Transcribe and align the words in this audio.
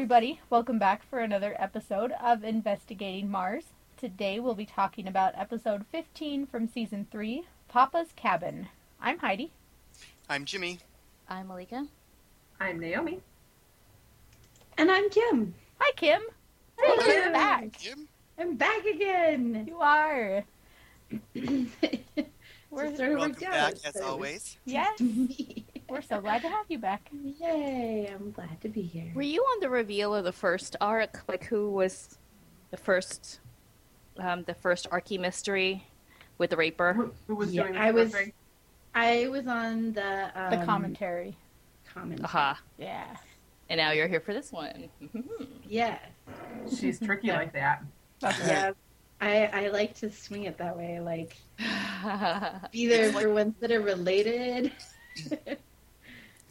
everybody. 0.00 0.40
Welcome 0.48 0.78
back 0.78 1.02
for 1.10 1.18
another 1.18 1.54
episode 1.58 2.12
of 2.24 2.42
Investigating 2.42 3.30
Mars. 3.30 3.64
Today 3.98 4.40
we'll 4.40 4.54
be 4.54 4.64
talking 4.64 5.06
about 5.06 5.34
episode 5.36 5.84
15 5.92 6.46
from 6.46 6.66
season 6.66 7.06
3, 7.10 7.44
Papa's 7.68 8.08
Cabin. 8.16 8.68
I'm 8.98 9.18
Heidi. 9.18 9.50
I'm 10.26 10.46
Jimmy. 10.46 10.78
I'm 11.28 11.48
Malika. 11.48 11.86
I'm 12.58 12.80
Naomi. 12.80 13.20
And 14.78 14.90
I'm 14.90 15.10
Kim. 15.10 15.52
Hi, 15.78 15.92
Kim. 15.96 16.22
Hey, 16.80 16.88
Welcome 16.88 17.04
Kim. 17.04 17.32
back. 17.34 17.78
Jim? 17.78 18.08
I'm 18.38 18.56
back 18.56 18.82
again. 18.86 19.66
You 19.68 19.80
are. 19.82 20.44
We're, 21.34 22.86
Just 22.86 22.96
sort 22.96 23.12
of 23.12 23.18
Welcome 23.18 23.20
worked 23.20 23.40
back 23.40 23.74
as 23.84 23.96
always. 23.98 24.56
yes, 24.64 24.98
Me. 24.98 25.66
we're 25.90 26.02
so 26.02 26.20
glad 26.20 26.42
to 26.42 26.48
have 26.48 26.66
you 26.68 26.78
back. 26.78 27.08
Yay, 27.40 28.10
I'm 28.14 28.30
glad 28.32 28.60
to 28.62 28.68
be 28.68 28.82
here. 28.82 29.10
Were 29.14 29.22
you 29.22 29.40
on 29.42 29.60
the 29.60 29.68
reveal 29.70 30.14
of 30.14 30.24
the 30.24 30.32
first 30.32 30.76
arc? 30.80 31.22
Like 31.28 31.44
who 31.44 31.70
was 31.70 32.18
the 32.70 32.76
first, 32.76 33.40
um, 34.18 34.44
the 34.44 34.54
first 34.54 34.86
Archie 34.90 35.18
mystery 35.18 35.86
with 36.38 36.50
the 36.50 36.56
raper? 36.56 36.92
Who, 36.92 37.12
who 37.26 37.34
was 37.34 37.52
Yeah, 37.52 37.62
doing 37.62 37.74
the 37.74 37.80
I 37.80 37.90
was- 37.90 38.12
surfing? 38.12 38.32
I 38.94 39.28
was 39.28 39.46
on 39.46 39.92
the 39.92 40.30
um, 40.34 40.50
The 40.58 40.64
commentary. 40.66 41.36
comment. 41.94 42.24
Aha! 42.24 42.60
Yeah. 42.76 43.04
And 43.68 43.78
now 43.78 43.92
you're 43.92 44.08
here 44.08 44.18
for 44.20 44.34
this 44.34 44.50
one. 44.50 44.88
Yes. 45.68 46.00
She's 46.76 46.98
tricky 46.98 47.28
like 47.30 47.52
that. 47.52 47.84
Yeah. 48.20 48.72
I, 49.20 49.44
I 49.46 49.68
like 49.68 49.94
to 49.96 50.10
swing 50.10 50.44
it 50.44 50.58
that 50.58 50.76
way, 50.76 50.98
like 50.98 51.36
be 52.72 52.88
there 52.88 53.12
for 53.12 53.32
ones 53.32 53.54
that 53.60 53.70
are 53.70 53.80
related. 53.80 54.72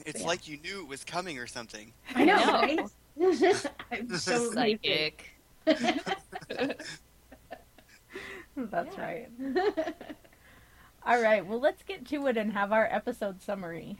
It's 0.09 0.21
Yeah. 0.21 0.27
like 0.27 0.47
you 0.47 0.57
knew 0.57 0.81
it 0.81 0.87
was 0.87 1.03
coming 1.03 1.37
or 1.37 1.47
something. 1.47 1.93
I 2.15 2.25
know, 2.25 2.35
know. 2.35 2.51
right? 2.53 2.79
I'm 3.91 4.17
so 4.17 4.51
Psychic. 4.51 5.29
That's 5.65 6.17
Yeah. 8.97 8.97
right. 8.97 9.29
All 11.05 11.21
right, 11.21 11.45
well, 11.45 11.59
let's 11.59 11.83
get 11.83 12.05
to 12.07 12.27
it 12.27 12.37
and 12.37 12.51
have 12.53 12.71
our 12.71 12.87
episode 12.91 13.41
summary. 13.41 13.97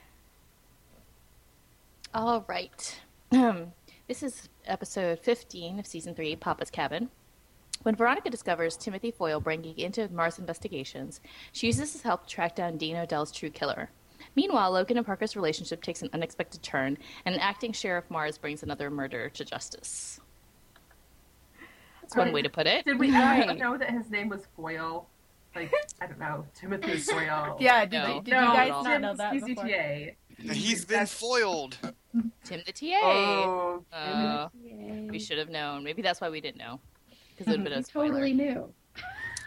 All 2.14 2.44
right. 2.48 3.00
Um, 3.32 3.74
this 4.08 4.24
is 4.24 4.50
episode 4.66 5.20
15 5.20 5.80
of 5.80 5.88
season 5.88 6.16
3, 6.16 6.36
Papa's 6.36 6.70
Cabin. 6.70 7.10
When 7.84 7.96
Veronica 7.96 8.30
discovers 8.30 8.76
Timothy 8.76 9.12
Foyle 9.12 9.40
bringing 9.40 9.78
into 9.78 10.10
Mars 10.10 10.38
investigations, 10.40 11.22
she 11.54 11.68
uses 11.68 11.94
his 11.94 12.02
help 12.02 12.28
to 12.28 12.34
track 12.34 12.56
down 12.56 12.78
Dean 12.78 12.98
O'Dell's 12.98 13.32
true 13.32 13.50
killer. 13.50 13.90
Meanwhile, 14.36 14.72
Logan 14.72 14.98
and 14.98 15.06
Parker's 15.06 15.36
relationship 15.36 15.82
takes 15.82 16.02
an 16.02 16.10
unexpected 16.14 16.62
turn, 16.64 16.98
and 17.26 17.36
an 17.36 17.42
acting 17.42 17.72
Sheriff 17.74 18.06
Mars 18.10 18.38
brings 18.38 18.64
another 18.64 18.90
murderer 18.90 19.30
to 19.30 19.46
justice. 19.46 20.20
That's 22.02 22.16
one 22.16 22.28
Right. 22.28 22.34
way 22.34 22.42
to 22.42 22.50
put 22.50 22.66
it. 22.68 22.86
Did 22.86 23.00
we 23.00 23.12
Right. 23.12 23.58
know 23.58 23.78
that 23.78 23.92
his 23.92 24.10
name 24.10 24.30
was 24.30 24.46
Foyle? 24.56 25.08
Like, 25.56 25.74
I 26.00 26.08
don't 26.08 26.20
know, 26.20 26.46
Timothy 26.56 26.98
Foyle. 26.98 27.58
Yeah, 27.60 27.86
did, 27.86 27.92
No. 28.04 28.16
you, 28.16 28.22
did 28.22 28.32
no, 28.32 28.42
you 28.42 28.54
guys 28.54 28.70
no. 28.70 28.82
not 28.84 29.02
know 29.02 29.14
that 29.16 29.34
before? 29.34 29.64
PCTA. 29.66 30.16
He's 30.38 30.86
been 30.86 30.94
That's- 31.00 31.14
foiled. 31.14 31.78
Tim 32.44 32.62
the 32.66 32.72
TA. 32.72 33.00
Oh, 33.04 33.86
Uh, 33.92 34.48
Yay. 34.64 35.08
we 35.12 35.20
should 35.20 35.38
have 35.38 35.50
known. 35.50 35.84
Maybe 35.84 36.02
that's 36.02 36.22
why 36.22 36.30
we 36.30 36.40
didn't 36.42 36.58
know. 36.58 36.80
Because 37.36 37.48
it 37.48 37.50
would 37.52 37.60
have 37.60 37.64
been 37.70 37.80
a 37.80 37.84
spoiler. 37.84 38.08
totally 38.10 38.34
knew. 38.34 38.74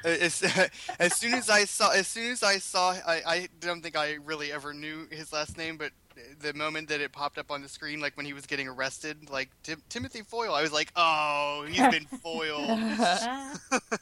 As, 0.04 0.42
as 0.98 1.14
soon 1.16 1.34
as 1.34 1.48
I 1.50 1.64
saw, 1.64 1.90
as 1.92 2.06
soon 2.08 2.32
as 2.32 2.42
I 2.42 2.58
saw, 2.58 2.90
I, 3.06 3.22
I 3.26 3.48
don't 3.60 3.82
think 3.82 3.96
I 3.96 4.14
really 4.24 4.50
ever 4.52 4.72
knew 4.74 5.06
his 5.10 5.32
last 5.32 5.56
name, 5.56 5.76
but 5.76 5.92
the 6.40 6.52
moment 6.54 6.88
that 6.88 7.00
it 7.00 7.12
popped 7.12 7.38
up 7.38 7.50
on 7.50 7.62
the 7.62 7.68
screen, 7.68 8.00
like 8.00 8.16
when 8.16 8.26
he 8.26 8.32
was 8.32 8.44
getting 8.46 8.68
arrested, 8.68 9.30
like 9.30 9.48
Tim- 9.62 9.82
Timothy 9.88 10.22
Foyle, 10.22 10.54
I 10.54 10.62
was 10.62 10.72
like, 10.72 10.92
oh, 10.96 11.64
he's 11.68 11.80
been 11.88 12.04
foiled. 12.22 12.68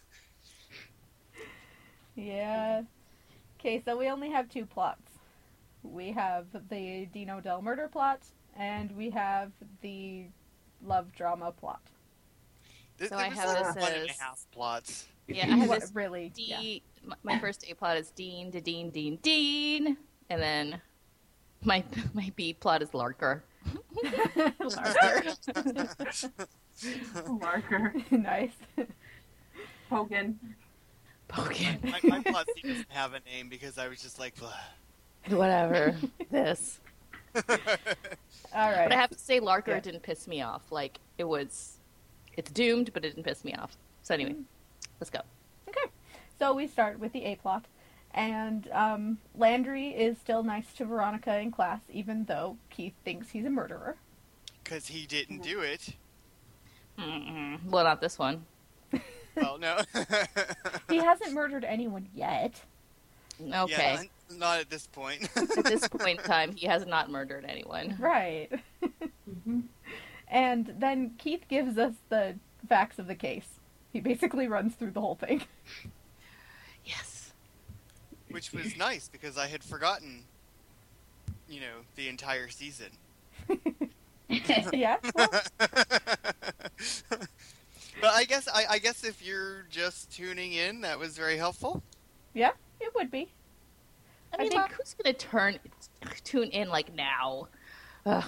yeah. 2.17 2.83
Okay, 3.59 3.83
so 3.85 3.97
we 3.97 4.09
only 4.09 4.31
have 4.31 4.49
two 4.49 4.65
plots. 4.67 5.03
We 5.83 6.13
have 6.13 6.47
the 6.69 7.07
Dean 7.13 7.31
O'Dell 7.31 7.63
murder 7.63 7.89
plot, 7.89 8.21
and 8.57 8.91
we 8.97 9.11
have 9.11 9.53
the 9.83 10.25
love 10.85 11.13
drama 11.15 11.53
plot. 11.53 11.81
There, 12.99 13.09
So 13.09 13.17
I 13.17 13.29
have 13.29 13.75
this 13.75 13.83
one 13.83 13.93
a 13.93 13.97
as- 14.11 14.19
half 14.19 14.47
plots. 14.53 15.07
Yeah, 15.31 15.45
I 15.47 15.57
have 15.57 15.69
What- 15.69 15.81
this 15.81 15.91
really. 15.95 16.31
D. 16.31 16.45
Yeah. 16.49 16.81
My, 17.05 17.17
my 17.35 17.39
first 17.39 17.65
A 17.69 17.75
plot 17.75 17.97
is 17.97 18.11
Dean 18.11 18.53
to 18.53 18.61
Dean, 18.61 18.91
Dean, 18.91 19.17
Dean, 19.23 19.97
and 20.29 20.43
then 20.43 20.81
my 21.65 21.83
my 22.15 22.31
B 22.37 22.53
plot 22.53 22.83
is 22.83 22.91
Larker. 22.91 23.41
Larker, 27.27 28.11
nice. 28.23 28.53
Hogan. 29.89 30.39
Poking. 31.29 31.79
my, 31.85 32.01
my 32.03 32.23
plot 32.23 32.47
C 32.55 32.63
doesn't 32.69 32.91
have 32.91 33.15
a 33.15 33.21
name 33.21 33.49
because 33.49 33.79
I 33.79 33.89
was 33.89 34.01
just 34.03 34.19
like, 34.19 34.35
Whatever. 35.29 35.95
this. 36.31 36.81
All 37.37 37.43
right. 38.71 38.89
But. 38.89 38.93
I 38.93 38.97
have 38.97 39.11
to 39.11 39.19
say, 39.19 39.39
Larker 39.41 39.69
Yeah. 39.69 39.81
didn't 39.81 40.03
piss 40.03 40.27
me 40.27 40.43
off. 40.43 40.63
Like 40.73 40.99
it 41.19 41.25
was, 41.25 41.79
it's 42.37 42.51
doomed, 42.51 42.93
but 42.93 43.05
it 43.05 43.11
didn't 43.15 43.25
piss 43.25 43.45
me 43.45 43.55
off. 43.55 43.77
So 44.03 44.15
anyway, 44.15 44.33
mm. 44.33 44.45
Let's 45.01 45.11
go. 45.11 45.21
Okay. 45.69 45.91
So 46.39 46.53
we 46.55 46.67
start 46.67 46.99
with 46.99 47.13
the 47.13 47.25
A 47.25 47.37
plot. 47.37 47.65
And 48.13 48.69
um, 48.73 49.19
Landry 49.37 49.89
is 49.91 50.19
still 50.19 50.43
nice 50.43 50.73
to 50.75 50.85
Veronica 50.85 51.39
in 51.39 51.53
class, 51.53 51.79
even 51.93 52.25
though 52.25 52.57
Keith 52.69 52.95
thinks 53.05 53.31
he's 53.31 53.45
a 53.45 53.51
murderer. 53.51 53.97
because 54.65 54.89
he 54.89 55.07
didn't 55.07 55.43
do 55.43 55.61
it. 55.61 55.91
Mm-mm. 56.99 57.65
Well, 57.67 57.85
not 57.85 58.01
this 58.01 58.19
one. 58.19 58.45
Well, 59.37 59.59
no. 59.59 59.79
He 60.91 60.97
hasn't 60.97 61.33
murdered 61.33 61.65
anyone 61.65 62.09
yet. 62.17 62.61
Okay. 63.41 63.71
Yeah, 63.71 64.03
not, 64.31 64.39
not 64.39 64.59
at 64.61 64.69
this 64.71 64.89
point. 64.89 65.29
At 65.37 65.65
this 65.65 65.87
point 65.87 66.19
in 66.19 66.25
time, 66.27 66.57
he 66.57 66.67
has 66.67 66.85
not 66.85 67.11
murdered 67.11 67.45
anyone. 67.49 67.95
Right. 67.99 68.51
Mhm. 69.49 69.63
And 70.29 70.75
then 70.79 71.13
Keith 71.17 71.45
gives 71.49 71.79
us 71.79 71.95
the 72.09 72.35
facts 72.69 72.99
of 72.99 73.07
the 73.07 73.15
case. 73.15 73.60
He 73.93 74.01
basically 74.01 74.47
runs 74.49 74.75
through 74.75 74.93
the 74.93 75.01
whole 75.01 75.17
thing. 75.17 75.43
Yes. 76.85 77.33
Which 78.31 78.53
was 78.53 78.77
nice 78.77 79.09
because 79.09 79.37
I 79.37 79.47
had 79.49 79.63
forgotten, 79.65 80.25
you 81.49 81.61
know, 81.61 81.79
the 81.97 82.09
entire 82.09 82.49
season. 82.49 82.89
yeah. 84.73 84.97
Well, 85.15 85.29
but 88.01 88.11
I 88.13 88.25
guess 88.25 88.49
I, 88.49 88.65
I 88.71 88.79
guess 88.79 89.05
if 89.05 89.25
you're 89.25 89.67
just 89.71 90.11
tuning 90.13 90.53
in, 90.53 90.81
that 90.83 90.99
was 90.99 91.17
very 91.17 91.37
helpful. 91.37 91.83
yeah, 92.35 92.53
it 92.81 92.93
would 92.95 93.11
be. 93.11 93.29
I 94.33 94.37
I 94.37 94.39
mean, 94.43 94.51
think- 94.51 94.63
like, 94.63 94.73
who's 94.73 94.95
gonna 95.03 95.13
turn 95.15 95.59
tune 96.25 96.49
in 96.51 96.69
like 96.69 96.95
now? 96.95 97.49
Ugh. 98.07 98.25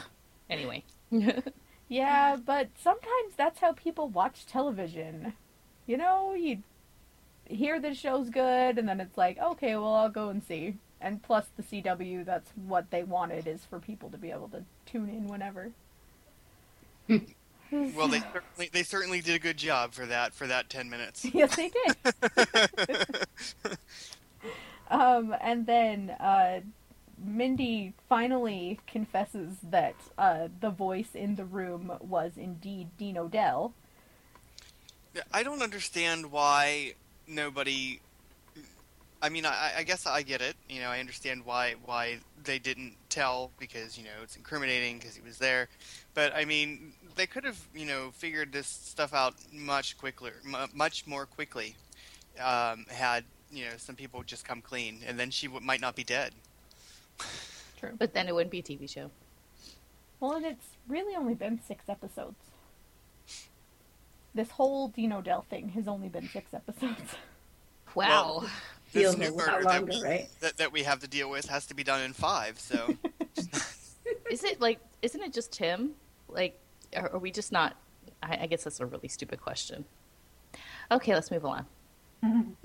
Anyway. 0.50 0.84
Yeah, 1.88 2.36
but 2.36 2.68
sometimes 2.82 3.34
that's 3.36 3.60
how 3.60 3.72
people 3.74 4.08
watch 4.08 4.46
television. 4.46 5.34
You 5.86 5.96
know, 5.96 6.34
you 6.34 6.62
hear 7.44 7.80
the 7.80 7.94
show's 7.94 8.30
good, 8.30 8.78
and 8.78 8.88
then 8.88 9.00
it's 9.00 9.18
like, 9.18 9.38
okay, 9.38 9.76
well, 9.76 9.94
I'll 9.94 10.08
go 10.08 10.28
and 10.28 10.42
see. 10.42 10.76
And 11.00 11.22
plus, 11.22 11.46
the 11.56 11.62
CW, 11.62 12.24
that's 12.24 12.50
what 12.66 12.90
they 12.90 13.02
wanted, 13.02 13.46
is 13.46 13.64
for 13.64 13.80
people 13.80 14.08
to 14.10 14.18
be 14.18 14.30
able 14.30 14.48
to 14.48 14.62
tune 14.86 15.08
in 15.08 15.28
whenever. 15.28 15.70
Well, 17.72 18.08
they 18.08 18.20
certainly 18.20 18.70
they 18.70 18.82
certainly 18.82 19.22
did 19.22 19.34
a 19.34 19.38
good 19.38 19.56
job 19.56 19.94
for 19.94 20.04
that 20.04 20.34
for 20.34 20.46
that 20.46 20.68
ten 20.68 20.90
minutes. 20.90 21.24
yes, 21.32 21.56
they 21.56 21.70
did. 21.70 21.96
Um, 24.90 25.34
and 25.40 25.64
then 25.64 26.10
uh, 26.20 26.60
Mindy 27.18 27.94
finally 28.10 28.78
confesses 28.86 29.54
that 29.62 29.94
uh, 30.18 30.48
the 30.60 30.68
voice 30.68 31.14
in 31.14 31.36
the 31.36 31.46
room 31.46 31.92
was 32.00 32.32
indeed 32.36 32.88
Dean 32.98 33.16
O'Dell. 33.16 33.72
I 35.32 35.42
don't 35.42 35.62
understand 35.62 36.30
why 36.30 36.94
nobody. 37.26 38.00
I 39.20 39.28
mean, 39.28 39.46
I, 39.46 39.72
I 39.78 39.82
guess 39.84 40.06
I 40.06 40.22
get 40.22 40.40
it. 40.40 40.56
You 40.68 40.80
know, 40.80 40.88
I 40.88 40.98
understand 41.00 41.44
why 41.44 41.74
why 41.84 42.18
they 42.44 42.58
didn't 42.58 42.94
tell 43.08 43.50
because 43.58 43.96
you 43.96 44.04
know 44.04 44.10
it's 44.22 44.36
incriminating 44.36 44.98
because 44.98 45.14
he 45.14 45.22
was 45.22 45.38
there. 45.38 45.68
But 46.14 46.34
I 46.34 46.44
mean, 46.44 46.92
they 47.16 47.26
could 47.26 47.44
have 47.44 47.58
you 47.74 47.86
know 47.86 48.10
figured 48.12 48.52
this 48.52 48.66
stuff 48.66 49.14
out 49.14 49.34
much 49.52 49.96
quicker, 49.98 50.32
mu 50.44 50.58
much 50.74 51.06
more 51.06 51.26
quickly. 51.26 51.76
Um, 52.42 52.86
had 52.88 53.24
you 53.52 53.64
know 53.66 53.72
some 53.76 53.94
people 53.94 54.22
just 54.22 54.44
come 54.44 54.60
clean, 54.62 55.00
and 55.06 55.18
then 55.18 55.30
she 55.30 55.46
w- 55.46 55.64
might 55.64 55.80
not 55.80 55.94
be 55.94 56.04
dead. 56.04 56.32
True. 57.78 57.90
but 57.98 58.14
then 58.14 58.28
it 58.28 58.34
wouldn't 58.34 58.50
be 58.50 58.60
a 58.60 58.62
TV 58.62 58.88
show. 58.88 59.10
Well, 60.20 60.32
and 60.32 60.46
it's 60.46 60.66
really 60.88 61.16
only 61.16 61.34
been 61.34 61.60
six 61.66 61.88
episodes. 61.88 62.36
This 64.34 64.50
whole 64.50 64.88
Dean 64.88 65.12
O'Dell 65.12 65.44
thing 65.48 65.70
has 65.70 65.86
only 65.88 66.08
been 66.08 66.28
six 66.28 66.52
episodes. 66.54 67.00
Wow. 67.94 68.46
Feels 68.86 69.16
this 69.16 69.28
a 69.28 69.30
new 69.30 69.36
lot 69.36 69.46
murder 69.48 69.64
that 69.64 69.80
longer, 69.80 69.92
we, 69.92 70.02
right? 70.02 70.28
that, 70.40 70.56
that 70.56 70.72
we 70.72 70.84
have 70.84 71.00
to 71.00 71.06
deal 71.06 71.28
with 71.28 71.46
has 71.50 71.66
to 71.66 71.74
be 71.74 71.84
done 71.84 72.00
in 72.00 72.14
five. 72.14 72.58
So 72.58 72.96
Is 74.30 74.44
it 74.44 74.60
like? 74.60 74.80
Isn't 75.02 75.20
it 75.22 75.32
just 75.32 75.52
Tim? 75.52 75.92
Like, 76.28 76.58
are, 76.96 77.12
are 77.12 77.18
we 77.18 77.30
just 77.30 77.52
not? 77.52 77.76
I, 78.22 78.38
I 78.42 78.46
guess 78.46 78.64
that's 78.64 78.80
a 78.80 78.86
really 78.86 79.08
stupid 79.08 79.40
question. 79.40 79.84
Okay, 80.90 81.14
let's 81.14 81.30
move 81.30 81.44
on. 81.44 81.66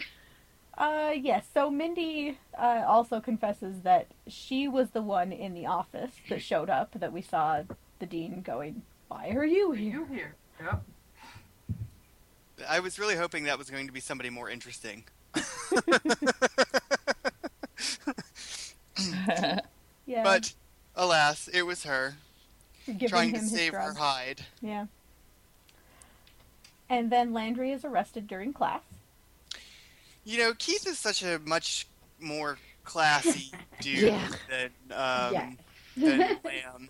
Uh, 0.78 1.12
yes. 1.20 1.44
So 1.56 1.72
Mindy 1.72 2.38
uh, 2.56 2.84
also 2.88 3.20
confesses 3.20 3.82
that 3.82 4.06
she 4.28 4.68
was 4.68 4.92
the 4.92 5.02
one 5.02 5.32
in 5.32 5.56
the 5.56 5.66
office 5.66 6.12
that 6.30 6.40
showed 6.40 6.70
up 6.70 6.92
that 7.00 7.12
we 7.12 7.24
saw 7.24 7.64
the 7.98 8.06
dean 8.06 8.44
going. 8.44 8.84
Why 9.08 9.30
are 9.30 9.44
you 9.44 9.72
here? 9.72 9.90
You 9.90 10.06
here? 10.06 10.36
Yep. 10.62 10.84
I 12.68 12.80
was 12.80 12.98
really 12.98 13.16
hoping 13.16 13.44
that 13.46 13.58
was 13.58 13.70
going 13.70 13.88
to 13.88 13.94
be 13.94 14.00
somebody 14.00 14.30
more 14.30 14.50
interesting. 14.50 15.04
Yeah. 20.06 20.24
But 20.24 20.54
alas, 20.96 21.50
it 21.50 21.64
was 21.64 21.84
her 21.84 22.16
giving 22.86 23.10
trying 23.10 23.30
him 23.32 23.36
to 23.36 23.40
his 23.42 23.52
save 23.52 23.74
her 23.74 23.94
hide. 23.94 24.46
Yeah. 24.62 24.86
And 26.90 27.10
then 27.12 27.34
Landry 27.34 27.74
is 27.74 27.84
arrested 27.84 28.26
during 28.26 28.54
class. 28.54 28.80
You 30.24 30.38
know, 30.38 30.54
Keith 30.58 30.88
is 30.88 30.98
such 30.98 31.24
a 31.24 31.40
much 31.46 31.88
more 32.22 32.58
classy 32.86 33.52
dude 33.82 34.00
Yeah. 34.14 34.28
than 34.50 34.70
um, 34.98 35.34
yes. 35.34 35.56
than 35.98 36.20
Lamb. 36.46 36.90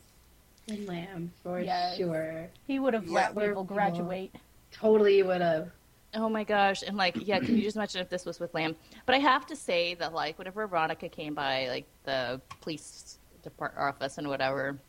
And 0.69 0.87
Lamb, 0.87 1.31
for 1.41 1.59
Yes. 1.59 1.97
sure. 1.97 2.49
He 2.67 2.77
would 2.77 2.93
have 2.93 3.07
Yeah. 3.07 3.13
let 3.13 3.27
people 3.29 3.41
people- 3.47 3.63
graduate. 3.63 4.35
Totally 4.71 5.23
would 5.23 5.41
have. 5.41 5.71
Oh 6.13 6.29
my 6.29 6.43
gosh! 6.43 6.83
And 6.83 6.97
like, 6.97 7.27
yeah, 7.27 7.39
can 7.39 7.55
you 7.55 7.63
just 7.63 7.75
imagine 7.75 8.01
if 8.01 8.09
this 8.09 8.25
was 8.25 8.39
with 8.39 8.53
Lamb? 8.53 8.75
But 9.05 9.15
I 9.15 9.19
have 9.19 9.45
to 9.47 9.55
say 9.55 9.93
that 9.95 10.13
like, 10.13 10.37
whenever 10.37 10.65
Veronica 10.65 11.09
came 11.09 11.33
by 11.33 11.67
like 11.67 11.85
the 12.05 12.41
police 12.61 13.19
depart 13.43 13.75
office 13.77 14.17
and 14.17 14.27
whatever, 14.27 14.79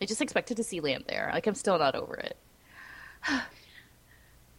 I 0.00 0.04
just 0.04 0.22
expected 0.22 0.56
to 0.58 0.64
see 0.64 0.80
Lamb 0.80 1.04
there. 1.08 1.30
Like, 1.32 1.46
I'm 1.46 1.54
still 1.54 1.78
not 1.78 1.94
over 1.94 2.14
it. 2.14 2.36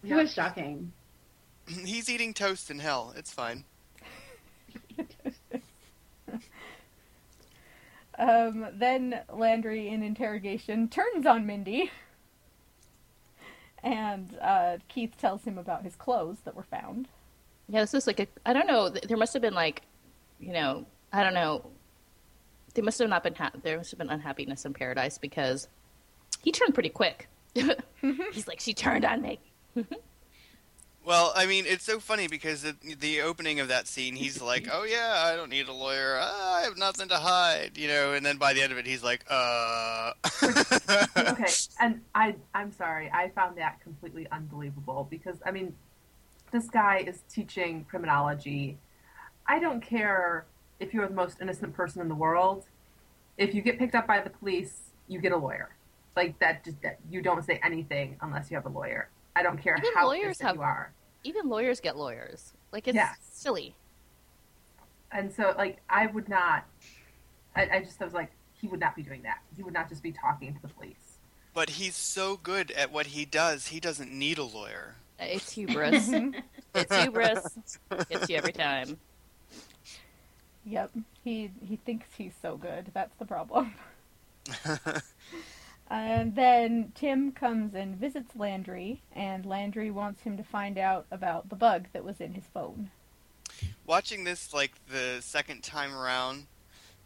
It 0.03 0.13
was 0.13 0.31
shocking. 0.31 0.93
He's 1.67 2.07
eating 2.07 2.33
toast 2.33 2.69
in 2.69 2.79
hell. 2.79 3.13
It's 3.17 3.33
fine. 3.33 3.65
Um, 8.17 8.67
then 8.73 9.19
Landry, 9.31 9.89
in 9.89 10.01
interrogation, 10.01 10.89
turns 10.89 11.25
on 11.25 11.45
Mindy. 11.45 11.91
And 13.87 14.37
uh, 14.41 14.77
Keith 14.89 15.15
tells 15.17 15.45
him 15.45 15.57
about 15.57 15.83
his 15.83 15.95
clothes 15.95 16.39
that 16.43 16.55
were 16.55 16.63
found. 16.63 17.07
Yeah, 17.69 17.79
this 17.79 17.93
was 17.93 18.05
like 18.05 18.19
a. 18.19 18.27
I 18.45 18.51
don't 18.51 18.67
know. 18.67 18.89
There 18.89 19.15
must 19.15 19.31
have 19.31 19.41
been 19.41 19.53
like, 19.53 19.83
you 20.41 20.51
know, 20.51 20.85
I 21.13 21.23
don't 21.23 21.33
know. 21.33 21.69
They 22.73 22.81
must 22.81 22.99
have 22.99 23.07
not 23.07 23.23
been. 23.23 23.35
Ha- 23.35 23.51
there 23.63 23.77
must 23.77 23.91
have 23.91 23.97
been 23.97 24.09
unhappiness 24.09 24.65
in 24.65 24.73
paradise 24.73 25.17
because 25.17 25.69
he 26.41 26.51
turned 26.51 26.73
pretty 26.73 26.89
quick. 26.89 27.29
He's 28.33 28.47
like, 28.47 28.59
she 28.59 28.73
turned 28.73 29.05
on 29.05 29.21
me. 29.21 29.39
Well, 31.07 31.31
I 31.37 31.45
mean, 31.45 31.63
it's 31.65 31.85
so 31.85 32.01
funny 32.01 32.27
because 32.27 32.63
the, 32.63 32.75
the 32.99 33.21
opening 33.21 33.61
of 33.61 33.69
that 33.69 33.87
scene, 33.87 34.13
he's 34.13 34.41
like, 34.41 34.67
"Oh 34.69 34.83
yeah, 34.83 35.23
I 35.25 35.37
don't 35.37 35.49
need 35.49 35.69
a 35.69 35.73
lawyer. 35.73 36.19
I 36.21 36.63
have 36.65 36.77
nothing 36.77 37.07
to 37.07 37.15
hide," 37.15 37.77
you 37.77 37.87
know. 37.87 38.11
And 38.11 38.25
then 38.25 38.35
by 38.35 38.51
the 38.51 38.61
end 38.61 38.73
of 38.73 38.77
it, 38.77 38.85
he's 38.85 39.05
like, 39.05 39.23
"Uh." 39.29 40.11
okay, 41.17 41.45
and 41.79 42.01
I 42.13 42.35
I'm 42.53 42.73
sorry, 42.73 43.09
I 43.13 43.29
found 43.29 43.57
that 43.57 43.79
completely 43.79 44.27
unbelievable 44.33 45.07
because 45.09 45.37
I 45.45 45.51
mean, 45.51 45.73
this 46.51 46.69
guy 46.69 47.05
is 47.07 47.23
teaching 47.29 47.85
criminology. 47.89 48.77
I 49.47 49.59
don't 49.59 49.79
care 49.79 50.45
if 50.81 50.93
you're 50.93 51.07
the 51.07 51.15
most 51.15 51.37
innocent 51.39 51.73
person 51.73 52.01
in 52.01 52.09
the 52.09 52.15
world. 52.15 52.65
If 53.37 53.55
you 53.55 53.61
get 53.61 53.79
picked 53.79 53.95
up 53.95 54.07
by 54.07 54.19
the 54.19 54.29
police, 54.29 54.89
you 55.07 55.21
get 55.21 55.31
a 55.31 55.37
lawyer. 55.37 55.69
Like 56.17 56.37
that, 56.39 56.65
just 56.65 56.81
that 56.81 56.99
you 57.09 57.21
don't 57.21 57.45
say 57.45 57.61
anything 57.63 58.17
unless 58.19 58.51
you 58.51 58.57
have 58.57 58.65
a 58.65 58.69
lawyer. 58.69 59.07
I 59.37 59.43
don't 59.43 59.57
care 59.57 59.77
Even 59.77 59.93
how 59.93 60.07
lawyers 60.07 60.41
have- 60.41 60.55
you 60.55 60.63
are. 60.63 60.91
Even 61.23 61.49
lawyers 61.49 61.79
get 61.79 61.97
lawyers. 61.97 62.53
Like, 62.71 62.87
it's 62.87 62.95
Yes. 62.95 63.17
silly. 63.21 63.75
And 65.11 65.31
so, 65.33 65.53
like, 65.57 65.79
I 65.89 66.07
would 66.07 66.27
not. 66.29 66.65
I, 67.55 67.69
I 67.77 67.79
just 67.83 68.01
I 68.01 68.05
was 68.05 68.13
like, 68.13 68.31
he 68.53 68.67
would 68.67 68.79
not 68.79 68.95
be 68.95 69.03
doing 69.03 69.21
that. 69.23 69.39
He 69.55 69.63
would 69.63 69.73
not 69.73 69.89
just 69.89 70.03
be 70.03 70.11
talking 70.11 70.53
to 70.53 70.61
the 70.61 70.67
police. 70.67 71.17
but 71.53 71.71
he's 71.71 71.95
so 71.95 72.37
good 72.37 72.69
at 72.71 72.91
what 72.91 73.07
he 73.07 73.25
does, 73.25 73.67
he 73.67 73.79
doesn't 73.79 74.11
need 74.11 74.37
a 74.37 74.43
lawyer. 74.43 74.95
Uh, 75.19 75.23
it's 75.25 75.51
hubris. 75.53 76.07
it's 76.75 76.95
hubris. 76.95 77.57
Gets 78.09 78.29
you 78.29 78.35
every 78.37 78.53
time. 78.53 78.99
Yep, 80.65 80.91
he 81.23 81.49
he 81.65 81.77
thinks 81.77 82.07
he's 82.17 82.33
so 82.41 82.57
good. 82.57 82.91
That's 82.93 83.15
the 83.17 83.25
problem. 83.25 83.73
And 85.89 86.35
then 86.35 86.91
Tim 86.95 87.31
comes 87.31 87.73
and 87.73 87.95
visits 87.95 88.35
Landry, 88.35 89.01
and 89.13 89.45
Landry 89.45 89.89
wants 89.89 90.21
him 90.21 90.35
to 90.37 90.43
find 90.43 90.77
out 90.77 91.05
about 91.11 91.49
the 91.49 91.55
bug 91.55 91.87
that 91.93 92.03
was 92.03 92.19
in 92.19 92.33
his 92.33 92.43
phone. 92.53 92.89
Watching 93.85 94.23
this 94.25 94.53
like 94.53 94.73
the 94.89 95.19
second 95.21 95.63
time 95.63 95.95
around, 95.95 96.47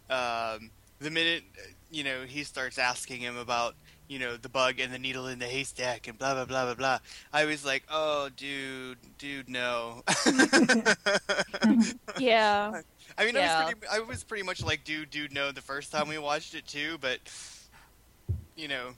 um, 0.09 0.71
the 0.99 1.11
minute 1.11 1.43
uh, 1.57 1.61
you 1.91 2.03
know 2.03 2.23
he 2.27 2.43
starts 2.43 2.77
asking 2.77 3.21
him 3.21 3.37
about 3.37 3.75
you 4.07 4.19
know 4.19 4.35
the 4.35 4.49
bug 4.49 4.79
and 4.79 4.91
the 4.91 4.99
needle 4.99 5.27
in 5.27 5.39
the 5.39 5.45
haystack 5.45 6.07
and 6.07 6.17
blah 6.17 6.33
blah 6.33 6.45
blah 6.45 6.65
blah 6.65 6.73
blah, 6.73 6.99
I 7.31 7.45
was 7.45 7.63
like, 7.63 7.83
"Oh, 7.89 8.29
dude, 8.35 8.97
dude, 9.19 9.47
no." 9.47 10.03
Yeah. 12.19 12.81
I 13.17 13.25
mean, 13.25 13.35
I, 13.35 13.41
was 13.41 13.73
pretty, 13.73 13.87
I 13.91 13.99
was 13.99 14.23
pretty 14.23 14.43
much 14.43 14.63
like, 14.63 14.83
dude, 14.83 15.09
dude, 15.09 15.33
no, 15.33 15.51
the 15.51 15.61
first 15.61 15.91
time 15.91 16.07
we 16.07 16.17
watched 16.17 16.53
it 16.55 16.67
too, 16.67 16.97
but, 17.01 17.19
you 18.55 18.67
know, 18.67 18.91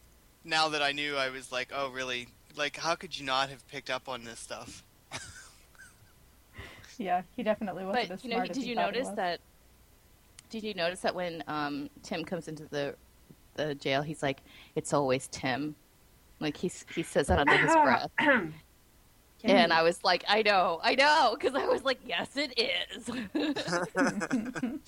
now 0.44 0.70
that 0.70 0.82
I 0.82 0.92
knew, 0.92 1.16
I 1.16 1.30
was 1.30 1.52
like, 1.52 1.72
oh, 1.74 1.90
really? 1.90 2.28
Like, 2.56 2.78
how 2.78 2.96
could 2.96 3.18
you 3.18 3.26
not 3.26 3.50
have 3.50 3.68
picked 3.68 3.90
up 3.90 4.08
on 4.10 4.24
this 4.24 4.40
stuff? 4.40 4.84
Yeah, 6.98 7.24
he 7.36 7.44
definitely 7.44 7.86
wasn't 7.86 8.10
But 8.10 8.14
as 8.14 8.24
you 8.24 8.30
know, 8.30 8.36
smart 8.38 8.50
as 8.50 8.56
did 8.56 8.64
he 8.64 8.70
you 8.70 8.76
thought 8.76 8.94
he 8.94 9.00
notice 9.00 9.16
that? 9.16 9.40
Did 10.50 10.64
you 10.64 10.74
notice 10.74 11.00
that 11.02 11.16
when 11.16 11.44
um, 11.48 11.90
Tim 12.04 12.24
comes 12.24 12.48
into 12.48 12.66
the 12.66 12.96
the 13.56 13.76
jail, 13.76 14.02
he's 14.02 14.24
like, 14.24 14.40
"It's 14.76 14.94
always 14.94 15.28
Tim." 15.28 15.76
Like 16.40 16.58
he's 16.58 16.86
he 16.94 17.04
says 17.04 17.28
that 17.28 17.40
under 17.40 17.58
his 17.58 17.74
breath, 17.74 18.12
and 19.44 19.74
I 19.74 19.82
was 19.82 20.04
like, 20.04 20.24
"I 20.28 20.42
know, 20.44 20.80
I 20.84 20.96
know," 20.96 21.36
because 21.40 21.56
I 21.56 21.66
was 21.68 21.84
like, 21.84 22.00
"Yes, 22.06 22.36
it 22.36 22.54
is." 22.60 23.10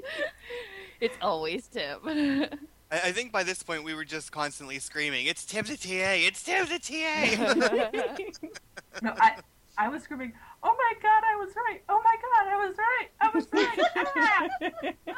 it's 1.00 1.16
always 1.20 1.66
Tim. 1.68 2.48
I, 2.90 3.00
I 3.04 3.12
think 3.12 3.32
by 3.32 3.42
this 3.42 3.62
point 3.62 3.84
we 3.84 3.94
were 3.94 4.04
just 4.04 4.32
constantly 4.32 4.78
screaming, 4.78 5.26
"It's 5.26 5.44
Tim 5.44 5.64
the 5.64 5.76
TA! 5.76 6.14
It's 6.16 6.42
Tim 6.42 6.66
the 6.66 6.78
TA!" 6.78 8.48
No, 9.02 9.14
I 9.18 9.36
I 9.78 9.88
was 9.88 10.02
screaming, 10.02 10.32
"Oh 10.62 10.76
my 10.76 10.92
god, 11.02 11.22
I 11.24 11.36
was 11.36 11.54
right! 11.56 11.82
Oh 11.88 12.02
my 12.04 12.16
god, 12.22 12.48
I 12.48 12.66
was 12.66 12.76
right! 12.78 13.08
I 13.20 13.30
was 13.34 13.46
right!" 13.52 15.08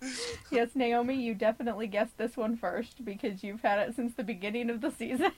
Ah! 0.00 0.04
yes, 0.50 0.70
Naomi, 0.74 1.14
you 1.14 1.34
definitely 1.34 1.86
guessed 1.86 2.16
this 2.18 2.36
one 2.36 2.56
first 2.56 3.04
because 3.04 3.42
you've 3.42 3.62
had 3.62 3.80
it 3.80 3.96
since 3.96 4.14
the 4.14 4.22
beginning 4.22 4.70
of 4.70 4.80
the 4.80 4.90
season. 4.90 5.32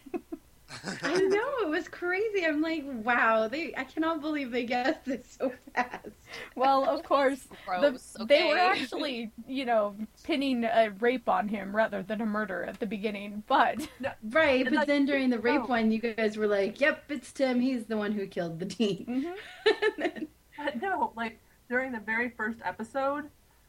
I 1.02 1.18
know 1.18 1.48
it 1.62 1.68
was 1.68 1.88
crazy. 1.88 2.44
I'm 2.46 2.60
like, 2.60 2.84
wow, 2.86 3.48
they. 3.48 3.74
I 3.76 3.84
cannot 3.84 4.20
believe 4.20 4.50
they 4.50 4.64
guessed 4.64 5.08
it 5.08 5.26
so 5.26 5.52
fast. 5.74 6.08
well, 6.54 6.84
of 6.88 7.02
course, 7.02 7.40
the- 7.80 7.90
Gross. 7.90 8.16
they 8.26 8.44
were 8.48 8.58
actually, 8.58 9.32
you 9.48 9.64
know, 9.64 9.96
pinning 10.22 10.64
a 10.64 10.90
rape 11.00 11.28
on 11.28 11.48
him 11.48 11.74
rather 11.74 12.02
than 12.02 12.20
a 12.20 12.26
murder 12.26 12.62
at 12.64 12.78
the 12.80 12.86
beginning, 12.86 13.42
but 13.46 13.88
Right, 14.22 14.64
but 14.64 14.72
like, 14.72 14.86
then 14.86 15.06
during 15.06 15.30
the 15.30 15.38
rape 15.40 15.62
no. 15.62 15.66
one, 15.66 15.90
you 15.90 15.98
guys 16.00 16.36
were 16.36 16.46
like, 16.46 16.80
"Yep, 16.80 17.04
it's 17.10 17.32
Tim. 17.32 17.60
He's 17.60 17.86
the 17.86 17.96
one 17.96 18.12
who 18.12 18.26
killed 18.26 18.58
the 18.60 18.66
dean." 18.66 19.32
Mhm. 19.66 19.92
then, 19.98 20.28
But 20.56 20.80
no, 20.80 21.12
like 21.16 21.38
during 21.68 21.92
the 21.92 22.00
very 22.00 22.30
first 22.30 22.60
episode, 22.64 23.24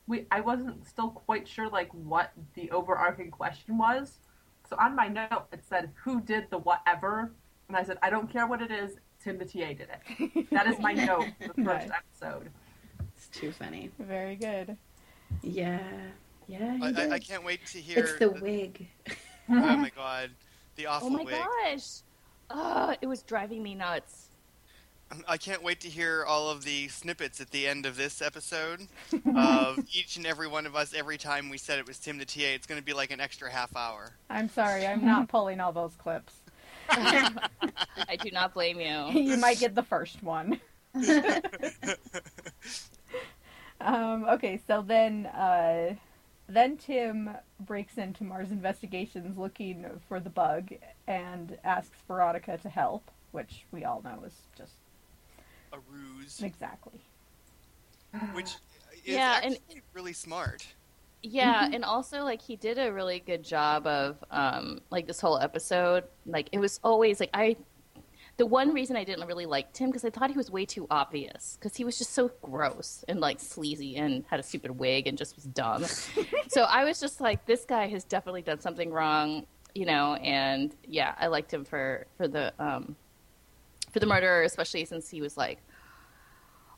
we 0.08 0.26
I 0.32 0.42
wasn't 0.42 0.86
still 0.88 1.10
quite 1.10 1.48
sure 1.48 1.70
like 1.70 1.92
what 1.94 2.32
the 2.54 2.70
overarching 2.72 3.32
question 3.32 3.78
was. 3.78 4.20
So 4.72 4.78
on 4.80 4.96
my 4.96 5.10
note 5.10 5.48
it 5.52 5.66
said 5.68 5.92
who 6.02 6.22
did 6.22 6.50
the 6.50 6.58
whatever, 6.58 7.30
and 7.68 7.76
I 7.76 7.84
said 7.84 7.98
I 8.02 8.10
don't 8.10 8.32
care 8.32 8.48
what 8.48 8.62
it 8.62 8.72
is. 8.72 8.96
Tim 9.22 9.38
the 9.38 9.44
TA 9.44 9.74
did 9.74 9.82
it. 9.82 10.50
That 10.50 10.66
is 10.66 10.80
my 10.80 10.94
note 11.10 11.26
for 11.42 11.50
the 11.50 11.64
first 11.66 11.90
Nice. 11.90 11.92
episode. 12.22 12.50
it's 13.18 13.28
too 13.28 13.52
funny. 13.52 13.92
very 14.00 14.38
good. 14.38 14.78
Yeah, 15.44 15.82
yeah. 16.48 16.78
I, 16.82 16.94
I, 16.98 17.10
I 17.16 17.20
can't 17.20 17.44
wait 17.44 17.66
to 17.68 17.80
hear. 17.80 18.00
It's 18.00 18.18
the 18.18 18.30
wig. 18.30 18.88
oh 19.50 19.76
my 19.76 19.90
god, 19.96 20.32
the 20.78 20.88
oh 20.88 20.92
awful 20.92 21.10
wig. 21.10 21.20
Oh 21.20 21.24
my 21.26 21.32
wig. 21.32 21.76
gosh! 21.76 21.88
Oh, 22.50 22.96
it 23.02 23.08
was 23.08 23.24
driving 23.24 23.62
me 23.62 23.76
nuts. 23.76 24.30
I 25.28 25.38
can't 25.38 25.64
wait 25.64 25.82
to 25.82 25.90
hear 25.90 26.24
all 26.26 26.50
of 26.50 26.64
the 26.64 26.88
snippets 26.88 27.42
at 27.42 27.52
the 27.52 27.68
end 27.68 27.86
of 27.86 27.98
this 27.98 28.22
episode 28.22 28.88
of 29.36 29.80
each 29.94 30.18
and 30.18 30.26
every 30.26 30.48
one 30.48 30.66
of 30.66 30.76
us 30.76 30.94
every 30.94 31.18
time 31.18 31.50
we 31.50 31.58
said 31.58 31.80
it 31.80 31.88
was 31.88 32.00
Tim 32.00 32.18
the 32.18 32.26
TA. 32.26 32.42
It's 32.42 32.68
going 32.68 32.80
to 32.80 32.86
be 32.86 32.94
like 32.94 33.12
an 33.12 33.20
extra 33.20 33.52
half 33.52 33.76
hour. 33.76 34.12
I'm 34.30 34.50
sorry, 34.50 34.88
I'm 34.88 35.06
not 35.06 35.28
pulling 35.28 35.60
all 35.60 35.74
those 35.74 35.96
clips. 35.96 36.34
I 36.90 38.18
do 38.22 38.32
not 38.32 38.54
blame 38.54 38.80
you. 38.80 39.20
you 39.22 39.38
might 39.38 39.60
get 39.60 39.76
the 39.76 39.84
first 39.84 40.24
one. 40.24 40.60
Um, 43.84 44.26
okay, 44.26 44.62
so 44.68 44.84
then 44.86 45.26
uh, 45.26 45.96
then 46.48 46.78
Tim 46.78 47.32
breaks 47.60 47.98
into 47.98 48.24
Mars 48.24 48.52
Investigations 48.52 49.38
looking 49.38 49.86
for 50.08 50.20
the 50.20 50.30
bug 50.30 50.70
and 51.08 51.58
asks 51.64 51.98
Veronica 52.08 52.58
to 52.60 52.70
help, 52.70 53.10
which 53.32 53.66
we 53.72 53.84
all 53.84 54.02
know 54.04 54.24
is 54.26 54.36
just 54.56 54.74
A 55.74 55.78
ruse, 55.90 56.42
exactly. 56.42 57.02
which 58.34 58.56
is 59.06 59.16
Yeah, 59.16 59.40
and- 59.44 59.58
really 59.94 60.14
smart. 60.14 60.66
Yeah, 61.24 61.70
and 61.72 61.86
also 61.86 62.24
like 62.24 62.42
he 62.42 62.56
did 62.56 62.80
a 62.80 62.92
really 62.92 63.20
good 63.20 63.44
job 63.44 63.86
of 63.86 64.24
um 64.32 64.80
like 64.90 65.06
this 65.06 65.22
whole 65.22 65.38
episode. 65.38 66.06
Like 66.26 66.50
it 66.52 66.58
was 66.58 66.80
always 66.84 67.20
like 67.20 67.30
I 67.34 67.58
the 68.38 68.46
one 68.48 68.74
reason 68.74 68.96
I 68.96 69.04
didn't 69.04 69.28
really 69.28 69.46
like 69.46 69.72
Tim 69.72 69.90
because 69.92 70.04
I 70.04 70.10
thought 70.10 70.32
he 70.32 70.36
was 70.38 70.50
way 70.50 70.66
too 70.66 70.88
obvious 70.90 71.58
because 71.60 71.76
he 71.78 71.84
was 71.84 72.00
just 72.00 72.14
so 72.14 72.32
gross 72.42 73.06
and 73.08 73.20
like 73.20 73.40
sleazy 73.40 73.98
and 73.98 74.24
had 74.32 74.40
a 74.40 74.44
stupid 74.44 74.72
wig 74.72 75.06
and 75.06 75.16
just 75.16 75.36
was 75.36 75.46
dumb. 75.46 75.86
so 76.48 76.64
I 76.64 76.86
was 76.86 77.00
just 77.00 77.22
like, 77.22 77.46
this 77.46 77.66
guy 77.66 77.86
has 77.90 78.04
definitely 78.04 78.42
done 78.42 78.60
something 78.60 78.90
wrong, 78.92 79.46
you 79.76 79.86
know. 79.86 80.16
And 80.16 80.76
yeah, 80.88 81.14
I 81.20 81.28
liked 81.28 81.54
him 81.54 81.66
for 81.66 82.08
for 82.18 82.28
the 82.28 82.52
um 82.58 82.96
for 83.92 84.00
the 84.00 84.06
murderer, 84.06 84.44
especially 84.44 84.86
since 84.86 85.10
he 85.10 85.22
was 85.22 85.38
like 85.38 85.60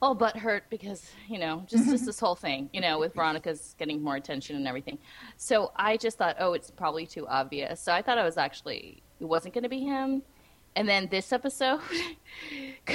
all 0.03 0.13
butt 0.13 0.35
hurt 0.35 0.65
because 0.69 1.11
you 1.29 1.39
know 1.39 1.63
just 1.65 1.89
just 1.89 2.05
this 2.05 2.19
whole 2.19 2.35
thing 2.35 2.69
you 2.73 2.81
know 2.81 2.99
with 2.99 3.13
Veronica's 3.13 3.73
getting 3.79 4.03
more 4.03 4.17
attention 4.17 4.57
and 4.57 4.67
everything. 4.67 4.97
So 5.37 5.71
I 5.77 5.95
just 5.95 6.17
thought, 6.17 6.35
oh, 6.39 6.53
it's 6.53 6.69
probably 6.69 7.05
too 7.05 7.25
obvious. 7.27 7.79
So 7.79 7.93
I 7.93 8.01
thought 8.01 8.17
i 8.17 8.23
was 8.23 8.37
actually 8.37 9.01
it 9.21 9.25
wasn't 9.25 9.53
going 9.53 9.63
to 9.63 9.69
be 9.69 9.79
him. 9.79 10.21
And 10.75 10.89
then 10.89 11.07
this 11.09 11.31
episode, 11.31 11.79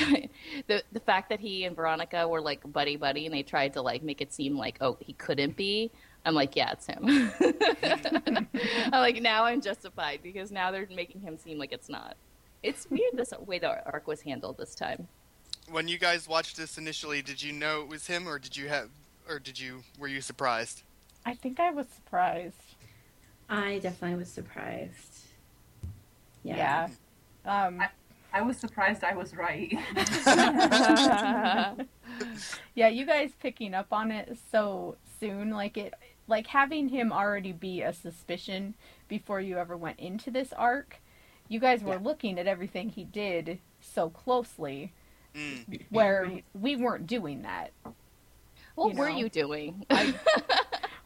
the 0.66 0.82
the 0.92 1.00
fact 1.00 1.30
that 1.30 1.40
he 1.40 1.64
and 1.64 1.74
Veronica 1.74 2.28
were 2.28 2.42
like 2.42 2.60
buddy 2.70 2.96
buddy, 2.96 3.24
and 3.24 3.34
they 3.34 3.42
tried 3.42 3.72
to 3.74 3.82
like 3.82 4.02
make 4.02 4.20
it 4.20 4.32
seem 4.32 4.58
like 4.58 4.76
oh 4.80 4.98
he 5.00 5.14
couldn't 5.14 5.56
be. 5.56 5.90
I'm 6.26 6.34
like, 6.34 6.56
yeah, 6.56 6.72
it's 6.72 6.86
him. 6.86 7.30
I'm 8.92 9.00
like, 9.00 9.22
now 9.22 9.44
I'm 9.44 9.62
justified 9.62 10.20
because 10.22 10.50
now 10.50 10.70
they're 10.70 10.88
making 10.94 11.22
him 11.22 11.38
seem 11.38 11.58
like 11.58 11.72
it's 11.72 11.88
not. 11.88 12.16
It's 12.62 12.90
weird 12.90 13.12
this 13.14 13.32
way 13.46 13.58
the 13.58 13.84
arc 13.86 14.06
was 14.06 14.22
handled 14.22 14.58
this 14.58 14.74
time. 14.74 15.08
When 15.70 15.86
you 15.86 15.98
guys 15.98 16.26
watched 16.26 16.56
this 16.56 16.78
initially, 16.78 17.22
did 17.22 17.42
you 17.42 17.52
know 17.52 17.82
it 17.82 17.88
was 17.88 18.06
him, 18.06 18.28
or 18.28 18.38
did 18.38 18.56
you 18.56 18.68
have, 18.68 18.88
or 19.28 19.38
did 19.38 19.60
you 19.60 19.82
were 19.98 20.08
you 20.08 20.20
surprised? 20.20 20.82
I 21.26 21.34
think 21.34 21.60
I 21.60 21.70
was 21.70 21.86
surprised. 21.88 22.56
I 23.48 23.78
definitely 23.78 24.16
was 24.16 24.28
surprised. 24.28 25.26
Yeah. 26.42 26.88
Yeah. 27.44 27.66
Um, 27.66 27.82
I 28.32 28.42
was 28.42 28.56
surprised 28.56 29.04
I 29.04 29.14
was 29.14 29.34
right. 29.34 29.72
yeah, 32.74 32.88
you 32.88 33.06
guys 33.06 33.30
picking 33.40 33.74
up 33.74 33.92
on 33.92 34.10
it 34.10 34.38
so 34.50 34.96
soon, 35.18 35.50
like 35.50 35.76
it, 35.76 35.94
like 36.26 36.46
having 36.46 36.88
him 36.88 37.12
already 37.12 37.52
be 37.52 37.82
a 37.82 37.92
suspicion 37.92 38.74
before 39.08 39.40
you 39.40 39.56
ever 39.58 39.76
went 39.76 39.98
into 39.98 40.30
this 40.30 40.52
arc. 40.52 41.00
You 41.48 41.60
guys 41.60 41.82
were 41.82 41.94
Yeah. 41.94 42.00
looking 42.02 42.38
at 42.38 42.46
everything 42.46 42.88
he 42.90 43.04
did 43.04 43.60
so 43.80 44.10
closely, 44.10 44.92
Mm. 45.34 45.82
where 45.90 46.40
we 46.54 46.76
weren't 46.76 47.06
doing 47.06 47.42
that. 47.42 47.72
What 48.74 48.92
You 48.94 48.98
were 48.98 49.10
know. 49.10 49.16
you 49.16 49.28
doing? 49.28 49.84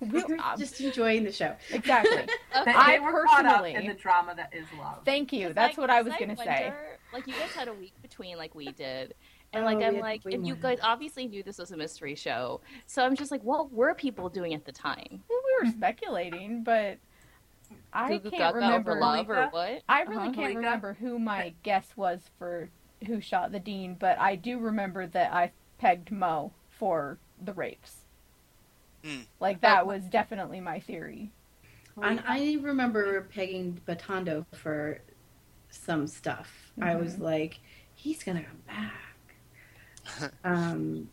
We, 0.00 0.08
We 0.08 0.24
were 0.24 0.40
um, 0.42 0.58
just 0.58 0.80
enjoying 0.80 1.22
the 1.22 1.30
show. 1.30 1.54
exactly. 1.70 2.26
They, 2.64 2.72
I 2.72 2.92
they 2.94 2.98
were 2.98 3.24
caught 3.24 3.46
up 3.46 3.60
personally- 3.62 3.74
in 3.74 3.86
the 3.86 3.94
drama 3.94 4.34
that 4.34 4.52
is 4.52 4.66
love. 4.78 5.04
Thank 5.04 5.32
you. 5.32 5.52
That's 5.52 5.72
like, 5.72 5.78
what 5.78 5.90
I 5.90 6.02
was 6.02 6.12
'cause 6.14 6.20
gonna 6.20 6.36
say. 6.36 6.72
Like 7.12 7.26
you 7.26 7.34
guys 7.34 7.52
had 7.52 7.68
a 7.68 7.72
week 7.72 7.92
between, 8.02 8.36
like 8.36 8.54
we 8.54 8.72
did, 8.72 9.14
and 9.52 9.62
Oh, 9.62 9.66
like 9.66 9.78
we 9.78 9.84
I'm 9.84 9.98
like, 10.00 10.22
and 10.24 10.44
you 10.46 10.54
guys 10.56 10.78
obviously 10.82 11.28
knew 11.28 11.42
this 11.44 11.58
was 11.58 11.70
a 11.72 11.76
mystery 11.76 12.14
show, 12.16 12.60
so 12.86 13.04
I'm 13.04 13.14
just 13.16 13.30
like, 13.30 13.42
what 13.42 13.72
were 13.72 13.94
people 13.94 14.28
doing 14.28 14.54
at 14.54 14.64
the 14.64 14.72
time? 14.72 15.22
Well, 15.28 15.40
we 15.60 15.66
were 15.66 15.72
speculating, 15.72 16.62
but 16.64 16.98
I 17.92 18.18
Goo 18.18 18.20
Goo 18.20 18.30
can't 18.30 18.52
remember. 18.52 18.94
over 18.94 18.94
love 18.94 19.30
or 19.30 19.46
what? 19.46 19.82
I 19.88 20.02
really 20.02 20.28
Uh-huh. 20.28 20.30
can't 20.30 20.54
Malika? 20.54 20.54
remember 20.54 20.94
who 20.94 21.18
my 21.18 21.54
guess 21.62 21.96
was 21.96 22.30
for 22.38 22.70
who 23.06 23.20
shot 23.20 23.52
the 23.52 23.60
dean, 23.60 23.94
but 23.94 24.18
I 24.18 24.36
do 24.36 24.58
remember 24.58 25.06
that 25.08 25.32
I 25.32 25.52
pegged 25.78 26.10
Mo 26.10 26.54
for 26.68 27.18
the 27.38 27.54
rapes. 27.54 28.06
Hmm. 29.04 29.22
Like 29.40 29.60
that 29.60 29.86
was 29.86 30.08
definitely 30.08 30.60
my 30.62 30.80
theory. 30.80 31.32
And 32.02 32.22
I 32.26 32.58
remember 32.60 33.22
pegging 33.22 33.80
Batondo 33.86 34.44
for 34.54 35.00
some 35.70 36.06
stuff. 36.06 36.72
I 36.80 36.96
was 36.96 37.18
Mm-hmm. 37.18 37.20
like, 37.20 37.60
he's 37.94 38.22
gonna 38.24 38.44
come 38.44 38.62
back. 38.66 40.32
um. 40.44 41.08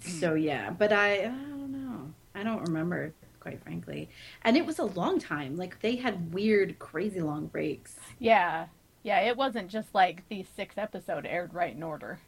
So 0.00 0.34
yeah, 0.34 0.70
but 0.70 0.92
I, 0.92 1.20
I 1.24 1.28
don't 1.28 1.72
know. 1.72 2.14
I 2.34 2.42
don't 2.42 2.62
remember, 2.62 3.14
quite 3.44 3.62
frankly. 3.62 4.08
And 4.42 4.56
it 4.56 4.64
was 4.64 4.78
a 4.78 4.84
long 4.84 5.20
time. 5.20 5.56
Like 5.58 5.80
they 5.80 5.96
had 5.96 6.32
weird, 6.32 6.78
crazy 6.78 7.20
long 7.20 7.46
breaks. 7.46 7.94
Yeah. 8.18 8.66
Yeah, 9.02 9.20
it 9.20 9.36
wasn't 9.36 9.68
just 9.68 9.94
like 9.94 10.26
these 10.30 10.46
six 10.56 10.78
episode 10.78 11.26
aired 11.26 11.52
right 11.52 11.76
in 11.76 11.82
order. 11.82 12.18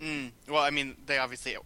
Mm. 0.00 0.30
Well, 0.48 0.62
I 0.62 0.70
mean, 0.70 0.96
they 1.06 1.18
obviously 1.18 1.56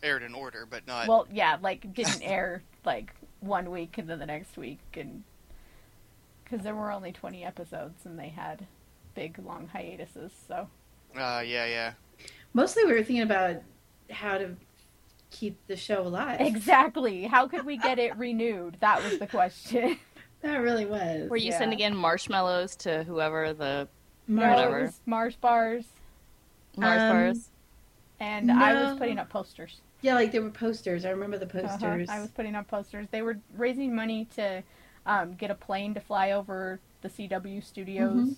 aired 0.00 0.22
in 0.22 0.32
order, 0.32 0.64
but 0.64 0.86
not. 0.86 1.08
Well, 1.08 1.26
yeah, 1.30 1.58
like 1.60 1.92
didn't 1.92 2.22
air 2.22 2.62
like 2.84 3.12
one 3.40 3.72
week 3.72 3.98
and 3.98 4.08
then 4.08 4.20
the 4.20 4.26
next 4.26 4.56
week 4.56 4.78
and 4.94 5.24
cuz 6.44 6.62
there 6.62 6.74
were 6.74 6.92
only 6.92 7.10
20 7.10 7.44
episodes 7.44 8.06
and 8.06 8.16
they 8.16 8.28
had 8.28 8.64
big 9.14 9.40
long 9.40 9.68
hiatuses, 9.72 10.30
so 10.46 10.68
uh, 11.16 11.42
yeah, 11.44 11.66
yeah. 11.66 11.92
Mostly, 12.52 12.84
we 12.84 12.92
were 12.92 13.02
thinking 13.02 13.22
about 13.22 13.56
how 14.10 14.38
to 14.38 14.56
keep 15.30 15.58
the 15.66 15.76
show 15.76 16.02
alive. 16.06 16.40
Exactly. 16.40 17.24
How 17.24 17.46
could 17.48 17.64
we 17.66 17.76
get 17.76 17.98
it 17.98 18.16
renewed? 18.16 18.76
That 18.80 19.02
was 19.02 19.18
the 19.18 19.26
question. 19.26 19.98
That 20.42 20.58
really 20.58 20.84
was. 20.84 21.28
Were 21.30 21.38
you 21.38 21.50
Yeah. 21.50 21.58
sending 21.58 21.80
in 21.80 21.96
marshmallows 21.96 22.76
to 22.76 23.02
whoever 23.04 23.52
the 23.54 23.88
No, 24.28 24.48
Whatever. 24.48 24.80
it 24.84 24.94
Mars 25.06 25.34
bars, 25.34 25.86
Mars 26.76 27.00
Um, 27.02 27.08
bars? 27.08 27.50
and 28.20 28.52
I 28.52 28.74
was 28.74 28.98
putting 28.98 29.18
up 29.18 29.28
posters. 29.30 29.80
Yeah, 30.02 30.14
like 30.14 30.30
there 30.32 30.42
were 30.42 30.50
posters. 30.50 31.04
I 31.06 31.10
remember 31.10 31.38
the 31.38 31.46
Uh-huh. 31.46 31.68
posters. 31.68 32.08
I 32.10 32.20
was 32.20 32.30
putting 32.30 32.54
up 32.54 32.68
posters. 32.68 33.08
They 33.10 33.22
were 33.22 33.38
raising 33.56 33.94
money 33.94 34.26
to 34.36 34.62
um, 35.06 35.34
get 35.34 35.50
a 35.50 35.54
plane 35.54 35.94
to 35.94 36.00
fly 36.00 36.30
over 36.32 36.80
the 37.00 37.08
CW 37.08 37.60
studios. 37.64 38.34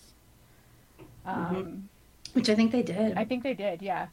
Um, 1.26 1.88
Which 2.32 2.48
I 2.48 2.54
think 2.54 2.72
they 2.72 2.82
did. 2.82 3.18
I 3.18 3.24
think 3.24 3.42
they 3.42 3.54
did, 3.54 3.82
yeah. 3.82 4.06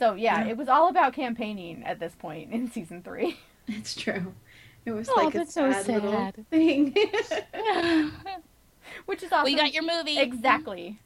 So 0.00 0.14
yeah, 0.14 0.44
Yeah. 0.44 0.50
it 0.50 0.56
was 0.56 0.66
all 0.68 0.88
about 0.88 1.12
campaigning 1.12 1.84
at 1.84 2.00
this 2.00 2.14
point 2.16 2.50
in 2.52 2.68
season 2.72 3.02
three. 3.02 3.36
It's 3.68 3.94
true. 3.94 4.34
It 4.84 4.90
was 4.90 5.08
Oh, 5.08 5.22
like 5.22 5.34
a 5.34 5.38
that's 5.38 5.54
so 5.54 5.70
sad, 5.70 6.02
little 6.02 6.32
thing. 6.50 6.92
Which 9.06 9.22
is 9.22 9.30
awesome. 9.30 9.42
well, 9.44 9.48
you 9.48 9.56
got 9.56 9.72
your 9.72 9.84
movie. 9.84 10.18
exactly. 10.18 10.98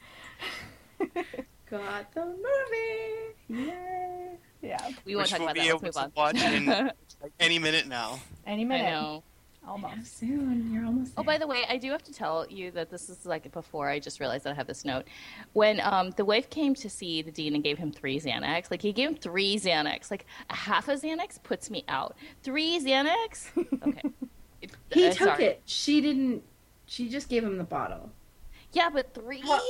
Got 1.70 2.14
the 2.14 2.24
movie. 2.24 3.64
Yay. 3.66 4.38
yeah. 4.62 4.88
We 5.04 5.14
won't 5.16 5.24
Which 5.24 5.30
talk 5.32 5.40
we'll 5.40 5.48
about 5.50 5.54
be 5.54 5.68
that. 5.68 5.82
Let's 5.82 5.96
able 5.96 6.02
move 6.04 6.14
to 6.14 6.16
watch 6.16 6.42
in 6.42 6.66
like, 7.22 7.32
any 7.40 7.58
minute 7.58 7.86
now. 7.86 8.20
Any 8.46 8.62
I 8.62 8.64
minute. 8.64 9.22
Know. 9.66 9.76
Yeah, 9.78 9.86
Almost. 9.88 10.18
soon. 10.18 10.72
You're 10.72 10.84
almost 10.86 11.12
Oh, 11.16 11.22
by 11.22 11.38
the 11.38 11.46
way, 11.46 11.64
I 11.68 11.76
do 11.78 11.90
have 11.90 12.02
to 12.04 12.12
tell 12.12 12.46
you 12.48 12.70
that 12.72 12.90
this 12.90 13.08
is 13.08 13.24
like 13.26 13.50
before 13.52 13.88
I 13.88 13.98
just 13.98 14.20
realized 14.20 14.44
that 14.44 14.50
I 14.50 14.54
have 14.54 14.66
this 14.66 14.84
note. 14.84 15.04
When 15.52 15.80
um, 15.80 16.10
the 16.16 16.24
wife 16.24 16.50
came 16.50 16.74
to 16.76 16.90
see 16.90 17.22
the 17.22 17.30
dean 17.30 17.54
and 17.54 17.62
gave 17.64 17.78
him 17.78 17.92
three 17.92 18.18
Xanax, 18.20 18.70
like 18.70 18.82
he 18.82 18.92
gave 18.92 19.08
him 19.10 19.16
three 19.16 19.56
Xanax, 19.56 20.10
like 20.10 20.26
a 20.50 20.54
half 20.56 20.88
a 20.88 20.92
Xanax 20.94 21.42
puts 21.42 21.70
me 21.70 21.84
out. 21.88 22.16
Three 22.42 22.78
Xanax? 22.80 23.48
Okay. 23.82 24.02
It- 24.62 24.70
he 24.92 25.06
uh, 25.08 25.12
took 25.12 25.28
sorry. 25.28 25.44
it. 25.44 25.62
She 25.66 26.00
didn't. 26.00 26.42
She 26.86 27.10
just 27.10 27.28
gave 27.28 27.44
him 27.44 27.58
the 27.58 27.64
bottle. 27.64 28.10
Yeah, 28.72 28.88
but 28.88 29.12
three? 29.12 29.42
Well, 29.46 29.60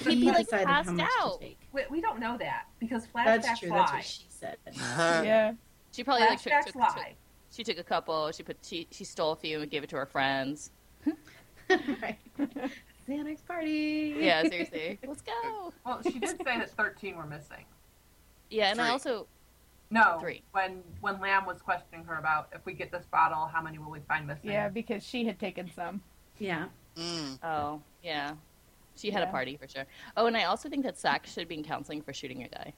He'd 0.00 0.10
he 0.10 0.20
be 0.20 0.26
like 0.26 0.44
decided 0.44 0.66
passed 0.66 0.88
how 0.90 0.94
much 0.94 1.10
out. 1.22 1.40
to 1.40 1.46
take. 1.46 1.58
We, 1.72 1.82
we 1.90 2.00
don't 2.02 2.20
know 2.20 2.36
that 2.38 2.66
because 2.78 3.06
flashbacks 3.06 3.42
That's 3.42 3.60
true. 3.60 3.70
lie. 3.70 3.76
That's 3.78 3.92
what 3.92 4.04
she 4.04 4.24
said. 4.28 4.56
Yeah. 4.76 5.52
She 5.92 6.04
probably 6.04 6.26
like 6.26 6.40
took, 6.42 6.52
flashbacks 6.52 6.64
took, 6.66 6.72
took, 6.74 6.82
lie. 6.96 7.14
She 7.50 7.64
took 7.64 7.78
a 7.78 7.84
couple. 7.84 8.30
She 8.32 8.42
put 8.42 8.56
she, 8.62 8.86
she 8.90 9.04
stole 9.04 9.32
a 9.32 9.36
few 9.36 9.60
and 9.60 9.70
gave 9.70 9.82
it 9.82 9.90
to 9.90 9.96
her 9.96 10.06
friends. 10.06 10.70
right. 11.68 12.18
Xanax 13.08 13.44
party. 13.46 14.14
Yeah, 14.20 14.42
seriously. 14.42 14.98
Let's 15.06 15.22
go. 15.22 15.72
Well, 15.84 16.00
she 16.02 16.18
did 16.18 16.30
say 16.30 16.58
that 16.58 16.70
13 16.70 17.16
were 17.16 17.26
missing. 17.26 17.64
Yeah, 18.50 18.70
and 18.70 18.80
I 18.80 18.90
also 18.90 19.26
No, 19.90 20.18
Three. 20.20 20.42
when 20.52 20.82
when 21.00 21.20
Lamb 21.20 21.46
was 21.46 21.60
questioning 21.62 22.04
her 22.04 22.16
about 22.16 22.48
if 22.52 22.64
we 22.66 22.72
get 22.72 22.90
this 22.92 23.06
bottle, 23.06 23.46
how 23.46 23.62
many 23.62 23.78
will 23.78 23.90
we 23.90 24.00
find 24.00 24.26
missing? 24.26 24.50
Yeah, 24.50 24.68
because 24.68 25.02
she 25.02 25.24
had 25.24 25.38
taken 25.38 25.70
some. 25.74 26.00
Yeah. 26.38 26.66
Mm. 26.96 27.38
Oh, 27.42 27.80
yeah. 28.02 28.34
She 28.96 29.10
had 29.10 29.22
a 29.22 29.28
party 29.28 29.56
for 29.56 29.66
sure. 29.68 29.84
Oh, 30.16 30.26
and 30.26 30.36
I 30.36 30.44
also 30.44 30.68
think 30.68 30.84
that 30.84 30.98
Zach 30.98 31.26
should 31.26 31.48
be 31.48 31.54
in 31.54 31.64
counseling 31.64 32.02
for 32.02 32.12
shooting 32.12 32.42
a 32.42 32.48
guy. 32.48 32.72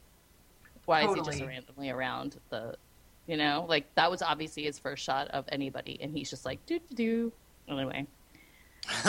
Why 0.85 1.05
is 1.05 1.15
he 1.15 1.23
just 1.23 1.43
randomly 1.43 1.91
around 1.91 2.39
the, 2.51 2.77
you 3.27 3.37
know, 3.37 3.67
like 3.69 3.93
that 3.95 4.11
was 4.11 4.23
obviously 4.23 4.65
his 4.65 4.79
first 4.79 5.03
shot 5.05 5.29
of 5.29 5.45
anybody, 5.51 5.99
and 6.01 6.17
he's 6.17 6.31
just 6.31 6.45
like, 6.45 6.65
doo 6.67 6.81
doo 6.91 6.95
doo. 6.95 7.33
Anyway, 7.69 8.07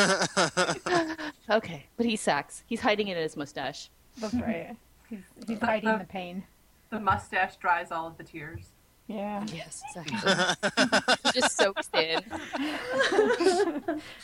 okay, 1.50 1.86
but 1.98 2.05
he 2.05 2.15
sucks. 2.15 2.63
He's 2.67 2.82
hiding 2.82 3.08
it 3.08 3.17
in 3.17 3.24
his 3.24 3.36
mustache. 3.36 3.89
That's 4.20 4.34
right. 4.36 4.75
He's, 5.10 5.20
he's 5.48 5.60
hiding 5.60 5.98
the 6.00 6.05
pain. 6.05 6.43
The 6.89 7.00
mustache 7.00 7.58
dries 7.58 7.91
all 7.91 8.08
of 8.08 8.17
the 8.17 8.24
tears. 8.24 8.70
Yeah. 9.08 9.46
Yes, 9.53 9.84
exactly. 9.96 11.32
just 11.34 11.55
soaks 11.55 11.89
in. 11.93 12.20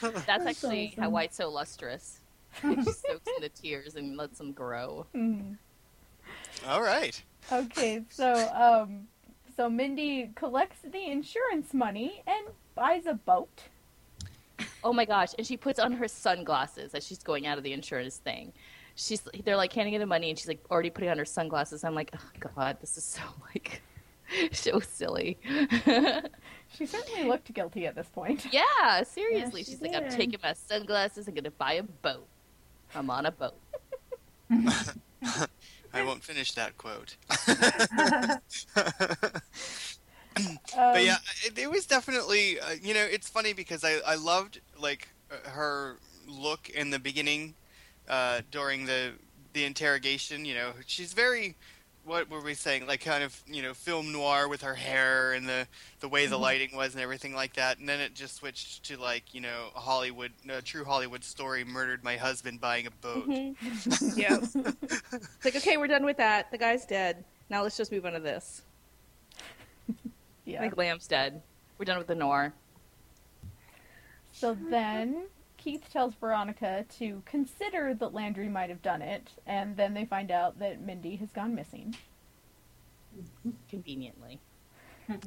That's 0.25 0.45
actually 0.47 0.95
how 0.97 1.09
White's 1.11 1.35
so 1.35 1.49
lustrous. 1.49 2.21
It 2.63 2.77
just 2.83 3.05
soaks 3.05 3.27
in 3.35 3.41
the 3.41 3.49
tears 3.49 3.95
and 3.95 4.17
lets 4.17 4.39
them 4.39 4.51
grow. 4.51 5.05
Mhm. 5.13 5.57
All 6.67 6.81
right. 6.81 7.21
Okay, 7.51 8.01
so 8.09 8.33
um, 8.55 9.07
so 9.59 9.69
Mindy 9.69 10.31
collects 10.35 10.79
the 10.89 11.11
insurance 11.11 11.73
money 11.73 12.23
and 12.25 12.47
buys 12.75 13.05
a 13.07 13.13
boat. 13.13 13.63
Oh 14.85 14.93
my 14.93 15.03
gosh! 15.03 15.33
And 15.37 15.45
she 15.45 15.57
puts 15.57 15.79
on 15.79 15.91
her 15.91 16.07
sunglasses 16.07 16.93
as 16.93 17.05
she's 17.05 17.17
going 17.17 17.45
out 17.45 17.57
of 17.57 17.65
the 17.65 17.73
insurance 17.73 18.15
thing. 18.19 18.53
She's 18.95 19.21
they're 19.43 19.57
like 19.57 19.73
handing 19.73 19.95
her 19.95 19.99
the 19.99 20.05
money, 20.05 20.29
and 20.29 20.39
she's 20.39 20.47
like 20.47 20.63
already 20.71 20.89
putting 20.89 21.09
on 21.09 21.17
her 21.17 21.25
sunglasses. 21.25 21.83
I'm 21.83 21.93
like, 21.93 22.11
oh 22.15 22.49
god, 22.55 22.77
this 22.79 22.95
is 22.95 23.03
so 23.03 23.21
like 23.53 23.81
so 24.53 24.79
silly. 24.79 25.37
She 26.77 26.85
certainly 26.85 27.27
looked 27.27 27.51
guilty 27.51 27.87
at 27.87 27.95
this 27.95 28.07
point. 28.07 28.45
yeah, 28.53 29.01
seriously. 29.03 29.61
Yeah, 29.61 29.65
she 29.65 29.71
she's 29.71 29.81
like, 29.81 29.95
I'm 29.95 30.07
taking 30.07 30.39
my 30.41 30.53
sunglasses. 30.53 31.27
I'm 31.27 31.33
gonna 31.33 31.51
buy 31.51 31.73
a 31.73 31.83
boat. 31.83 32.27
I'm 32.95 33.09
on 33.09 33.25
a 33.25 33.31
boat. 33.31 33.55
I 35.93 36.03
won't 36.03 36.23
finish 36.23 36.53
that 36.53 36.77
quote. 36.77 37.15
Um, 40.77 40.93
but 40.93 41.03
yeah, 41.03 41.17
it, 41.43 41.57
it 41.57 41.69
was 41.69 41.85
definitely 41.85 42.59
uh, 42.59 42.75
you 42.81 42.93
know 42.93 43.03
it's 43.03 43.27
funny 43.27 43.51
because 43.51 43.83
I 43.83 43.99
I 44.07 44.15
loved 44.15 44.61
like 44.79 45.09
uh, 45.31 45.49
her 45.49 45.97
look 46.27 46.69
in 46.69 46.91
the 46.91 46.99
beginning 46.99 47.55
uh, 48.07 48.41
during 48.51 48.85
the 48.85 49.13
the 49.53 49.65
interrogation. 49.65 50.45
You 50.45 50.55
know, 50.55 50.71
she's 50.85 51.13
very 51.13 51.55
what 52.05 52.29
were 52.29 52.41
we 52.41 52.53
saying 52.53 52.87
like 52.87 53.01
kind 53.01 53.23
of 53.23 53.41
you 53.45 53.61
know 53.61 53.73
film 53.73 54.11
noir 54.11 54.47
with 54.47 54.61
her 54.61 54.73
hair 54.73 55.33
and 55.33 55.47
the 55.47 55.67
the 55.99 56.07
way 56.07 56.25
the 56.25 56.35
mm-hmm. 56.35 56.43
lighting 56.43 56.75
was 56.75 56.93
and 56.93 57.03
everything 57.03 57.33
like 57.35 57.53
that 57.53 57.77
and 57.77 57.87
then 57.87 57.99
it 57.99 58.15
just 58.15 58.35
switched 58.35 58.83
to 58.83 58.97
like 58.97 59.33
you 59.33 59.41
know 59.41 59.67
a 59.75 59.79
hollywood 59.79 60.31
a 60.49 60.61
true 60.61 60.83
hollywood 60.83 61.23
story 61.23 61.63
murdered 61.63 62.03
my 62.03 62.17
husband 62.17 62.59
buying 62.59 62.87
a 62.87 62.91
boat 62.91 63.27
mm-hmm. 63.27 63.49
yeah. 64.15 64.37
it's 64.41 65.45
like, 65.45 65.55
okay, 65.55 65.77
we're 65.77 65.87
done 65.87 66.05
with 66.05 66.17
that. 66.17 66.51
The 66.51 66.57
guy's 66.57 66.85
dead. 66.85 67.23
Now 67.49 67.63
let's 67.63 67.77
just 67.77 67.91
move 67.91 68.05
on 68.05 68.13
to 68.13 68.19
this. 68.19 68.61
yeah. 70.45 70.61
Like 70.61 70.77
Lamb's 70.77 71.07
dead. 71.07 71.41
We're 71.77 71.85
done 71.85 71.97
with 71.97 72.07
the 72.07 72.15
noir. 72.15 72.53
So 74.31 74.55
then 74.69 75.23
Keith 75.59 75.89
tells 75.91 76.15
Veronica 76.15 76.85
to 76.97 77.21
consider 77.25 77.93
that 77.93 78.13
Landry 78.13 78.47
might 78.47 78.69
have 78.69 78.81
done 78.81 79.01
it, 79.01 79.29
and 79.45 79.75
then 79.75 79.93
they 79.93 80.05
find 80.05 80.31
out 80.31 80.57
that 80.59 80.81
Mindy 80.81 81.17
has 81.17 81.29
gone 81.31 81.53
missing. 81.53 81.95
Conveniently. 83.69 84.39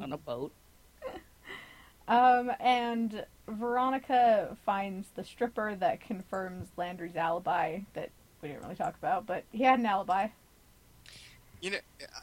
on 0.00 0.12
a 0.12 0.18
boat. 0.18 0.52
Um, 2.08 2.50
and 2.58 3.24
Veronica 3.46 4.56
finds 4.66 5.06
the 5.14 5.22
stripper 5.22 5.76
that 5.76 6.00
confirms 6.00 6.66
Landry's 6.76 7.14
alibi 7.14 7.78
that 7.94 8.10
we 8.42 8.48
didn't 8.48 8.64
really 8.64 8.74
talk 8.74 8.96
about, 8.98 9.24
but 9.24 9.44
he 9.52 9.62
had 9.62 9.78
an 9.78 9.86
alibi. 9.86 10.26
You 11.60 11.70
know, 11.70 11.78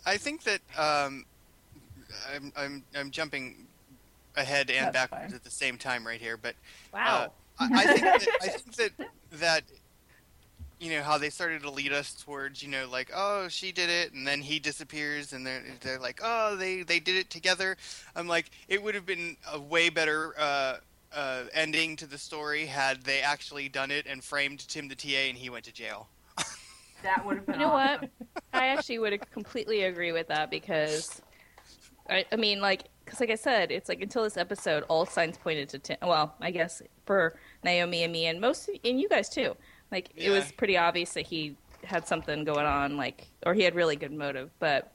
I 0.06 0.18
think 0.18 0.44
that 0.44 0.60
um, 0.78 1.26
I'm 2.32 2.52
I'm 2.58 2.84
I'm 2.94 3.10
jumping 3.10 3.68
ahead 4.36 4.70
and 4.70 4.88
That's 4.88 5.10
backwards 5.10 5.32
fine. 5.32 5.34
at 5.36 5.44
the 5.46 5.50
same 5.50 5.78
time 5.78 6.06
right 6.06 6.20
here, 6.20 6.36
but 6.36 6.56
Wow. 6.94 7.24
uh, 7.24 7.28
I, 7.60 7.70
I 7.74 7.84
think 7.86 8.02
that, 8.02 8.28
I 8.42 8.48
think 8.48 8.76
that 8.76 9.10
that 9.34 9.64
you 10.80 10.92
know 10.92 11.02
how 11.02 11.18
they 11.18 11.30
started 11.30 11.62
to 11.64 11.70
lead 11.70 11.92
us 11.92 12.14
towards 12.14 12.64
you 12.64 12.70
know 12.70 12.88
like 12.90 13.12
oh 13.14 13.48
she 13.50 13.72
did 13.72 13.90
it 13.90 14.14
and 14.14 14.26
then 14.26 14.42
he 14.42 14.60
disappears 14.60 15.34
and 15.34 15.46
they're 15.46 15.64
they're 15.82 16.00
like 16.00 16.22
oh 16.24 16.56
they 16.56 16.84
they 16.84 17.00
did 17.00 17.16
it 17.16 17.30
together. 17.30 17.76
I'm 18.16 18.28
like 18.28 18.50
it 18.68 18.82
would 18.82 18.96
have 18.96 19.06
been 19.06 19.38
a 19.52 19.60
way 19.60 19.90
better. 19.90 20.34
Uh, 20.38 20.78
uh, 21.12 21.46
ending 21.54 21.96
to 21.96 22.06
the 22.06 22.20
story 22.20 22.68
had 22.68 23.02
they 23.02 23.20
actually 23.22 23.68
done 23.68 23.90
it 23.90 24.06
and 24.08 24.24
framed 24.24 24.60
Tim 24.68 24.88
the 24.88 24.94
TA 24.96 25.28
and 25.30 25.36
he 25.36 25.50
went 25.50 25.66
to 25.66 25.74
jail. 25.74 26.08
That 27.02 27.26
would 27.26 27.38
have 27.38 27.46
been 27.46 27.56
You 27.56 27.62
know 27.62 27.72
awesome. 27.74 28.10
what? 28.34 28.44
I 28.54 28.68
actually 28.68 29.00
would 29.00 29.32
completely 29.32 29.84
agree 29.84 30.12
with 30.12 30.28
that 30.28 30.52
because, 30.52 31.22
I, 32.10 32.26
I 32.32 32.36
mean, 32.36 32.60
like, 32.62 32.84
because 33.06 33.20
like 33.22 33.30
I 33.30 33.36
said, 33.36 33.72
it's 33.72 33.88
like 33.90 34.02
until 34.02 34.24
this 34.24 34.38
episode, 34.38 34.84
all 34.90 35.06
signs 35.06 35.38
pointed 35.38 35.70
to 35.70 35.80
Tim. 35.80 35.98
Well, 36.04 36.36
I 36.42 36.52
guess 36.52 36.82
for 37.06 37.40
Naomi 37.64 38.04
and 38.04 38.14
me, 38.14 38.26
and 38.28 38.40
most, 38.40 38.70
and 38.84 39.00
you 39.00 39.10
guys 39.10 39.30
too. 39.30 39.56
Like, 39.92 40.10
it 40.16 40.30
was 40.30 40.52
pretty 40.52 40.78
obvious 40.78 41.14
that 41.14 41.26
he 41.26 41.56
had 41.84 42.08
something 42.08 42.44
going 42.44 42.66
on, 42.66 42.96
like, 42.98 43.28
or 43.46 43.54
he 43.54 43.64
had 43.64 43.76
really 43.76 43.96
good 43.96 44.12
motive. 44.12 44.52
But 44.60 44.94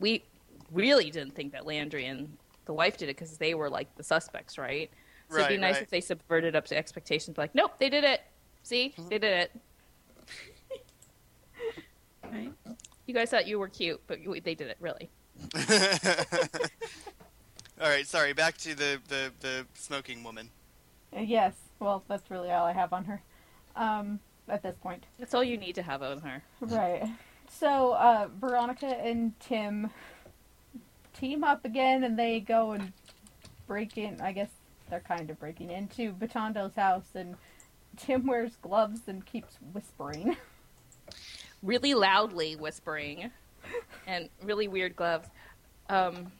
we 0.00 0.24
really 0.72 1.10
didn't 1.10 1.34
think 1.34 1.52
that 1.52 1.66
Landry 1.66 2.06
and 2.06 2.36
the 2.64 2.72
wife 2.72 2.96
did 2.96 3.08
it 3.08 3.16
because 3.16 3.38
they 3.38 3.54
were 3.54 3.70
like 3.70 3.94
the 3.96 4.02
suspects, 4.02 4.58
right? 4.58 4.90
So 5.30 5.38
it'd 5.38 5.48
be 5.48 5.56
nice 5.56 5.74
right. 5.74 5.82
if 5.82 5.90
they 5.90 6.00
subverted 6.00 6.54
up 6.54 6.66
to 6.66 6.76
expectations. 6.76 7.38
Like, 7.38 7.54
nope, 7.54 7.72
they 7.78 7.88
did 7.88 8.04
it. 8.04 8.20
See, 8.62 8.94
they 9.08 9.18
did 9.18 9.32
it. 9.32 9.52
Right? 12.32 12.50
You 13.06 13.14
guys 13.14 13.30
thought 13.30 13.46
you 13.46 13.58
were 13.58 13.68
cute, 13.68 14.00
but 14.06 14.18
they 14.42 14.54
did 14.54 14.68
it 14.68 14.78
really. 14.80 15.10
All 17.80 17.88
right, 17.88 18.06
sorry. 18.06 18.32
Back 18.32 18.56
to 18.58 18.74
the 18.74 18.98
the 19.08 19.30
the 19.40 19.66
smoking 19.74 20.24
woman. 20.24 20.48
Uh, 21.14 21.20
Yes, 21.20 21.52
well, 21.80 22.04
that's 22.08 22.30
really 22.30 22.50
all 22.50 22.64
I 22.64 22.72
have 22.72 22.92
on 22.92 23.04
her 23.04 23.22
um, 23.76 24.20
at 24.48 24.62
this 24.62 24.76
point. 24.82 25.04
That's 25.18 25.34
all 25.34 25.44
you 25.44 25.56
need 25.56 25.74
to 25.76 25.82
have 25.82 26.02
on 26.02 26.20
her. 26.20 26.42
Right. 26.60 27.08
So 27.50 27.92
uh, 27.94 28.28
Veronica 28.40 28.86
and 28.86 29.38
Tim 29.40 29.90
team 31.12 31.44
up 31.44 31.64
again, 31.64 32.04
and 32.04 32.18
they 32.18 32.40
go 32.40 32.72
and 32.72 32.92
break 33.66 33.96
in. 33.96 34.20
I 34.20 34.32
guess 34.32 34.50
they're 34.90 35.00
kind 35.00 35.30
of 35.30 35.38
breaking 35.38 35.70
into 35.70 36.12
Batondo's 36.12 36.74
house, 36.74 37.08
and 37.14 37.36
Tim 37.96 38.26
wears 38.26 38.56
gloves 38.62 39.02
and 39.06 39.24
keeps 39.24 39.58
whispering. 39.72 40.36
Really 41.62 41.94
loudly 41.94 42.56
whispering, 42.56 43.30
and 44.06 44.28
really 44.42 44.68
weird 44.68 44.96
gloves. 44.96 45.28
Um, 45.88 46.30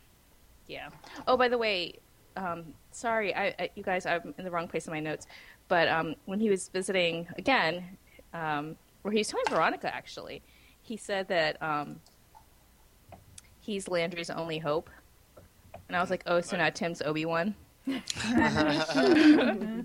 yeah. 0.66 0.88
Oh, 1.26 1.36
by 1.36 1.48
the 1.48 1.58
way, 1.58 1.94
um, 2.36 2.74
sorry, 2.94 3.34
I, 3.34 3.54
I, 3.58 3.70
you 3.74 3.82
guys, 3.82 4.06
I'm 4.06 4.34
in 4.38 4.44
the 4.44 4.50
wrong 4.50 4.68
place 4.68 4.86
in 4.86 4.92
my 4.92 5.00
notes. 5.00 5.26
But 5.68 5.88
um, 5.88 6.14
when 6.26 6.40
he 6.40 6.50
was 6.50 6.68
visiting 6.68 7.26
again, 7.36 7.84
um, 8.32 8.76
where 9.02 9.12
he 9.12 9.18
was 9.18 9.28
telling 9.28 9.46
Veronica 9.48 9.94
actually, 9.94 10.42
he 10.82 10.96
said 10.96 11.28
that 11.28 11.60
um, 11.62 12.00
he's 13.60 13.88
Landry's 13.88 14.30
only 14.30 14.58
hope, 14.58 14.90
and 15.88 15.96
I 15.96 16.00
was 16.00 16.10
like, 16.10 16.22
oh, 16.26 16.40
so 16.40 16.56
now 16.56 16.70
Tim's 16.70 17.02
Obi 17.02 17.24
Wan. 17.24 17.54
I 18.26 19.84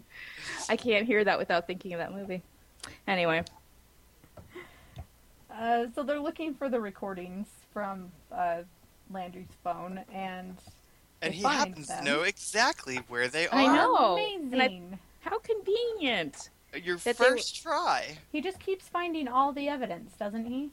can't 0.77 1.05
hear 1.05 1.23
that 1.23 1.37
without 1.37 1.67
thinking 1.67 1.93
of 1.93 1.99
that 1.99 2.13
movie. 2.13 2.41
Anyway, 3.07 3.43
Uh, 5.51 5.87
so 5.93 6.03
they're 6.03 6.19
looking 6.21 6.53
for 6.53 6.69
the 6.69 6.79
recordings 6.79 7.47
from 7.73 8.09
uh, 8.31 8.59
Landry's 9.11 9.51
phone, 9.63 9.99
and 10.13 10.55
And 11.21 11.33
he 11.33 11.43
happens 11.43 11.87
them. 11.87 12.03
to 12.03 12.11
know 12.11 12.21
exactly 12.21 12.97
where 13.07 13.27
they 13.27 13.47
are. 13.47 13.55
I 13.55 13.65
know. 13.67 14.13
amazing. 14.13 14.93
I- 14.93 14.99
how 15.19 15.39
convenient. 15.39 16.49
Your 16.83 16.97
That 16.97 17.17
they 17.17 17.25
first 17.25 17.61
try. 17.61 18.17
He 18.31 18.41
just 18.41 18.59
keeps 18.59 18.87
finding 18.87 19.27
all 19.27 19.51
the 19.53 19.67
evidence, 19.67 20.15
doesn't 20.17 20.45
he? 20.45 20.69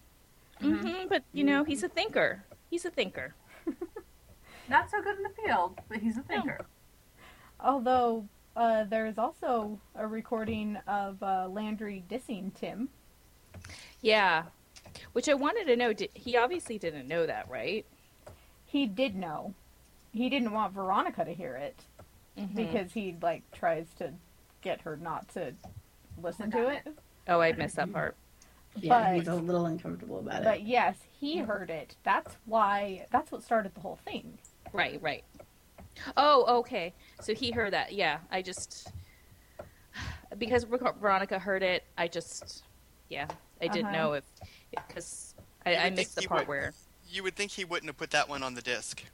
Mm-hmm, 0.63 1.09
but 1.09 1.23
you 1.33 1.45
know, 1.45 1.65
he's 1.65 1.83
a 1.83 1.89
thinker. 1.89 2.45
He's 2.71 2.85
a 2.85 2.91
thinker. 2.91 3.35
Not 4.69 4.91
so 4.91 5.03
good 5.03 5.17
in 5.17 5.23
the 5.23 5.31
field, 5.45 5.81
but 5.89 5.99
he's 5.99 6.17
a 6.17 6.23
thinker. 6.23 6.67
Although 7.61 8.29
uh, 8.57 8.85
there 8.85 9.07
is 9.07 9.19
also 9.19 9.79
a 9.95 10.07
recording 10.07 10.77
of 10.87 11.23
uh, 11.23 11.49
Landry 11.49 12.05
dissing 12.11 12.53
Tim. 12.55 12.89
Yeah. 14.01 14.45
Which 15.13 15.29
I 15.29 15.35
wanted 15.35 15.67
to 15.67 15.77
know. 15.77 15.93
Did, 15.93 16.11
he 16.15 16.37
obviously 16.37 16.79
didn't 16.79 17.09
know 17.09 17.27
that, 17.27 17.49
right? 17.49 17.85
He 18.67 18.87
did 18.87 19.15
know. 19.15 19.55
He 20.17 20.31
didn't 20.31 20.53
want 20.53 20.73
Veronica 20.73 21.27
to 21.27 21.33
hear 21.35 21.57
it 21.57 21.79
Mhm. 22.39 22.55
because 22.55 22.93
he 22.93 23.17
like 23.21 23.43
tries 23.53 23.87
to 23.99 24.15
get 24.63 24.81
her 24.81 24.97
not 24.97 25.29
to 25.35 25.55
listen 26.23 26.51
to 26.53 26.69
it. 26.69 26.87
Oh, 27.29 27.41
I 27.41 27.53
missed 27.53 27.77
that 27.77 27.93
part. 27.93 28.17
Yeah, 28.77 28.89
But- 29.11 29.17
he's 29.17 29.29
a 29.29 29.35
little 29.35 29.67
uncomfortable 29.67 30.19
about 30.21 30.41
it. 30.41 30.45
But 30.45 30.63
yes, 30.63 30.97
he 31.21 31.39
heard 31.39 31.69
it. 31.69 31.97
That's 32.03 32.35
why. 32.47 33.07
That's 33.11 33.31
what 33.31 33.43
started 33.43 33.75
the 33.75 33.81
whole 33.81 33.97
thing. 34.07 34.39
Right, 34.73 35.01
right. 35.03 35.25
Oh, 36.17 36.59
okay. 36.61 36.95
So 37.21 37.35
he 37.35 37.51
heard 37.51 37.73
that. 37.75 37.93
Yeah, 37.93 38.21
I 38.31 38.41
just 38.41 38.89
because 40.39 40.65
Veronica 40.65 41.39
heard 41.39 41.63
it. 41.63 41.85
I 41.99 42.09
just, 42.09 42.65
yeah, 43.11 43.29
I 43.61 43.69
didn't 43.69 43.87
Uh-huh. 43.89 43.97
know 43.97 44.13
if 44.15 44.25
because 44.71 45.35
I, 45.67 45.77
I 45.77 45.91
missed 45.91 46.17
the 46.17 46.23
part 46.23 46.41
would- 46.43 46.49
where 46.49 46.75
You 47.09 47.23
would 47.23 47.37
think 47.37 47.53
he 47.53 47.65
wouldn't 47.65 47.89
have 47.89 47.97
put 47.97 48.11
that 48.11 48.29
one 48.29 48.43
on 48.43 48.55
the 48.55 48.63
disc. 48.63 49.05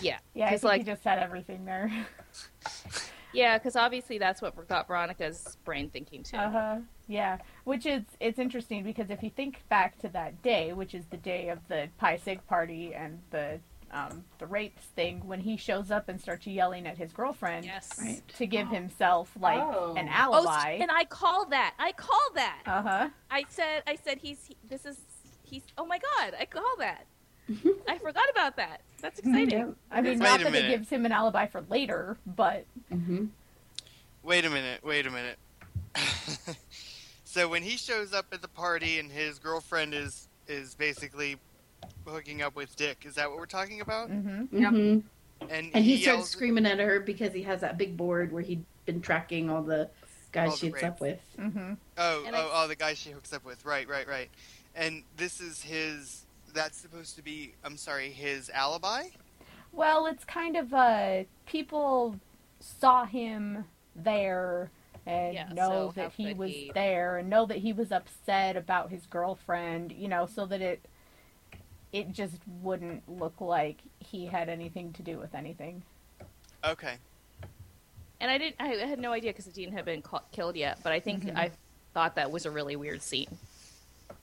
Yeah, 0.00 0.18
Yeah, 0.34 0.46
I 0.46 0.50
'Cause, 0.50 0.60
think 0.60 0.70
like 0.70 0.80
he 0.80 0.84
just 0.86 1.04
had 1.04 1.18
everything 1.18 1.64
there. 1.64 1.90
yeah, 3.32 3.58
because 3.58 3.76
obviously 3.76 4.18
that's 4.18 4.40
what 4.40 4.68
got 4.68 4.86
Veronica's 4.88 5.56
brain 5.64 5.90
thinking 5.90 6.22
too. 6.22 6.36
Uh 6.36 6.50
huh. 6.50 6.76
Yeah, 7.08 7.38
which 7.64 7.86
is 7.86 8.02
it's 8.20 8.38
interesting 8.38 8.82
because 8.82 9.10
if 9.10 9.22
you 9.22 9.30
think 9.30 9.62
back 9.68 9.98
to 9.98 10.08
that 10.08 10.42
day, 10.42 10.72
which 10.72 10.94
is 10.94 11.04
the 11.06 11.16
day 11.16 11.48
of 11.48 11.58
the 11.68 11.88
Pi 11.98 12.16
Sig 12.16 12.44
party 12.46 12.94
and 12.94 13.20
the 13.30 13.60
um, 13.92 14.24
the 14.38 14.46
rapes 14.46 14.82
thing 14.96 15.24
when 15.28 15.38
he 15.40 15.56
shows 15.56 15.92
up 15.92 16.08
and 16.08 16.20
starts 16.20 16.44
yelling 16.46 16.88
at 16.88 16.98
his 16.98 17.12
girlfriend 17.12 17.64
Yes. 17.64 17.88
Right. 18.02 18.20
to 18.36 18.44
give 18.46 18.68
himself 18.68 19.30
like 19.40 19.62
Oh. 19.62 19.94
an 19.96 20.08
Oh, 20.12 20.82
and 20.82 20.90
I 20.90 21.04
call 21.04 21.46
that. 21.46 21.74
I 21.78 21.92
call 21.92 22.28
that. 22.34 22.62
uh 22.66 22.82
huh. 22.82 23.08
I 23.30 23.44
said. 23.48 23.84
I 23.86 23.94
said 23.94 24.18
he's. 24.18 24.44
He, 24.46 24.56
this 24.68 24.84
is. 24.84 24.98
He's. 25.44 25.62
Oh 25.78 25.86
my 25.86 25.98
god! 25.98 26.34
I 26.38 26.44
call 26.46 26.74
that. 26.78 27.06
I 27.88 27.98
forgot 27.98 28.24
about 28.32 28.56
that. 28.56 28.80
That's 29.00 29.18
exciting. 29.18 29.50
Yep. 29.50 29.74
I 29.90 30.00
mean, 30.00 30.18
Wait 30.18 30.18
not 30.18 30.40
a 30.40 30.44
that 30.44 30.54
it 30.54 30.68
gives 30.68 30.88
him 30.88 31.06
an 31.06 31.12
alibi 31.12 31.46
for 31.46 31.62
later, 31.68 32.16
but 32.26 32.64
hmm 32.90 33.26
Wait 34.22 34.44
a 34.44 34.50
minute, 34.50 34.82
wait 34.84 35.06
a 35.06 35.10
minute. 35.10 35.38
so 37.24 37.48
when 37.48 37.62
he 37.62 37.76
shows 37.76 38.12
up 38.12 38.26
at 38.32 38.42
the 38.42 38.48
party 38.48 38.98
and 38.98 39.10
his 39.10 39.38
girlfriend 39.38 39.94
is 39.94 40.28
is 40.48 40.74
basically 40.74 41.36
hooking 42.06 42.42
up 42.42 42.56
with 42.56 42.74
Dick, 42.76 43.04
is 43.06 43.14
that 43.14 43.28
what 43.30 43.38
we're 43.38 43.46
talking 43.46 43.80
about? 43.80 44.08
hmm 44.08 44.44
Yep. 44.52 44.70
hmm 44.70 44.76
And, 44.76 45.70
And 45.74 45.84
he, 45.84 45.96
he 45.96 46.02
starts 46.02 46.18
yells, 46.18 46.30
screaming 46.30 46.66
at 46.66 46.78
her 46.78 47.00
because 47.00 47.32
he 47.32 47.42
has 47.42 47.60
that 47.60 47.78
big 47.78 47.96
board 47.96 48.32
where 48.32 48.42
he'd 48.42 48.64
been 48.84 49.00
tracking 49.00 49.50
all 49.50 49.62
the 49.62 49.88
guys 50.32 50.46
All 50.50 50.52
the 50.56 50.58
she 50.58 50.66
hooks 50.68 50.82
up 50.82 51.00
with. 51.00 51.20
hmm 51.38 51.74
Oh, 51.98 52.24
And 52.26 52.34
oh, 52.34 52.50
I- 52.52 52.64
oh, 52.64 52.68
the 52.68 52.76
guys 52.76 52.98
she 52.98 53.10
hooks 53.10 53.32
up 53.32 53.44
with. 53.44 53.64
Right, 53.64 53.88
right, 53.88 54.08
right. 54.08 54.28
And 54.74 55.04
this 55.16 55.40
is 55.40 55.62
his. 55.62 56.25
That's 56.54 56.76
supposed 56.78 57.16
to 57.16 57.22
be. 57.22 57.54
I'm 57.64 57.76
sorry, 57.76 58.10
his 58.10 58.50
alibi. 58.50 59.04
Well, 59.72 60.06
it's 60.06 60.24
kind 60.24 60.56
of 60.56 60.72
uh 60.72 61.24
people 61.46 62.18
saw 62.60 63.04
him 63.04 63.64
there 63.94 64.70
and 65.06 65.34
Yeah, 65.34 65.48
know 65.52 65.88
so 65.88 65.92
that 65.96 66.12
he 66.12 66.32
was 66.34 66.50
he- 66.50 66.70
there 66.74 67.18
and 67.18 67.28
know 67.28 67.46
that 67.46 67.58
he 67.58 67.72
was 67.72 67.92
upset 67.92 68.56
about 68.56 68.90
his 68.90 69.06
girlfriend, 69.06 69.92
you 69.92 70.08
know, 70.08 70.26
so 70.26 70.46
that 70.46 70.60
it 70.62 70.80
it 71.92 72.12
just 72.12 72.38
wouldn't 72.62 73.08
look 73.08 73.40
like 73.40 73.78
he 74.00 74.26
had 74.26 74.48
anything 74.48 74.92
to 74.94 75.02
do 75.02 75.18
with 75.18 75.34
anything. 75.34 75.82
Okay. 76.64 76.96
And 78.20 78.30
I 78.30 78.38
didn't. 78.38 78.56
I 78.58 78.68
had 78.68 78.98
no 78.98 79.12
idea 79.12 79.30
because 79.30 79.44
the 79.44 79.52
dean 79.52 79.72
had 79.72 79.84
been 79.84 80.00
ca- 80.02 80.22
killed 80.32 80.56
yet. 80.56 80.78
But 80.82 80.92
I 80.92 81.00
think 81.00 81.24
Mhm. 81.24 81.36
I 81.36 81.50
thought 81.92 82.14
that 82.16 82.30
was 82.30 82.46
a 82.46 82.50
really 82.50 82.74
weird 82.76 83.02
scene. 83.02 83.38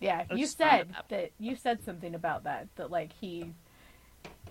Yeah, 0.03 0.25
you 0.35 0.47
said 0.47 0.89
up. 0.97 1.07
that 1.09 1.31
you 1.39 1.55
said 1.55 1.83
something 1.85 2.13
about 2.13 2.43
that 2.43 2.67
that 2.75 2.91
like 2.91 3.13
he 3.13 3.53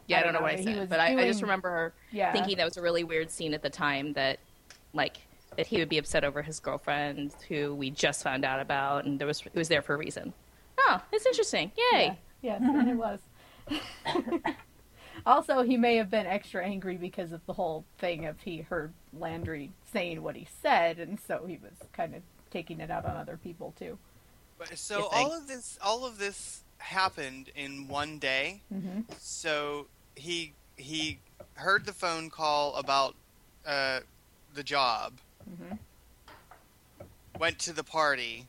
Yeah, 0.06 0.20
I, 0.20 0.22
don't 0.22 0.32
don't 0.32 0.40
know 0.40 0.46
what 0.46 0.58
I 0.58 0.64
said, 0.64 0.88
but 0.88 0.98
I, 0.98 1.14
I 1.14 1.26
just 1.26 1.42
remember 1.42 1.92
yeah 2.10 2.32
thinking 2.32 2.56
that 2.56 2.64
was 2.64 2.78
a 2.78 2.82
really 2.82 3.04
weird 3.04 3.30
scene 3.30 3.52
at 3.52 3.62
the 3.62 3.68
time. 3.68 4.14
That 4.14 4.38
like 4.94 5.18
that 5.56 5.66
he 5.66 5.76
would 5.78 5.90
be 5.90 5.98
upset 5.98 6.24
over 6.24 6.40
his 6.40 6.58
girlfriend, 6.58 7.34
who 7.48 7.74
we 7.74 7.90
just 7.90 8.22
found 8.22 8.46
out 8.46 8.60
about, 8.60 9.04
and 9.04 9.18
there 9.18 9.26
was 9.26 9.42
it 9.44 9.54
was 9.54 9.68
there 9.68 9.82
for 9.82 9.94
a 9.94 9.98
reason. 9.98 10.32
Oh, 10.78 11.02
it's 11.12 11.26
interesting. 11.26 11.70
Yay! 11.76 12.18
Yeah, 12.40 12.58
yes, 12.58 12.62
and 12.64 12.88
it 12.88 12.94
was. 12.94 13.20
also, 15.26 15.62
he 15.62 15.76
may 15.76 15.96
have 15.96 16.10
been 16.10 16.26
extra 16.26 16.64
angry 16.64 16.96
because 16.96 17.30
of 17.30 17.44
the 17.44 17.52
whole 17.52 17.84
thing 17.98 18.24
of 18.24 18.40
he 18.40 18.62
heard 18.62 18.94
Landry 19.12 19.70
saying 19.92 20.22
what 20.22 20.34
he 20.34 20.48
said, 20.62 20.98
and 20.98 21.20
so 21.20 21.44
he 21.46 21.58
was 21.62 21.74
kind 21.92 22.14
of 22.14 22.22
taking 22.50 22.80
it 22.80 22.90
out 22.90 23.04
on 23.04 23.18
other 23.18 23.36
people 23.36 23.74
too. 23.78 23.98
But, 24.68 24.78
so 24.78 24.98
You 24.98 25.04
all 25.12 25.32
of 25.32 25.48
this, 25.48 25.78
all 25.82 26.04
of 26.04 26.18
this 26.18 26.62
happened 26.78 27.50
in 27.54 27.88
one 27.88 28.18
day. 28.18 28.60
hmm 28.72 29.00
So 29.18 29.86
he 30.16 30.52
he 30.76 31.18
heard 31.54 31.84
the 31.86 31.92
phone 31.92 32.30
call 32.30 32.74
about 32.76 33.14
uh, 33.66 34.00
the 34.54 34.62
job, 34.62 35.14
hmm 35.58 35.74
went 37.38 37.58
to 37.58 37.72
the 37.72 37.82
party, 37.82 38.46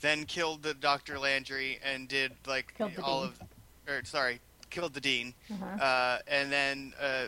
then 0.00 0.24
killed 0.24 0.62
the 0.62 0.74
Dr. 0.74 1.18
Landry 1.18 1.78
and 1.82 2.08
did 2.08 2.32
like 2.46 2.74
all 3.02 3.20
dean. 3.22 3.28
of, 3.30 3.40
or 3.88 4.04
sorry, 4.04 4.40
killed 4.68 4.92
the 4.94 5.00
dean, 5.00 5.32
Uh-huh. 5.50 5.82
uh, 5.82 6.18
and 6.26 6.50
then 6.52 6.92
uh, 7.00 7.26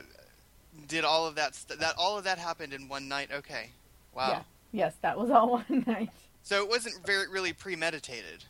did 0.88 1.04
all 1.04 1.26
of 1.26 1.36
that. 1.36 1.54
St- 1.54 1.78
that 1.80 1.94
all 1.96 2.18
of 2.18 2.24
that 2.24 2.38
happened 2.38 2.72
in 2.72 2.88
one 2.88 3.08
night. 3.08 3.30
Okay, 3.32 3.70
wow. 4.14 4.28
Yeah. 4.28 4.42
Yes, 4.72 4.94
that 5.02 5.16
was 5.18 5.30
all 5.30 5.50
one 5.68 5.84
night. 5.86 6.10
So 6.42 6.62
it 6.62 6.68
wasn't 6.68 7.04
very 7.06 7.28
really 7.28 7.52
premeditated. 7.52 8.44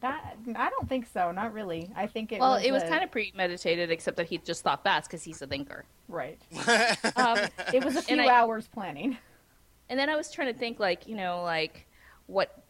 That 0.00 0.36
I 0.54 0.68
don't 0.70 0.88
think 0.88 1.06
so. 1.12 1.32
Not 1.32 1.52
really. 1.52 1.90
I 1.96 2.06
think 2.06 2.30
it 2.32 2.38
well, 2.40 2.52
was 2.54 2.64
it 2.64 2.70
was 2.72 2.82
a- 2.82 2.88
kind 2.88 3.02
of 3.02 3.10
premeditated, 3.10 3.90
except 3.90 4.16
that 4.18 4.26
he 4.26 4.38
just 4.38 4.62
thought 4.62 4.82
fast 4.84 5.08
because 5.08 5.22
he's 5.24 5.40
a 5.42 5.46
thinker. 5.46 5.84
right. 6.08 6.38
Um, 7.16 7.38
It 7.72 7.84
was 7.84 7.96
a 7.96 8.02
few 8.02 8.20
I- 8.20 8.28
hours 8.32 8.68
planning. 8.68 9.16
And 9.88 9.98
then 9.98 10.08
I 10.10 10.16
was 10.16 10.30
trying 10.32 10.52
to 10.52 10.58
think, 10.58 10.80
like, 10.80 11.06
you 11.06 11.14
know, 11.16 11.42
like 11.42 11.86
what, 12.26 12.62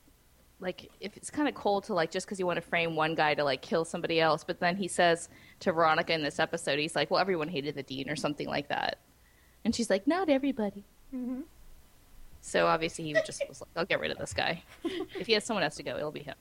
like, 0.61 0.91
if 1.01 1.17
it's 1.17 1.31
kind 1.31 1.49
of 1.49 1.55
cold 1.55 1.85
to 1.85 1.95
like 1.95 2.11
just 2.11 2.27
because 2.27 2.39
you 2.39 2.47
want 2.47 2.59
to 2.59 2.61
frame 2.63 2.95
one 2.95 3.15
guy 3.15 3.35
to 3.35 3.43
like 3.43 3.61
kill 3.63 3.85
somebody 3.85 4.21
else, 4.21 4.45
but 4.45 4.61
then 4.61 4.77
he 4.77 4.87
says 4.87 5.29
to 5.61 5.73
Veronica 5.73 6.13
in 6.13 6.23
this 6.23 6.39
episode, 6.39 6.79
he's 6.79 6.95
like, 6.95 7.11
well, 7.11 7.19
everyone 7.21 7.49
hated 7.49 7.75
the 7.75 7.83
dean 7.83 8.09
or 8.11 8.17
something 8.17 8.47
like 8.47 8.69
that, 8.69 8.99
and 9.65 9.75
she's 9.75 9.89
like, 9.91 10.07
not 10.07 10.29
everybody. 10.29 10.85
hmm 11.11 11.41
So 12.47 12.69
obviously 12.69 13.05
he 13.07 13.13
just 13.13 13.43
was 13.49 13.61
like, 13.61 13.71
I'll 13.75 13.85
get 13.85 13.99
rid 13.99 14.13
of 14.13 14.19
this 14.19 14.33
guy. 14.33 14.63
if 14.85 15.27
he 15.27 15.33
has 15.33 15.43
someone 15.43 15.65
else 15.65 15.75
to 15.77 15.83
go, 15.83 15.97
it'll 15.97 16.13
be 16.13 16.23
him. 16.23 16.37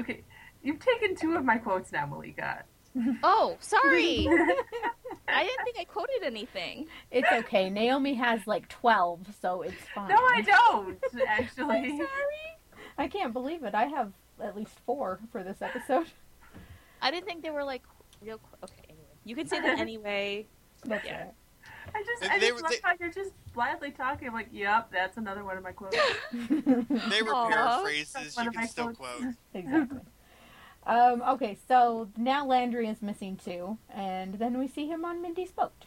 Okay, 0.00 0.22
you've 0.62 0.78
taken 0.80 1.14
two 1.14 1.36
of 1.36 1.44
my 1.44 1.58
quotes 1.58 1.92
now, 1.92 2.06
Malika. 2.06 2.64
Oh, 3.22 3.58
sorry. 3.60 4.26
I 5.28 5.44
didn't 5.44 5.64
think 5.64 5.76
I 5.78 5.84
quoted 5.84 6.22
anything. 6.22 6.86
It's 7.10 7.28
okay. 7.30 7.68
Naomi 7.68 8.14
has 8.14 8.46
like 8.46 8.66
twelve, 8.70 9.20
so 9.42 9.60
it's 9.60 9.74
fine. 9.94 10.08
No, 10.08 10.16
I 10.16 10.40
don't 10.40 10.98
actually. 11.28 11.98
Sorry? 11.98 12.56
I 12.96 13.06
can't 13.06 13.34
believe 13.34 13.64
it. 13.64 13.74
I 13.74 13.84
have 13.84 14.12
at 14.42 14.56
least 14.56 14.78
four 14.86 15.20
for 15.30 15.42
this 15.42 15.60
episode. 15.60 16.06
I 17.02 17.10
didn't 17.10 17.26
think 17.26 17.42
they 17.42 17.50
were 17.50 17.64
like 17.64 17.82
real. 18.22 18.38
qu- 18.38 18.56
Okay, 18.64 18.84
anyway, 18.88 19.04
you 19.24 19.36
can 19.36 19.46
say 19.46 19.60
that 19.60 19.78
anyway. 19.78 20.46
That's 20.86 21.04
Yeah. 21.04 21.24
right. 21.24 21.34
I 21.94 22.02
just, 22.04 22.22
They- 22.22 22.28
I 22.28 22.38
just 22.38 22.54
were- 22.54 22.60
love 22.60 22.70
they- 22.70 22.80
how 22.82 22.92
you're 23.00 23.10
just 23.10 23.32
blithely 23.54 23.90
talking. 23.90 24.28
I'm 24.28 24.34
like, 24.34 24.48
yep, 24.52 24.90
that's 24.90 25.16
another 25.16 25.44
one 25.44 25.56
of 25.56 25.62
my 25.62 25.72
quotes. 25.72 25.96
They 26.32 27.22
were 27.22 27.34
Aw. 27.34 27.48
paraphrases. 27.48 28.36
One 28.36 28.44
You 28.44 28.48
of 28.50 28.54
my 28.54 28.62
can 28.62 28.68
still 28.70 28.92
quotes. 28.94 29.18
quote. 29.20 29.34
exactly. 29.54 29.98
Um, 30.86 31.22
okay, 31.22 31.58
so 31.66 32.08
now 32.16 32.46
Landry 32.46 32.88
is 32.88 33.02
missing 33.02 33.36
too, 33.36 33.76
and 33.92 34.34
then 34.34 34.58
we 34.58 34.68
see 34.68 34.86
him 34.86 35.04
on 35.04 35.20
Mindy's 35.20 35.50
boat. 35.50 35.86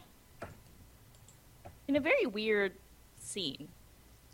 In 1.88 1.96
a 1.96 2.00
very 2.00 2.26
weird 2.26 2.74
scene, 3.18 3.68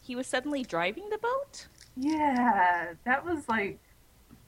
he 0.02 0.16
was 0.16 0.26
suddenly 0.26 0.62
driving 0.64 1.08
the 1.10 1.18
boat. 1.18 1.66
Yeah, 1.96 2.94
that 3.04 3.24
was 3.24 3.48
like 3.48 3.78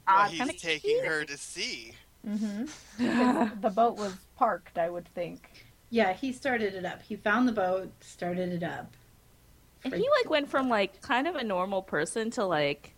Well, 0.07 0.17
odd. 0.19 0.31
he's 0.31 0.39
kinda 0.41 0.55
taking 0.55 1.05
her 1.05 1.25
to 1.25 1.37
sea. 1.39 1.93
Mm-hmm. 2.27 3.61
the 3.61 3.71
boat 3.71 3.97
was 3.97 4.15
parked, 4.37 4.77
I 4.77 4.91
would 4.91 5.07
think. 5.15 5.67
Yeah, 5.91 6.13
he 6.13 6.33
started 6.33 6.75
it 6.75 6.85
up. 6.85 7.03
He 7.03 7.17
found 7.17 7.49
the 7.49 7.53
boat, 7.53 7.91
started 8.01 8.53
it 8.53 8.63
up. 8.63 8.95
And 9.85 9.95
he 9.95 10.09
like 10.19 10.29
went 10.29 10.51
from 10.51 10.69
like 10.69 11.01
kind 11.01 11.27
of 11.27 11.37
a 11.37 11.45
normal 11.45 11.83
person 11.83 12.31
to 12.33 12.45
like 12.45 12.95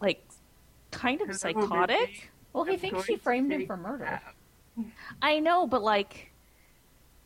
like 0.00 0.22
kind 0.90 1.20
of 1.20 1.34
psychotic. 1.34 2.30
Well, 2.52 2.64
he 2.64 2.76
thinks 2.76 3.04
she 3.04 3.16
framed 3.16 3.52
him 3.52 3.66
for 3.66 3.76
murder. 3.76 4.20
I 5.22 5.38
know, 5.40 5.66
but 5.66 5.82
like 5.82 6.32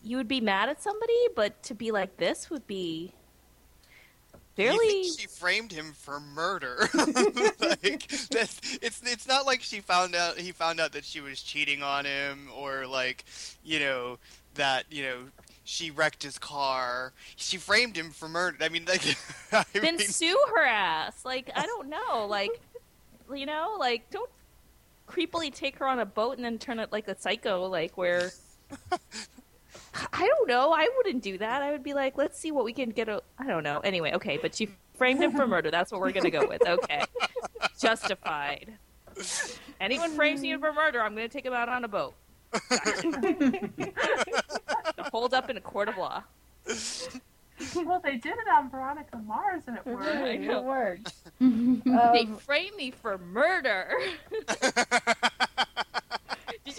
you 0.03 0.17
would 0.17 0.29
be 0.29 0.41
mad 0.41 0.69
at 0.69 0.83
somebody, 0.83 1.29
but 1.35 1.63
to 1.65 1.75
be 1.75 1.91
like 1.91 2.17
this 2.17 2.51
would 2.51 2.67
be 2.67 3.15
Think 4.57 5.21
she 5.21 5.27
framed 5.27 5.73
him 5.73 5.93
for 5.93 6.21
murder? 6.21 6.89
like 6.95 8.09
that's 8.31 8.61
it's 8.83 9.03
it's 9.05 9.27
not 9.27 9.47
like 9.47 9.63
she 9.63 9.81
found 9.81 10.15
out 10.15 10.39
he 10.39 10.53
found 10.53 10.81
out 10.81 10.93
that 10.93 11.05
she 11.05 11.21
was 11.21 11.43
cheating 11.43 11.83
on 11.83 12.05
him 12.05 12.49
or 12.55 12.87
like 12.87 13.25
you 13.65 13.81
know 13.81 14.19
that 14.55 14.85
you 14.91 15.03
know 15.03 15.17
she 15.65 15.91
wrecked 15.91 16.23
his 16.23 16.39
car. 16.39 17.13
She 17.37 17.57
framed 17.57 17.97
him 17.97 18.11
for 18.11 18.29
murder. 18.29 18.57
I 18.61 18.69
mean, 18.69 18.85
like 18.87 19.03
I 19.53 19.65
then 19.73 19.97
mean, 19.97 19.99
sue 20.01 20.39
her 20.55 20.65
ass. 20.65 21.25
Like 21.25 21.51
I 21.55 21.65
don't 21.65 21.89
know, 21.89 22.27
like 22.29 22.61
you 23.33 23.47
know, 23.47 23.77
like 23.79 24.11
don't 24.11 24.31
creepily 25.09 25.55
take 25.55 25.79
her 25.79 25.87
on 25.87 26.01
a 26.01 26.07
boat 26.07 26.37
and 26.37 26.45
then 26.45 26.59
turn 26.59 26.81
it 26.81 26.91
like 26.93 27.09
a 27.09 27.19
psycho, 27.19 27.67
like 27.67 27.97
where. 27.97 28.33
I 30.13 30.27
don't 30.27 30.49
know. 30.49 30.73
I 30.73 30.89
wouldn't 30.97 31.23
do 31.23 31.39
that. 31.39 31.63
I 31.63 31.73
would 31.73 31.83
be 31.83 31.95
like, 31.95 32.17
let's 32.17 32.39
see 32.39 32.51
what 32.53 32.65
we 32.65 32.73
can 32.73 32.91
get. 32.91 33.09
A, 33.09 33.23
I 33.39 33.47
don't 33.47 33.65
know. 33.65 33.81
Anyway, 33.81 34.13
okay, 34.15 34.39
but 34.41 34.55
she 34.55 34.69
framed 34.95 35.21
him 35.23 35.33
for 35.33 35.47
murder. 35.47 35.71
That's 35.71 35.91
what 35.91 36.01
we're 36.01 36.13
gonna 36.13 36.31
go 36.31 36.47
with. 36.47 36.67
Okay, 36.67 37.03
justified. 37.81 38.75
Anyone 39.81 40.11
frames 40.13 40.45
you 40.45 40.59
for 40.59 40.73
murder, 40.73 41.03
I'm 41.03 41.15
gonna 41.15 41.29
take 41.29 41.45
him 41.45 41.53
out 41.53 41.69
on 41.69 41.85
a 41.85 41.89
boat. 41.89 42.15
Hold 45.13 45.35
up 45.35 45.51
in 45.51 45.57
a 45.57 45.61
court 45.61 45.89
of 45.89 45.97
law. 45.97 46.23
well, 47.75 48.01
they 48.03 48.17
did 48.17 48.33
it 48.33 48.49
on 48.55 48.71
Veronica 48.71 49.17
Mars, 49.19 49.63
and 49.67 49.77
it 49.77 49.83
It 49.87 49.95
worked. 49.95 50.05
worked. 50.07 50.41
know. 50.41 50.59
It 50.59 50.65
worked. 50.65 51.13
they 51.85 52.21
Um, 52.27 52.37
framed 52.37 52.77
me 52.77 52.91
for 52.91 53.19
murder. 53.19 53.93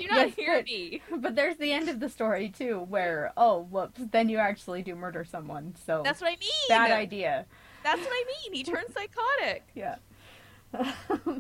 Did 0.02 0.10
you 0.10 0.16
not 0.16 0.28
Yes, 0.28 0.36
hear 0.36 0.56
but- 0.58 0.66
me? 0.66 1.02
but 1.18 1.36
there's 1.36 1.58
the 1.58 1.72
end 1.72 1.90
of 1.90 2.00
the 2.00 2.10
story 2.10 2.50
too, 2.50 2.80
where 2.90 3.32
oh 3.38 3.60
whoops, 3.70 4.02
then 4.12 4.30
you 4.30 4.38
actually 4.38 4.82
do 4.82 4.96
murder 4.96 5.24
someone. 5.24 5.76
So 5.86 6.02
That's 6.04 6.22
what 6.22 6.28
I 6.28 6.38
mean. 6.40 6.50
bad 6.70 6.92
idea. 6.92 7.46
That's 7.84 8.00
what 8.02 8.10
I 8.12 8.24
mean. 8.28 8.54
He 8.54 8.64
turns 8.64 8.94
psychotic. 8.94 9.64
Yeah. 9.76 9.96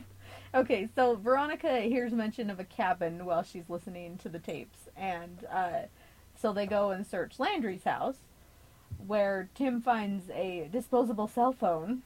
Okay, 0.53 0.89
so 0.95 1.15
Veronica 1.15 1.79
hears 1.79 2.11
mention 2.11 2.49
of 2.49 2.59
a 2.59 2.65
cabin 2.65 3.23
while 3.23 3.41
she's 3.41 3.69
listening 3.69 4.17
to 4.17 4.27
the 4.27 4.37
tapes, 4.37 4.89
and 4.97 5.45
uh, 5.49 5.83
so 6.37 6.51
they 6.51 6.65
go 6.65 6.91
and 6.91 7.07
search 7.07 7.39
Landry's 7.39 7.85
house, 7.85 8.17
where 9.07 9.47
Tim 9.55 9.79
finds 9.79 10.29
a 10.31 10.67
disposable 10.69 11.29
cell 11.29 11.53
phone. 11.53 12.01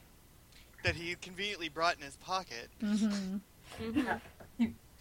That 0.84 0.94
he 0.96 1.15
conveniently 1.15 1.70
brought 1.70 1.96
in 1.98 2.04
his 2.04 2.18
pocket. 2.18 2.70
Mm-hmm. 2.84 3.38
He 3.80 4.04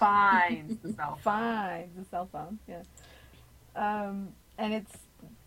finds 0.05 0.77
the 0.79 0.93
cell 0.93 1.19
phone. 1.23 1.23
Finds 1.23 1.99
a 2.07 2.11
cell 2.11 2.29
phone, 2.31 2.59
yeah. 2.69 2.83
Um, 3.77 4.29
and 4.59 4.73
it's 4.73 4.93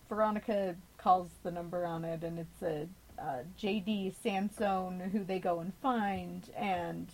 Veronica 0.10 0.76
calls 0.98 1.30
the 1.44 1.52
number 1.52 1.86
on 1.86 2.04
it, 2.06 2.24
and 2.24 2.40
it's 2.40 2.62
a 2.62 2.88
uh, 3.22 3.44
JD 3.60 4.14
Sansone 4.24 5.00
who 5.12 5.24
they 5.24 5.40
go 5.40 5.60
and 5.60 5.74
find, 5.82 6.50
and 6.56 7.08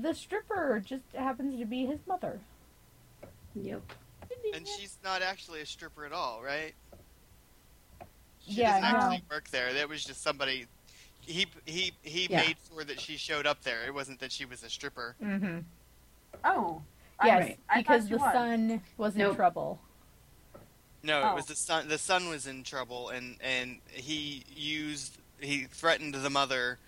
the 0.00 0.12
stripper 0.14 0.82
just 0.84 1.04
happens 1.14 1.58
to 1.58 1.66
be 1.66 1.86
his 1.86 2.00
mother. 2.06 2.38
Yep. 3.54 3.82
And 4.54 4.66
she's 4.66 4.98
not 5.02 5.22
actually 5.22 5.60
a 5.60 5.66
stripper 5.66 6.04
at 6.04 6.12
all, 6.12 6.42
right? 6.42 6.74
She 8.46 8.52
Yeah, 8.60 8.80
doesn't 8.80 8.92
no. 8.92 8.98
actually 9.06 9.24
work 9.30 9.48
there. 9.50 9.72
That 9.72 9.88
was 9.88 10.04
just 10.04 10.22
somebody. 10.22 10.66
He 11.20 11.46
he 11.64 11.92
he 12.02 12.26
Yeah. 12.30 12.42
made 12.42 12.56
sure 12.68 12.84
that 12.84 13.00
she 13.00 13.16
showed 13.16 13.46
up 13.46 13.62
there. 13.62 13.84
It 13.86 13.94
wasn't 13.94 14.20
that 14.20 14.30
she 14.30 14.44
was 14.44 14.62
a 14.62 14.70
stripper. 14.70 15.16
Mm-hmm. 15.22 15.58
Oh. 16.44 16.82
I- 17.18 17.26
Yes, 17.28 17.42
Right. 17.42 17.58
Because 17.78 18.08
the 18.08 18.18
was. 18.18 18.32
son 18.32 18.82
was 18.98 19.16
in 19.16 19.34
trouble. 19.34 19.80
No, 21.02 21.22
Oh. 21.22 21.30
it 21.32 21.34
was 21.36 21.46
the 21.46 21.54
son. 21.56 21.88
The 21.88 21.98
son 21.98 22.28
was 22.28 22.46
in 22.46 22.62
trouble, 22.64 23.10
and 23.10 23.36
and 23.40 23.78
he 23.86 24.44
used 24.54 25.18
he 25.40 25.64
threatened 25.64 26.14
the 26.14 26.30
mother 26.30 26.78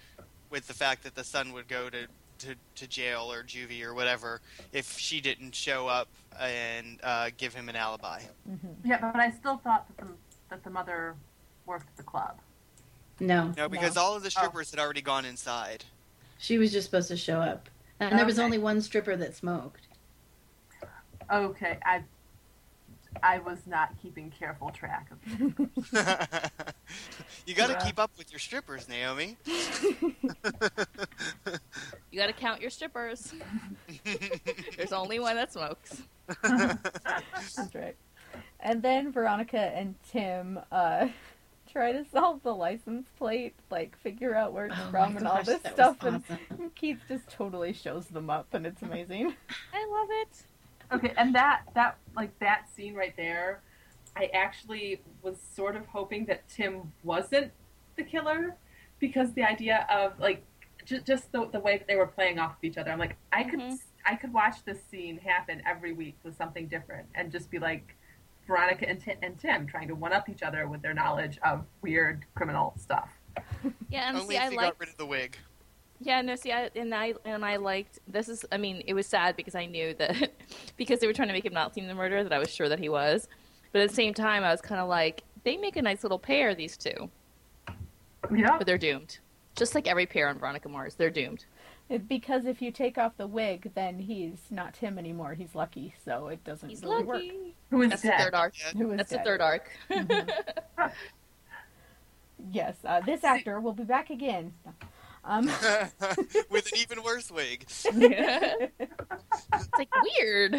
with 0.51 0.67
the 0.67 0.75
fact 0.75 1.03
that 1.05 1.15
the 1.15 1.25
son 1.25 1.53
would 1.53 1.69
go 1.69 1.89
to. 1.91 2.07
To, 2.43 2.55
to 2.77 2.87
jail 2.87 3.33
or 3.33 3.43
juvie 3.43 3.83
or 3.83 3.95
whatever 3.95 4.41
if 4.73 4.97
she 4.97 5.21
didn't 5.21 5.57
show 5.57 5.89
up 5.89 6.07
and 6.39 7.01
uh, 7.03 7.31
give 7.37 7.53
him 7.53 7.69
an 7.69 7.75
alibi. 7.75 8.21
Mm-hmm. 8.49 8.89
Yeah, 8.89 8.99
but 9.01 9.17
I 9.19 9.33
still 9.33 9.57
thought 9.57 9.89
that 9.89 10.07
the 10.07 10.13
that 10.49 10.63
the 10.63 10.71
mother 10.71 11.17
worked 11.67 11.89
at 11.89 11.97
the 11.97 12.05
club. 12.05 12.39
No, 13.19 13.53
No, 13.57 13.69
because 13.69 13.97
all 13.97 14.15
of 14.15 14.23
the 14.23 14.31
strippers 14.31 14.71
had 14.71 14.79
already 14.79 15.01
gone 15.03 15.25
inside. 15.25 15.85
she 16.39 16.59
was 16.59 16.71
just 16.71 16.85
supposed 16.85 17.09
to 17.09 17.17
show 17.17 17.41
up, 17.41 17.69
and 18.01 18.19
there 18.19 18.27
was 18.27 18.39
only 18.39 18.59
one 18.59 18.81
stripper 18.81 19.17
that 19.17 19.35
smoked. 19.35 19.87
Okay, 21.31 21.79
I 21.85 22.03
I 23.23 23.39
was 23.39 23.67
not 23.67 23.91
keeping 24.01 24.31
careful 24.31 24.71
track 24.71 25.11
of. 25.11 25.19
you 27.47 27.55
got 27.55 27.67
to 27.67 27.73
Yeah. 27.73 27.85
keep 27.85 27.99
up 27.99 28.13
with 28.17 28.31
your 28.31 28.39
strippers, 28.39 28.89
Naomi. 28.89 29.37
You 32.11 32.19
gotta 32.19 32.33
count 32.33 32.61
your 32.63 32.71
strippers. 32.71 33.35
There's 34.77 34.93
only 34.93 35.19
one 35.21 35.37
that 35.37 35.53
smokes. 35.53 36.03
That's 36.43 37.75
right. 37.75 37.97
And 38.61 38.83
then 38.83 39.13
Veronica 39.13 39.59
and 39.59 39.95
Tim 40.11 40.59
uh, 40.73 41.09
try 41.69 41.93
to 41.93 42.05
solve 42.13 42.43
the 42.43 42.55
license 42.55 43.09
plate, 43.17 43.55
like 43.71 43.97
figure 43.99 44.35
out 44.35 44.53
where 44.53 44.67
it's 44.67 44.75
Oh 44.79 44.91
from 44.91 45.15
my 45.15 45.19
and 45.19 45.29
all 45.29 45.43
this 45.43 45.61
stuff. 45.61 46.03
was 46.03 46.23
And. 46.51 46.73
Keith 46.75 47.01
just 47.09 47.29
totally 47.29 47.73
shows 47.73 48.07
them 48.07 48.31
up, 48.31 48.47
and 48.53 48.67
it's 48.67 48.83
amazing. 48.83 49.35
I 49.73 49.87
love 49.91 50.09
it. 50.11 50.43
Okay, 50.93 51.13
and 51.17 51.35
that 51.35 51.63
that 51.75 51.99
like 52.17 52.37
that 52.39 52.69
scene 52.75 52.95
right 52.95 53.15
there, 53.17 53.61
I 54.17 54.31
actually 54.33 55.03
was 55.23 55.37
sort 55.55 55.77
of 55.77 55.87
hoping 55.87 56.25
that 56.27 56.49
Tim 56.49 56.93
wasn't 57.05 57.53
the 57.97 58.03
killer 58.05 58.57
because 58.99 59.33
the 59.35 59.43
idea 59.43 59.87
of 59.91 60.19
like 60.19 60.43
just, 60.85 61.05
just 61.07 61.31
the, 61.33 61.47
the 61.53 61.61
way 61.61 61.77
that 61.77 61.87
they 61.87 61.97
were 61.97 62.07
playing 62.07 62.39
off 62.39 62.53
of 62.53 62.65
each 62.65 62.79
other. 62.79 62.91
I'm 62.91 62.99
like, 62.99 63.17
I 63.33 63.45
could 63.45 63.61
Mhm. 63.61 63.79
I 64.07 64.15
could 64.17 64.33
watch 64.33 64.65
this 64.65 64.83
scene 64.91 65.19
happen 65.19 65.61
every 65.67 65.93
week 65.93 66.17
with 66.23 66.35
something 66.37 66.67
different 66.67 67.09
and 67.15 67.31
just 67.31 67.51
be 67.51 67.59
like 67.59 67.95
Veronica 68.49 68.89
and, 68.89 69.01
Ti- 69.01 69.15
and 69.23 69.39
Tim 69.39 69.67
trying 69.67 69.87
to 69.89 69.95
one 69.95 70.13
up 70.13 70.29
each 70.29 70.43
other 70.43 70.67
with 70.67 70.83
their 70.83 70.95
knowledge 70.95 71.39
of 71.45 71.65
weird 71.83 72.25
criminal 72.35 72.75
stuff. 72.79 73.09
Yeah, 73.91 74.09
and 74.09 74.17
Only 74.17 74.35
see, 74.35 74.37
if 74.37 74.43
I 74.43 74.49
you 74.51 74.57
like. 74.57 74.67
got 74.67 74.81
rid 74.81 74.89
of 74.89 74.97
the 74.97 75.07
wig. 75.07 75.37
Yeah, 76.01 76.23
no, 76.23 76.35
see, 76.35 76.51
I, 76.53 76.71
and 76.75 76.95
I 76.95 77.15
and 77.25 77.45
I 77.45 77.57
liked 77.57 77.99
this 78.09 78.29
is. 78.29 78.45
I 78.51 78.57
mean, 78.57 78.83
it 78.87 78.95
was 78.95 79.07
sad 79.07 79.37
because 79.37 79.55
I 79.55 79.67
knew 79.67 79.95
that 79.95 80.31
because 80.77 81.01
they 81.01 81.07
were 81.07 81.13
trying 81.13 81.29
to 81.29 81.35
make 81.35 81.45
him 81.45 81.53
not 81.53 81.75
seem 81.75 81.87
the 81.87 81.95
murderer 81.95 82.23
that 82.25 82.33
I 82.33 82.39
was 82.39 82.51
sure 82.53 82.69
that 82.69 82.79
he 82.79 82.89
was, 82.89 83.29
but 83.73 83.83
at 83.83 83.89
the 83.91 83.95
same 83.95 84.15
time, 84.15 84.43
I 84.45 84.51
was 84.51 84.61
kind 84.61 84.81
of 84.81 84.89
like, 84.89 85.23
they 85.45 85.57
make 85.57 85.77
a 85.77 85.83
nice 85.83 86.03
little 86.05 86.19
pair, 86.19 86.55
these 86.55 86.77
two, 86.77 87.11
Yeah. 88.35 88.57
but 88.59 88.67
they're 88.67 88.79
doomed. 88.79 89.19
Just 89.57 89.75
like 89.75 89.87
every 89.89 90.07
pair 90.07 90.29
on 90.29 90.39
Veronica 90.39 90.69
Mars, 90.69 90.95
they're 90.95 91.11
doomed. 91.11 91.45
It- 91.89 92.07
because 92.09 92.45
if 92.45 92.61
you 92.61 92.71
take 92.71 92.99
off 92.99 93.17
the 93.17 93.27
wig, 93.27 93.71
then 93.75 93.99
he's 93.99 94.39
not 94.51 94.75
Tim 94.75 94.99
anymore. 94.99 95.35
He's 95.35 95.55
lucky, 95.55 95.95
so 96.05 96.29
it 96.29 96.45
doesn't 96.45 96.69
He's 96.69 96.83
really 96.83 97.05
work. 97.05 97.23
Who 97.71 97.83
is 97.83 97.91
That's 97.91 98.03
the 98.03 98.13
third 98.19 98.35
arc. 98.35 98.55
Who 98.57 98.91
is 98.93 98.97
That's 98.99 99.11
the 99.11 99.19
third 99.19 99.41
arc. 99.41 99.71
Mhm. 99.91 100.93
yes, 102.53 102.77
uh, 102.85 103.01
this 103.01 103.25
actor 103.25 103.61
will 103.61 103.73
be 103.73 103.85
back 103.85 104.11
again. 104.11 104.53
Um, 105.25 105.47
With 106.51 106.67
an 106.73 106.79
even 106.79 107.03
worse 107.03 107.31
wig. 107.31 107.65
it's 107.69 108.65
like 109.77 109.89
weird. 110.19 110.55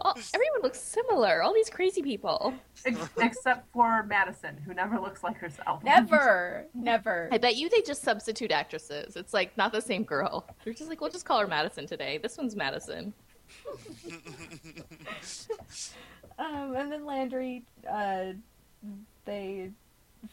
All, 0.00 0.16
everyone 0.32 0.62
looks 0.62 0.78
similar. 0.80 1.42
All 1.42 1.52
these 1.52 1.68
crazy 1.68 2.02
people. 2.02 2.54
Except 2.84 3.66
for 3.72 4.04
Madison, 4.04 4.56
who 4.64 4.72
never 4.72 4.98
looks 5.00 5.24
like 5.24 5.36
herself. 5.36 5.82
never, 5.82 6.66
never. 6.74 7.28
I 7.32 7.38
bet 7.38 7.56
you 7.56 7.68
they 7.68 7.82
just 7.82 8.02
substitute 8.02 8.52
actresses. 8.52 9.16
It's 9.16 9.34
like 9.34 9.56
not 9.56 9.72
the 9.72 9.80
same 9.80 10.04
girl. 10.04 10.46
They're 10.64 10.72
just 10.72 10.88
like, 10.88 11.00
we'll 11.00 11.10
just 11.10 11.24
call 11.24 11.40
her 11.40 11.48
Madison 11.48 11.86
today. 11.86 12.18
This 12.18 12.36
one's 12.38 12.54
Madison. 12.54 13.12
Um, 16.38 16.76
and 16.76 16.92
then 16.92 17.04
Landry, 17.04 17.64
uh, 17.90 18.26
they 19.24 19.72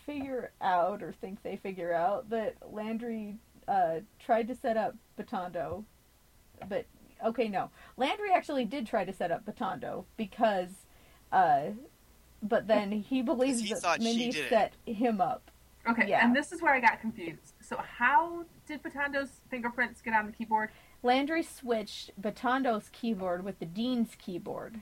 figure 0.06 0.52
out 0.62 1.02
or 1.02 1.14
think 1.20 1.42
they 1.42 1.58
figure 1.58 1.94
out 1.94 2.30
that 2.30 2.56
Landry 2.72 3.38
uh, 3.68 4.02
tried 4.20 4.48
to 4.50 4.56
set 4.56 4.78
up 4.78 4.96
Batondo, 5.20 5.84
but 6.70 6.86
okay, 7.26 7.48
no, 7.48 7.70
Landry 7.98 8.30
actually 8.34 8.66
did 8.66 8.88
try 8.88 9.04
to 9.04 9.12
set 9.14 9.32
up 9.32 9.46
Batondo 9.46 10.06
because, 10.18 10.70
uh, 11.32 11.68
but 12.42 12.68
then 12.68 12.92
he 12.92 13.22
believes 13.22 13.62
he 13.62 13.70
that 13.74 13.80
thought 13.82 14.00
Mindy 14.00 14.32
did 14.32 14.46
it. 14.46 14.50
set 14.50 14.74
him 14.86 15.20
up. 15.20 15.52
Okay, 15.88 16.08
Yeah. 16.10 16.26
and 16.26 16.36
this 16.36 16.52
is 16.52 16.62
where 16.62 16.74
I 16.74 16.80
got 16.80 17.00
confused. 17.02 17.54
So 17.62 17.78
how 17.78 18.46
did 18.68 18.82
Patando's 18.82 19.42
fingerprints 19.50 20.02
get 20.02 20.14
on 20.14 20.26
the 20.26 20.32
keyboard? 20.32 20.70
Landry 21.04 21.44
switched 21.44 22.10
Batondo's 22.20 22.90
keyboard 22.92 23.44
with 23.44 23.60
the 23.60 23.66
Dean's 23.68 24.16
keyboard. 24.18 24.80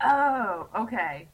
Oh, 0.00 0.68
okay. 0.76 1.28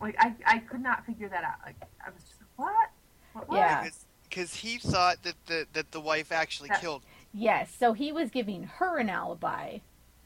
Like 0.00 0.16
I, 0.18 0.34
I 0.44 0.58
could 0.58 0.80
not 0.82 1.04
figure 1.06 1.28
that 1.28 1.42
out. 1.44 1.54
Like 1.64 1.76
I 2.04 2.10
was 2.10 2.22
just 2.22 2.40
like, 2.40 2.48
what? 2.56 2.90
What? 3.32 3.48
what? 3.48 3.56
Yeah. 3.56 3.88
Because 4.28 4.54
he 4.54 4.78
thought 4.78 5.22
that 5.22 5.34
the 5.46 5.66
that 5.72 5.90
the 5.92 6.00
wife 6.00 6.30
actually 6.32 6.68
Yeah. 6.72 6.78
killed. 6.80 7.02
Yes, 7.38 7.70
so 7.78 7.92
he 7.92 8.12
was 8.12 8.30
giving 8.30 8.62
her 8.64 8.98
an 8.98 9.10
alibi. 9.10 9.78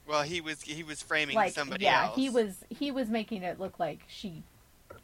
Well, 0.06 0.22
he 0.22 0.40
was 0.40 0.62
he 0.62 0.82
was 0.84 1.02
framing 1.02 1.34
like 1.36 1.52
somebody 1.52 1.84
yeah 1.84 2.06
else. 2.06 2.16
he 2.16 2.30
was 2.30 2.64
he 2.68 2.90
was 2.90 3.08
making 3.08 3.42
it 3.42 3.58
look 3.60 3.78
like 3.80 4.00
she 4.08 4.42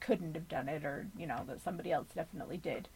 couldn't 0.00 0.34
have 0.34 0.48
done 0.48 0.68
it 0.68 0.84
or 0.84 1.06
you 1.18 1.26
know 1.26 1.42
that 1.48 1.60
somebody 1.62 1.90
else 1.92 2.08
definitely 2.14 2.56
did 2.58 2.88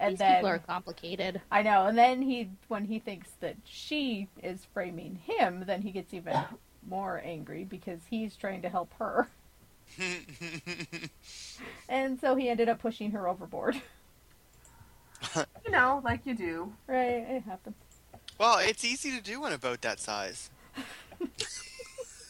and 0.00 0.12
These 0.12 0.18
then 0.18 0.34
people 0.36 0.48
are 0.50 0.58
complicated. 0.58 1.40
i 1.50 1.62
know 1.62 1.86
and 1.86 1.96
then 1.98 2.22
he 2.22 2.50
when 2.68 2.84
he 2.84 2.98
thinks 2.98 3.28
that 3.40 3.56
she 3.64 4.28
is 4.42 4.64
framing 4.72 5.16
him 5.16 5.64
then 5.66 5.82
he 5.82 5.90
gets 5.90 6.14
even 6.14 6.36
more 6.88 7.20
angry 7.24 7.64
because 7.64 8.00
he's 8.10 8.36
trying 8.36 8.62
to 8.62 8.68
help 8.68 8.92
her 8.98 9.28
and 11.88 12.20
so 12.20 12.34
he 12.36 12.48
ended 12.48 12.68
up 12.68 12.78
pushing 12.80 13.10
her 13.12 13.28
overboard 13.28 13.80
You 15.64 15.70
know, 15.72 16.00
like 16.04 16.24
you 16.26 16.34
do. 16.34 16.72
right 16.86 17.24
it 17.28 17.42
happened 17.42 17.74
well, 18.38 18.58
it's 18.60 18.84
easy 18.84 19.10
to 19.12 19.22
do 19.22 19.42
on 19.44 19.52
a 19.52 19.58
boat 19.58 19.82
that 19.82 20.00
size. 20.00 20.50
It 21.20 21.30
just 21.38 21.64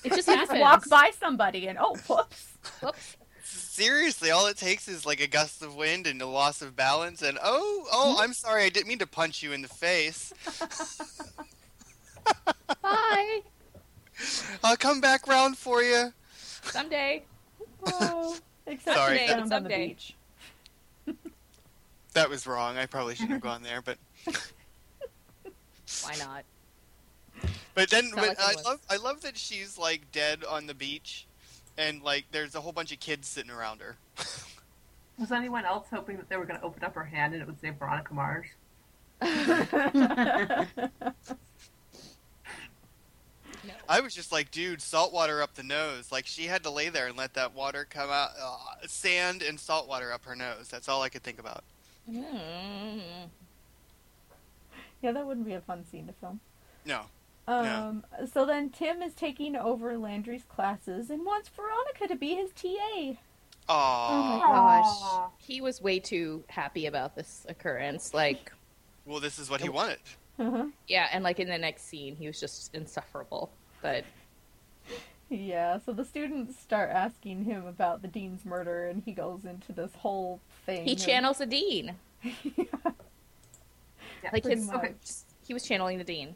just 0.15 0.29
happens. 0.29 0.61
walk 0.61 0.89
by 0.89 1.11
somebody 1.19 1.67
and 1.67 1.79
oh 1.81 1.97
whoops 2.09 2.57
Whoops. 2.81 3.17
Seriously, 3.43 4.31
all 4.31 4.47
it 4.47 4.57
takes 4.57 4.89
is 4.89 5.07
like 5.07 5.21
a 5.21 5.27
gust 5.27 5.63
of 5.63 5.77
wind 5.77 6.07
and 6.07 6.21
a 6.21 6.27
loss 6.27 6.63
of 6.63 6.75
balance, 6.75 7.23
and 7.23 7.39
oh, 7.43 7.87
oh, 7.93 8.15
hmm? 8.15 8.21
I'm 8.23 8.33
sorry, 8.33 8.65
I 8.65 8.69
didn't 8.71 8.89
mean 8.89 8.99
to 8.99 9.07
punch 9.07 9.43
you 9.43 9.53
in 9.53 9.63
the 9.63 9.69
face. 9.69 10.33
Bye. 12.83 13.43
I'll 14.65 14.77
come 14.77 15.01
back 15.01 15.29
round 15.29 15.59
for 15.59 15.83
you. 15.83 16.13
Someday. 16.63 17.23
oh, 17.87 18.37
except 18.67 18.97
Sorry. 18.97 19.19
she's 19.19 19.29
found 19.29 19.43
on 19.43 19.49
the 19.49 19.55
Someday. 19.55 19.89
beach 19.89 20.15
That 22.15 22.29
was 22.29 22.47
wrong. 22.47 22.79
I 22.79 22.87
probably 22.87 23.15
shouldn't 23.15 23.33
have 23.33 23.43
gone 23.43 23.63
there, 23.63 23.83
but 23.83 23.99
Why 26.03 26.17
not? 26.19 26.45
but 27.75 27.91
then 27.91 28.05
Sound 28.05 28.15
but 28.17 28.29
like 28.29 28.41
I 28.41 28.55
was. 28.55 28.65
love 28.65 28.81
I 28.91 28.97
love 28.97 29.21
that 29.23 29.37
she's 29.37 29.77
like 29.79 30.11
dead 30.13 30.45
on 30.45 30.67
the 30.67 30.75
beach, 30.75 31.27
and 31.77 32.03
like 32.03 32.25
there's 32.33 32.55
a 32.55 32.61
whole 32.61 32.73
bunch 32.73 32.93
of 32.93 33.01
kids 33.01 33.29
sitting 33.29 33.51
around 33.51 33.81
her. 33.81 33.97
Was 35.19 35.33
anyone 35.33 35.65
else 35.65 35.87
hoping 35.91 36.19
that 36.19 36.29
they 36.29 36.37
were 36.37 36.45
going 36.45 36.61
to 36.61 36.67
open 36.67 36.85
up 36.85 36.95
her 36.95 37.05
hand 37.05 37.33
and 37.33 37.43
it 37.43 37.47
would 37.47 37.59
say 37.59 37.71
Veronica 37.71 38.13
Mars? 38.13 38.47
No. 39.23 40.67
I 43.89 44.01
was 44.01 44.15
just 44.15 44.33
like, 44.33 44.51
dude, 44.51 44.81
salt 44.83 45.13
water 45.13 45.43
up 45.43 45.55
the 45.55 45.63
nose. 45.63 46.11
Like 46.13 46.27
she 46.27 46.45
had 46.45 46.63
to 46.65 46.71
lay 46.71 46.89
there 46.89 47.07
and 47.07 47.17
let 47.17 47.35
that 47.35 47.55
water 47.55 47.87
come 47.89 48.11
out, 48.11 48.31
uh, 48.41 48.59
sand 48.87 49.43
and 49.43 49.59
salt 49.59 49.89
water 49.89 50.13
up 50.13 50.25
her 50.25 50.37
nose. 50.37 50.69
That's 50.71 50.89
all 50.89 51.03
I 51.03 51.09
could 51.09 51.23
think 51.23 51.39
about. 51.39 51.65
Mm. 52.11 53.01
Yeah, 55.07 55.13
that 55.13 55.25
wouldn't 55.25 55.47
be 55.47 55.53
a 55.53 55.61
fun 55.61 55.85
scene 55.85 56.09
to 56.09 56.13
film. 56.15 56.41
No. 56.85 57.03
Um, 57.47 58.05
so 58.33 58.45
then 58.45 58.71
Tim 58.71 59.01
is 59.03 59.15
taking 59.15 59.55
over 59.55 59.97
Landry's 59.97 60.43
classes 60.43 61.11
and 61.11 61.25
wants 61.25 61.49
Veronica 61.49 62.09
to 62.09 62.17
be 62.17 62.35
his 62.35 62.51
TA. 62.51 63.15
Oh 63.69 64.39
my 64.41 64.45
gosh. 64.45 64.85
Aw. 64.85 65.29
He 65.39 65.61
was 65.61 65.81
way 65.81 66.01
too 66.01 66.43
happy 66.49 66.87
about 66.87 67.15
this 67.15 67.47
occurrence. 67.49 68.13
Like, 68.15 68.51
Well, 69.05 69.21
this 69.21 69.39
is 69.39 69.49
what 69.49 69.61
he 69.61 69.69
wanted. 69.69 70.01
Uh-huh. 70.41 70.67
yeah, 70.89 71.07
and 71.13 71.23
like 71.23 71.39
in 71.39 71.47
the 71.47 71.57
next 71.57 71.85
scene, 71.87 72.17
he 72.17 72.27
was 72.27 72.41
just 72.41 72.75
insufferable. 72.75 73.53
But 73.83 74.03
Yeah, 75.31 75.79
so 75.87 75.93
the 75.93 76.05
students 76.05 76.59
start 76.59 76.91
asking 76.91 77.45
him 77.45 77.65
about 77.65 78.03
the 78.03 78.09
dean's 78.09 78.45
murder, 78.45 78.87
and 78.89 79.05
he 79.05 79.13
goes 79.13 79.45
into 79.45 79.73
this 79.73 79.93
whole 79.99 80.41
thing. 80.65 80.85
he 80.85 80.95
of- 80.95 80.99
channels 80.99 81.39
the 81.39 81.47
dean. 81.47 81.95
Yeah. 82.57 82.65
Like 84.33 84.45
his, 84.45 84.67
much. 84.67 84.77
Okay. 84.77 84.95
he 85.47 85.55
was 85.55 85.63
channeling 85.65 85.99
the 85.99 86.05
dean. 86.05 86.35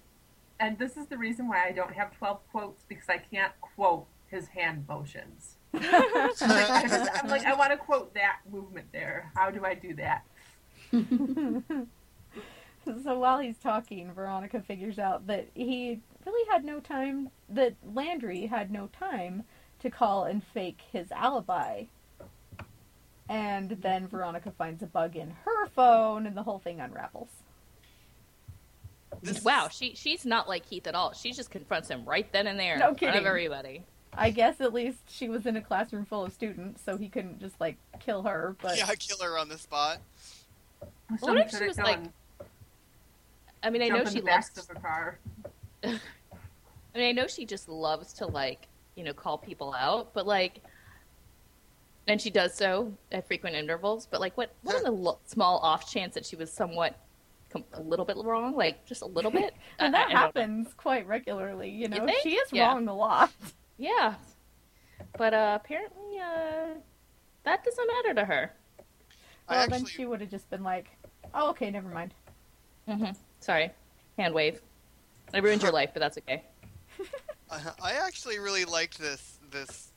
And 0.59 0.79
this 0.79 0.97
is 0.97 1.07
the 1.07 1.17
reason 1.17 1.49
why 1.49 1.67
I 1.67 1.73
don't 1.73 1.93
have 1.95 2.17
12 2.19 2.39
quotes 2.51 2.85
because 2.89 3.09
I 3.09 3.19
can't 3.19 3.53
quote 3.61 4.07
his 4.29 4.49
hand 4.49 4.85
motions. 4.89 5.57
I 5.73 6.31
just- 6.39 6.43
I'm 7.25 7.29
like, 7.31 7.45
I 7.47 7.55
want 7.55 7.71
to 7.73 7.79
quote 7.79 8.15
that 8.15 8.41
movement 8.51 8.87
there. 8.93 9.31
How 9.35 9.51
do 9.51 9.65
I 9.65 9.75
do 9.75 9.95
that? 9.95 10.25
so 13.03 13.19
while 13.19 13.39
he's 13.39 13.59
talking, 13.59 14.13
Veronica 14.13 14.61
figures 14.61 14.99
out 14.99 15.27
that 15.29 15.49
he 15.55 16.01
really 16.27 16.49
had 16.51 16.65
no 16.65 16.81
time, 16.81 17.31
that 17.49 17.75
Landry 17.95 18.47
had 18.47 18.71
no 18.71 18.89
time 18.89 19.45
to 19.81 19.91
call 19.91 20.25
and 20.25 20.43
fake 20.45 20.81
his 20.93 21.11
alibi. 21.13 21.85
And 23.29 23.71
then 23.71 24.09
Veronica 24.09 24.51
finds 24.51 24.83
a 24.83 24.87
bug 24.87 25.15
in 25.17 25.31
her 25.45 25.67
phone, 25.69 26.27
and 26.27 26.37
the 26.37 26.43
whole 26.43 26.59
thing 26.59 26.81
unravels. 26.81 27.29
This- 29.23 29.43
Wow, 29.45 29.69
she 29.69 29.95
she's 29.95 30.25
not 30.25 30.49
like 30.49 30.69
Keith 30.69 30.87
at 30.87 30.95
all. 30.95 31.13
She 31.13 31.33
just 31.33 31.51
confronts 31.51 31.89
him 31.89 32.05
right 32.05 32.31
then 32.33 32.47
and 32.47 32.59
there 32.59 32.79
No 32.79 32.91
in 32.91 32.95
front 32.97 33.09
of 33.11 33.15
kidding. 33.15 33.27
everybody. 33.27 33.85
I 34.13 34.31
guess 34.31 34.61
at 34.61 34.73
least 34.73 34.99
she 35.09 35.29
was 35.29 35.47
in 35.47 35.57
a 35.57 35.61
classroom 35.61 36.05
full 36.05 36.25
of 36.25 36.33
students, 36.33 36.83
so 36.83 36.97
he 36.97 37.09
couldn't 37.09 37.39
just 37.41 37.61
like 37.61 37.77
kill 38.01 38.23
her. 38.23 38.57
But 38.61 38.77
Yeah, 38.79 38.87
kill 38.99 39.19
her 39.23 39.39
on 39.39 39.49
the 39.49 39.59
spot. 39.59 39.99
What 41.21 41.37
if 41.39 41.51
she 41.51 41.57
could've 41.59 41.69
was, 41.69 41.79
like, 41.79 41.99
I 43.63 43.71
mean, 43.71 43.83
I 43.83 43.89
know 43.89 44.01
in 44.03 44.07
she 44.09 44.21
the 44.21 44.27
back 44.27 44.45
loves. 44.57 44.69
of 44.71 44.77
a 44.77 44.81
car. 44.81 45.19
I 45.85 45.89
mean, 46.99 47.09
I 47.09 47.13
know 47.13 47.27
she 47.27 47.45
just 47.45 47.69
loves 47.69 48.13
to 48.15 48.27
like 48.27 48.67
you 48.97 49.05
know 49.05 49.13
call 49.13 49.39
people 49.39 49.75
out, 49.75 50.13
but 50.15 50.27
like, 50.27 50.61
and 52.09 52.21
she 52.21 52.31
does 52.31 52.55
so 52.55 52.93
at 53.13 53.27
frequent 53.27 53.55
intervals. 53.57 54.07
But 54.11 54.21
like, 54.21 54.37
what 54.37 54.53
what 54.63 54.75
are 54.77 54.83
the 54.83 54.91
lo- 54.91 55.19
small 55.27 55.59
off 55.59 55.91
chance 55.91 56.15
that 56.15 56.25
she 56.27 56.37
was 56.37 56.53
somewhat 56.53 56.93
com- 56.93 56.99
a 57.73 57.81
little 57.81 58.05
bit 58.05 58.17
wrong, 58.17 58.55
like 58.57 58.85
just 58.87 59.03
a 59.03 59.07
little 59.07 59.31
bit? 59.31 59.55
and 59.79 59.93
that 59.95 60.09
I- 60.09 60.13
I 60.13 60.17
happens 60.19 60.73
quite 60.75 61.07
regularly. 61.07 61.71
You 61.71 61.89
know, 61.89 62.05
think? 62.07 62.23
she 62.23 62.35
is 62.35 62.53
Yeah. 62.53 62.69
wrong 62.69 62.89
a 62.89 62.95
lot. 62.95 63.31
Yeah, 63.79 64.15
but 65.17 65.33
uh, 65.35 65.59
apparently 65.63 66.19
uh, 66.19 66.75
that 67.45 67.65
doesn't 67.65 67.87
matter 67.87 68.15
to 68.15 68.25
her. 68.25 68.53
I 69.49 69.57
Well, 69.57 69.69
then 69.69 69.85
she 69.87 70.05
would 70.07 70.21
have 70.21 70.31
just 70.31 70.49
been 70.51 70.63
like, 70.63 70.87
"Oh, 71.35 71.51
okay, 71.51 71.71
never 71.71 71.89
mind." 71.89 72.13
Mm-hmm. 72.89 73.13
Sorry, 73.41 73.71
hand 74.19 74.35
wave. 74.35 74.61
I 75.33 75.39
ruined 75.39 75.63
your 75.63 75.73
life, 75.73 75.91
but 75.95 76.01
that's 76.01 76.19
okay. 76.19 76.45
I 77.51 77.61
I 77.83 77.93
actually 78.07 78.39
really 78.39 78.65
liked 78.65 78.99
this 78.99 79.39
this 79.51 79.93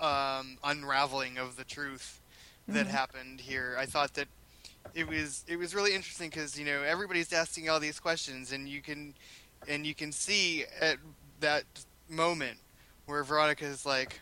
um, 0.00 0.58
unraveling 0.64 1.36
of 1.38 1.56
the 1.56 1.64
truth 1.64 2.20
that 2.68 2.86
Mhm. 2.86 2.90
happened 2.90 3.40
here. 3.40 3.76
I 3.78 3.86
thought 3.86 4.14
that 4.14 4.28
it 4.94 5.08
was 5.08 5.44
it 5.48 5.56
was 5.56 5.74
really 5.74 5.94
interesting 5.94 6.28
because 6.30 6.58
you 6.58 6.64
know 6.64 6.82
everybody's 6.82 7.32
asking 7.32 7.68
all 7.68 7.80
these 7.80 8.00
questions, 8.00 8.52
and 8.52 8.68
you 8.68 8.80
can 8.80 9.14
and 9.66 9.86
you 9.86 9.94
can 9.94 10.12
see 10.12 10.64
at 10.80 10.96
that 11.40 11.64
moment 12.08 12.58
where 13.06 13.24
Veronica 13.24 13.64
is 13.64 13.86
like, 13.86 14.20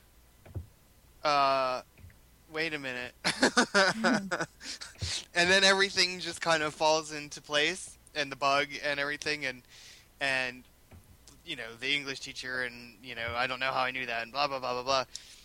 uh, 1.24 1.82
wait 2.52 2.74
a 2.74 2.78
minute, 2.78 3.12
and 5.34 5.50
then 5.50 5.64
everything 5.64 6.20
just 6.20 6.40
kind 6.40 6.62
of 6.62 6.74
falls 6.74 7.12
into 7.12 7.40
place, 7.40 7.98
and 8.14 8.30
the 8.30 8.36
bug 8.36 8.66
and 8.84 9.00
everything, 9.00 9.44
and 9.44 9.62
and 10.20 10.64
you 11.44 11.56
know 11.56 11.74
the 11.80 11.94
English 11.94 12.20
teacher, 12.20 12.62
and 12.62 12.96
you 13.02 13.14
know 13.14 13.34
I 13.34 13.46
don't 13.46 13.60
know 13.60 13.70
how 13.72 13.82
I 13.82 13.90
knew 13.90 14.06
that, 14.06 14.22
and 14.22 14.32
blah 14.32 14.46
blah 14.46 14.58
blah 14.58 14.74
blah 14.74 14.82
blah. 14.82 15.04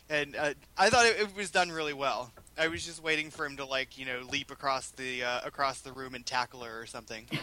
And 0.09 0.35
uh, 0.35 0.53
I 0.77 0.89
thought 0.89 1.05
it, 1.05 1.19
it 1.21 1.35
was 1.35 1.51
done 1.51 1.71
really 1.71 1.93
well. 1.93 2.31
I 2.61 2.67
was 2.67 2.85
just 2.85 3.01
waiting 3.01 3.31
for 3.31 3.43
him 3.43 3.57
to 3.57 3.65
like 3.65 3.97
you 3.97 4.05
know 4.05 4.19
leap 4.29 4.51
across 4.51 4.91
the 4.91 5.23
uh, 5.23 5.39
across 5.43 5.81
the 5.81 5.91
room 5.91 6.13
and 6.13 6.23
tackle 6.23 6.61
her 6.61 6.79
or 6.79 6.85
something. 6.85 7.25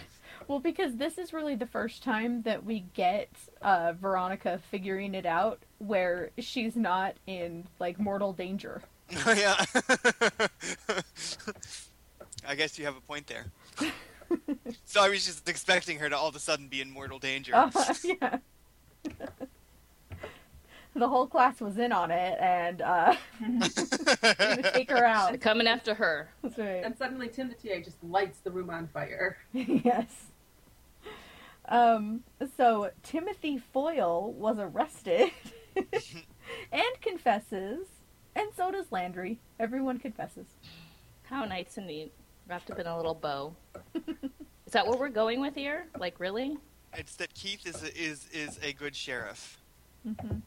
Well, 0.47 0.61
because 0.61 0.95
this 0.97 1.19
is 1.19 1.33
really 1.33 1.57
the 1.57 1.67
first 1.67 2.05
time 2.05 2.43
that 2.43 2.65
we 2.65 2.85
get 2.95 3.29
uh, 3.61 3.93
Veronica 4.01 4.61
figuring 4.71 5.15
it 5.15 5.27
out, 5.27 5.59
where 5.79 6.31
she's 6.39 6.77
not 6.77 7.17
in 7.27 7.67
like 7.81 7.99
mortal 7.99 8.33
danger. 8.33 8.81
yeah. 9.27 9.57
I 12.47 12.55
guess 12.55 12.79
you 12.79 12.85
have 12.85 12.97
a 12.97 13.01
point 13.01 13.27
there. 13.27 13.47
so 14.85 15.03
I 15.03 15.09
was 15.09 15.27
just 15.27 15.49
expecting 15.49 15.99
her 15.99 16.09
to 16.09 16.17
all 16.17 16.29
of 16.29 16.37
a 16.37 16.41
sudden 16.41 16.69
be 16.69 16.81
in 16.81 16.91
mortal 16.91 17.19
danger. 17.19 17.53
Uh, 17.57 17.71
yeah. 18.05 18.39
The 20.95 21.09
whole 21.09 21.27
class 21.27 21.61
was 21.61 21.79
in 21.79 21.93
on 21.93 22.11
it, 22.11 22.39
and 22.41 22.83
uh, 22.83 23.15
gonna 23.41 24.73
take 24.73 24.91
her 24.91 25.05
out. 25.05 25.41
Coming 25.41 25.67
after 25.67 25.95
her. 25.95 26.31
That's 26.43 26.59
right. 26.59 26.85
And 26.85 26.97
suddenly 26.97 27.29
Tim 27.29 27.49
the 27.49 27.55
TA 27.55 27.83
just 27.83 28.03
lights 28.03 28.41
the 28.41 28.51
room 28.51 28.71
on 28.71 28.89
fire. 28.89 29.39
yes. 29.53 30.27
Um, 31.69 32.21
so 32.57 32.91
Timothy 33.03 33.59
Foyle 33.59 34.33
was 34.33 34.59
arrested 34.59 35.31
and 35.77 37.01
confesses, 37.01 37.87
and 38.35 38.49
so 38.57 38.71
does 38.71 38.87
Landry. 38.91 39.39
Everyone 39.61 39.99
confesses. 39.99 40.47
How 41.25 41.45
nice 41.45 41.77
and 41.77 41.87
neat. 41.87 42.13
Wrapped 42.49 42.71
up 42.71 42.79
in 42.79 42.87
a 42.87 42.97
little 42.97 43.15
bow. 43.15 43.55
Is 43.95 44.73
that 44.73 44.87
what 44.87 44.99
we're 44.99 45.11
going 45.11 45.41
with 45.41 45.55
here? 45.55 45.87
Like, 45.99 46.19
really? 46.19 46.57
it's 46.95 47.17
that 47.17 47.35
Keith 47.35 47.67
is 47.67 47.83
a, 47.83 47.97
is 47.97 48.29
is 48.33 48.59
a 48.63 48.73
good 48.73 48.97
sheriff. 48.97 49.59
hmm 50.05 50.39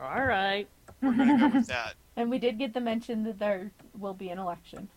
All 0.00 0.24
right. 0.24 0.66
We're 1.02 1.12
gonna 1.16 1.38
go 1.38 1.48
with 1.58 1.66
that. 1.68 1.94
And 2.16 2.28
we 2.28 2.38
did 2.38 2.58
get 2.58 2.74
the 2.74 2.80
mention 2.80 3.22
that 3.24 3.38
there 3.38 3.70
will 3.98 4.12
be 4.12 4.28
an 4.28 4.38
election. 4.38 4.88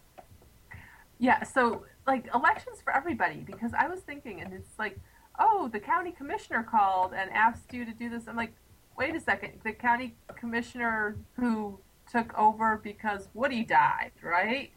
Yeah, 1.19 1.43
so 1.43 1.85
like 2.05 2.27
elections 2.33 2.81
for 2.83 2.93
everybody 2.93 3.37
because 3.37 3.71
I 3.77 3.87
was 3.87 4.01
thinking, 4.01 4.41
and 4.41 4.51
it's 4.53 4.77
like, 4.77 4.99
oh, 5.39 5.69
the 5.71 5.79
county 5.79 6.11
commissioner 6.11 6.63
called 6.63 7.13
and 7.13 7.31
asked 7.31 7.71
you 7.71 7.85
to 7.85 7.91
do 7.93 8.09
this. 8.09 8.23
I'm 8.27 8.35
like, 8.35 8.53
wait 8.97 9.15
a 9.15 9.21
second, 9.21 9.53
the 9.63 9.71
county 9.71 10.15
commissioner 10.35 11.15
who 11.37 11.79
took 12.11 12.37
over 12.37 12.81
because 12.83 13.29
Woody 13.33 13.63
died, 13.63 14.11
right? 14.21 14.71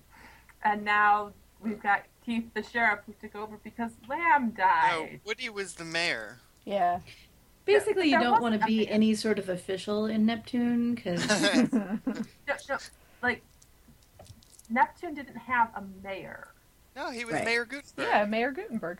And 0.62 0.85
now 0.85 1.33
we've 1.61 1.83
got 1.83 2.03
Keith 2.25 2.45
the 2.55 2.62
sheriff 2.62 3.01
who 3.07 3.15
took 3.21 3.35
over 3.35 3.59
because 3.65 3.93
Lamb 4.09 4.55
No, 4.57 4.65
died. 4.65 5.21
Woody 5.25 5.49
was 5.49 5.75
the 5.75 5.85
mayor. 5.85 6.39
Yeah. 6.65 7.01
Basically, 7.67 8.09
you 8.11 8.19
don't 8.21 8.41
want 8.41 8.59
to 8.61 8.67
be 8.67 8.87
a- 8.87 8.91
any 8.91 9.15
sort 9.15 9.39
of 9.39 9.49
official 9.49 10.07
in 10.07 10.25
Neptune 10.25 10.95
because 10.95 11.27
No, 11.73 11.99
no, 12.69 12.79
like 13.23 13.43
Neptune 14.71 15.14
didn't 15.14 15.37
have 15.37 15.69
a 15.75 15.83
mayor. 16.03 16.49
No, 16.95 17.11
he 17.11 17.25
was 17.25 17.35
Right. 17.35 17.45
Mayor 17.45 17.64
Gutenberg. 17.64 18.07
yeah, 18.09 18.25
Mayor 18.25 18.53
Gutenberg. 18.53 18.99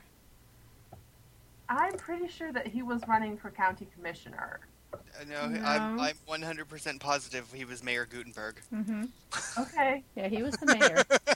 I'm 1.69 1.95
pretty 1.97 2.29
sure 2.29 2.53
that 2.53 2.67
he 2.67 2.83
was 2.83 3.01
running 3.09 3.37
for 3.37 3.51
county 3.51 3.89
commissioner. 3.95 4.61
Uh, 4.93 4.99
No, 5.29 5.41
I'm 5.65 5.99
I'm 5.99 6.15
100% 6.29 7.01
positive 7.01 7.51
he 7.53 7.65
was 7.65 7.83
Mayor 7.83 8.07
Gutenberg. 8.07 8.61
hmm 8.71 9.05
Okay, 9.59 10.03
Yeah, 10.15 10.29
he 10.29 10.43
was 10.43 10.55
the 10.57 10.67
mayor. 10.67 11.05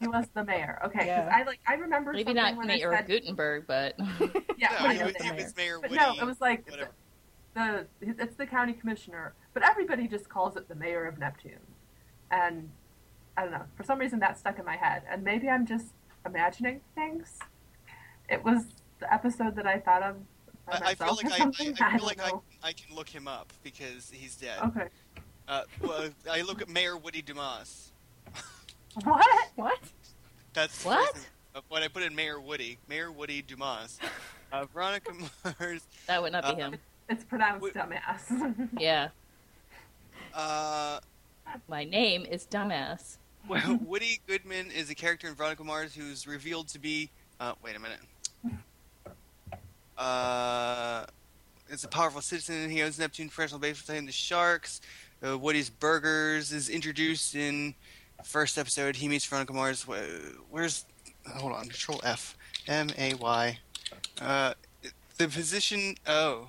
he 0.00 0.06
was 0.08 0.26
the 0.34 0.44
mayor. 0.44 0.80
Okay, 0.84 0.98
'cause 0.98 1.06
Yeah. 1.06 1.30
I 1.34 1.42
like 1.44 1.60
I 1.66 1.74
remember 1.74 2.12
Maybe 2.12 2.24
something 2.24 2.42
not 2.42 2.56
when 2.56 2.66
Mayor 2.66 2.92
I 2.92 2.98
said, 2.98 3.06
Gutenberg, 3.08 3.66
but 3.66 3.94
Yeah, 4.58 4.76
no, 4.80 4.86
I 4.86 4.96
know 4.96 5.04
was, 5.06 5.14
the 5.14 5.24
he 5.24 5.30
mayor. 5.30 5.42
was 5.44 5.56
Mayor 5.56 5.78
But 5.80 5.90
Woody. 5.90 6.00
no, 6.02 6.14
it 6.20 6.24
was 6.26 6.40
like 6.40 6.68
whatever. 6.70 6.90
the 7.54 7.86
it's 8.00 8.34
the 8.36 8.46
county 8.46 8.72
commissioner, 8.72 9.34
but 9.54 9.62
everybody 9.62 10.06
just 10.08 10.28
calls 10.28 10.56
it 10.56 10.68
the 10.68 10.74
mayor 10.74 11.06
of 11.06 11.18
Neptune, 11.18 11.58
and 12.30 12.70
I 13.36 13.42
don't 13.42 13.52
know 13.52 13.64
for 13.76 13.82
some 13.84 13.98
reason 13.98 14.18
that 14.20 14.38
stuck 14.38 14.58
in 14.58 14.64
my 14.64 14.76
head, 14.76 15.02
and 15.10 15.22
maybe 15.24 15.48
I'm 15.48 15.66
just 15.66 15.86
imagining 16.26 16.80
things. 16.94 17.38
It 18.28 18.44
was 18.44 18.64
the 19.00 19.12
episode 19.12 19.56
that 19.56 19.66
I 19.66 19.78
thought 19.80 20.02
of. 20.02 20.16
I, 20.68 20.72
I 20.90 20.94
feel 20.94 21.06
myself 21.08 21.24
like 21.24 21.26
or 21.26 21.30
I, 21.30 21.34
I, 21.34 21.38
something. 21.38 21.68
I 21.80 21.90
feel 21.96 21.98
don't 21.98 22.02
like 22.06 22.20
I. 22.22 22.68
I 22.68 22.72
can 22.72 22.94
look 22.94 23.08
him 23.08 23.26
up 23.26 23.52
because 23.64 24.10
he's 24.14 24.36
dead. 24.36 24.58
Okay. 24.66 24.86
Uh, 25.48 25.62
well, 25.80 26.10
I 26.30 26.42
look 26.42 26.62
at 26.62 26.68
Mayor 26.68 26.96
Woody 26.96 27.22
Dumas. 27.22 27.90
What? 29.04 29.26
what? 29.56 29.78
That's 30.52 30.84
What? 30.84 31.16
uh, 31.54 31.60
when 31.68 31.82
I 31.82 31.88
put 31.88 32.02
in 32.02 32.14
Mayor 32.14 32.40
Woody, 32.40 32.78
Mayor 32.88 33.10
Woody 33.12 33.42
Dumas. 33.42 33.98
Uh, 34.52 34.64
Veronica 34.74 35.12
Mars. 35.60 35.82
That 36.08 36.20
would 36.20 36.32
not 36.32 36.42
be 36.42 36.48
Uh, 36.60 36.70
him. 36.70 36.74
It's 37.08 37.22
pronounced 37.22 37.62
Wait. 37.62 37.72
dumbass. 37.72 38.68
Yeah. 38.80 39.10
Uh, 40.34 40.98
My 41.68 41.84
name 41.84 42.26
is 42.28 42.48
Dumbass. 42.50 43.18
well, 43.48 43.78
Woody 43.84 44.18
Goodman 44.26 44.72
is 44.72 44.90
a 44.90 44.94
character 44.96 45.28
in 45.28 45.36
Veronica 45.36 45.62
Mars 45.62 45.94
who's 45.94 46.26
revealed 46.26 46.66
to 46.66 46.80
be. 46.80 47.10
Uh, 47.38 47.52
wait 47.62 47.76
a 47.76 47.78
minute. 47.78 48.00
Uh, 49.96 51.06
is 51.70 51.84
a 51.84 51.88
powerful 51.88 52.20
citizen. 52.20 52.68
He 52.68 52.82
owns 52.82 52.98
Neptune 52.98 53.28
professional 53.28 53.60
baseball 53.60 53.94
team, 53.94 54.06
the 54.06 54.10
Sharks. 54.12 54.80
Uh, 55.24 55.38
Woody's 55.38 55.70
Burgers 55.70 56.50
is 56.50 56.68
introduced 56.68 57.36
in 57.36 57.76
first 58.24 58.58
episode. 58.58 58.96
He 58.96 59.08
meets 59.08 59.24
Veronica 59.24 59.52
Mars. 59.52 59.86
Where's? 60.50 60.84
Hold 61.36 61.52
on. 61.52 61.62
Control 61.64 62.00
F. 62.04 62.36
M 62.66 62.88
A 62.98 63.14
Y. 63.14 63.58
Uh, 64.20 64.54
the 65.18 65.28
position. 65.28 65.96
Oh. 66.06 66.48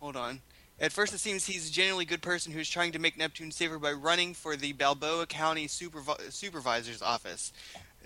Hold 0.00 0.16
on. 0.16 0.40
At 0.80 0.92
first, 0.92 1.12
it 1.12 1.18
seems 1.18 1.44
he's 1.44 1.68
a 1.68 1.72
genuinely 1.72 2.04
good 2.04 2.22
person 2.22 2.52
who's 2.52 2.70
trying 2.70 2.92
to 2.92 3.00
make 3.00 3.18
Neptune 3.18 3.50
safer 3.50 3.78
by 3.80 3.90
running 3.92 4.32
for 4.32 4.54
the 4.54 4.72
Balboa 4.74 5.26
County 5.26 5.66
Supervi- 5.66 6.30
Supervisor's 6.32 7.02
Office. 7.02 7.52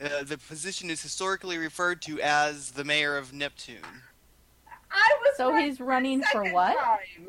Uh, 0.02 0.22
the 0.24 0.38
position 0.38 0.88
is 0.88 1.02
historically 1.02 1.58
referred 1.58 2.00
to 2.02 2.18
as 2.22 2.70
the 2.70 2.82
mayor 2.82 3.18
of 3.18 3.34
Neptune. 3.34 3.76
I 4.90 5.16
was 5.20 5.36
So 5.36 5.50
right 5.52 5.66
he's 5.66 5.80
running 5.80 6.22
for 6.32 6.50
what? 6.50 6.78
time. 6.78 7.28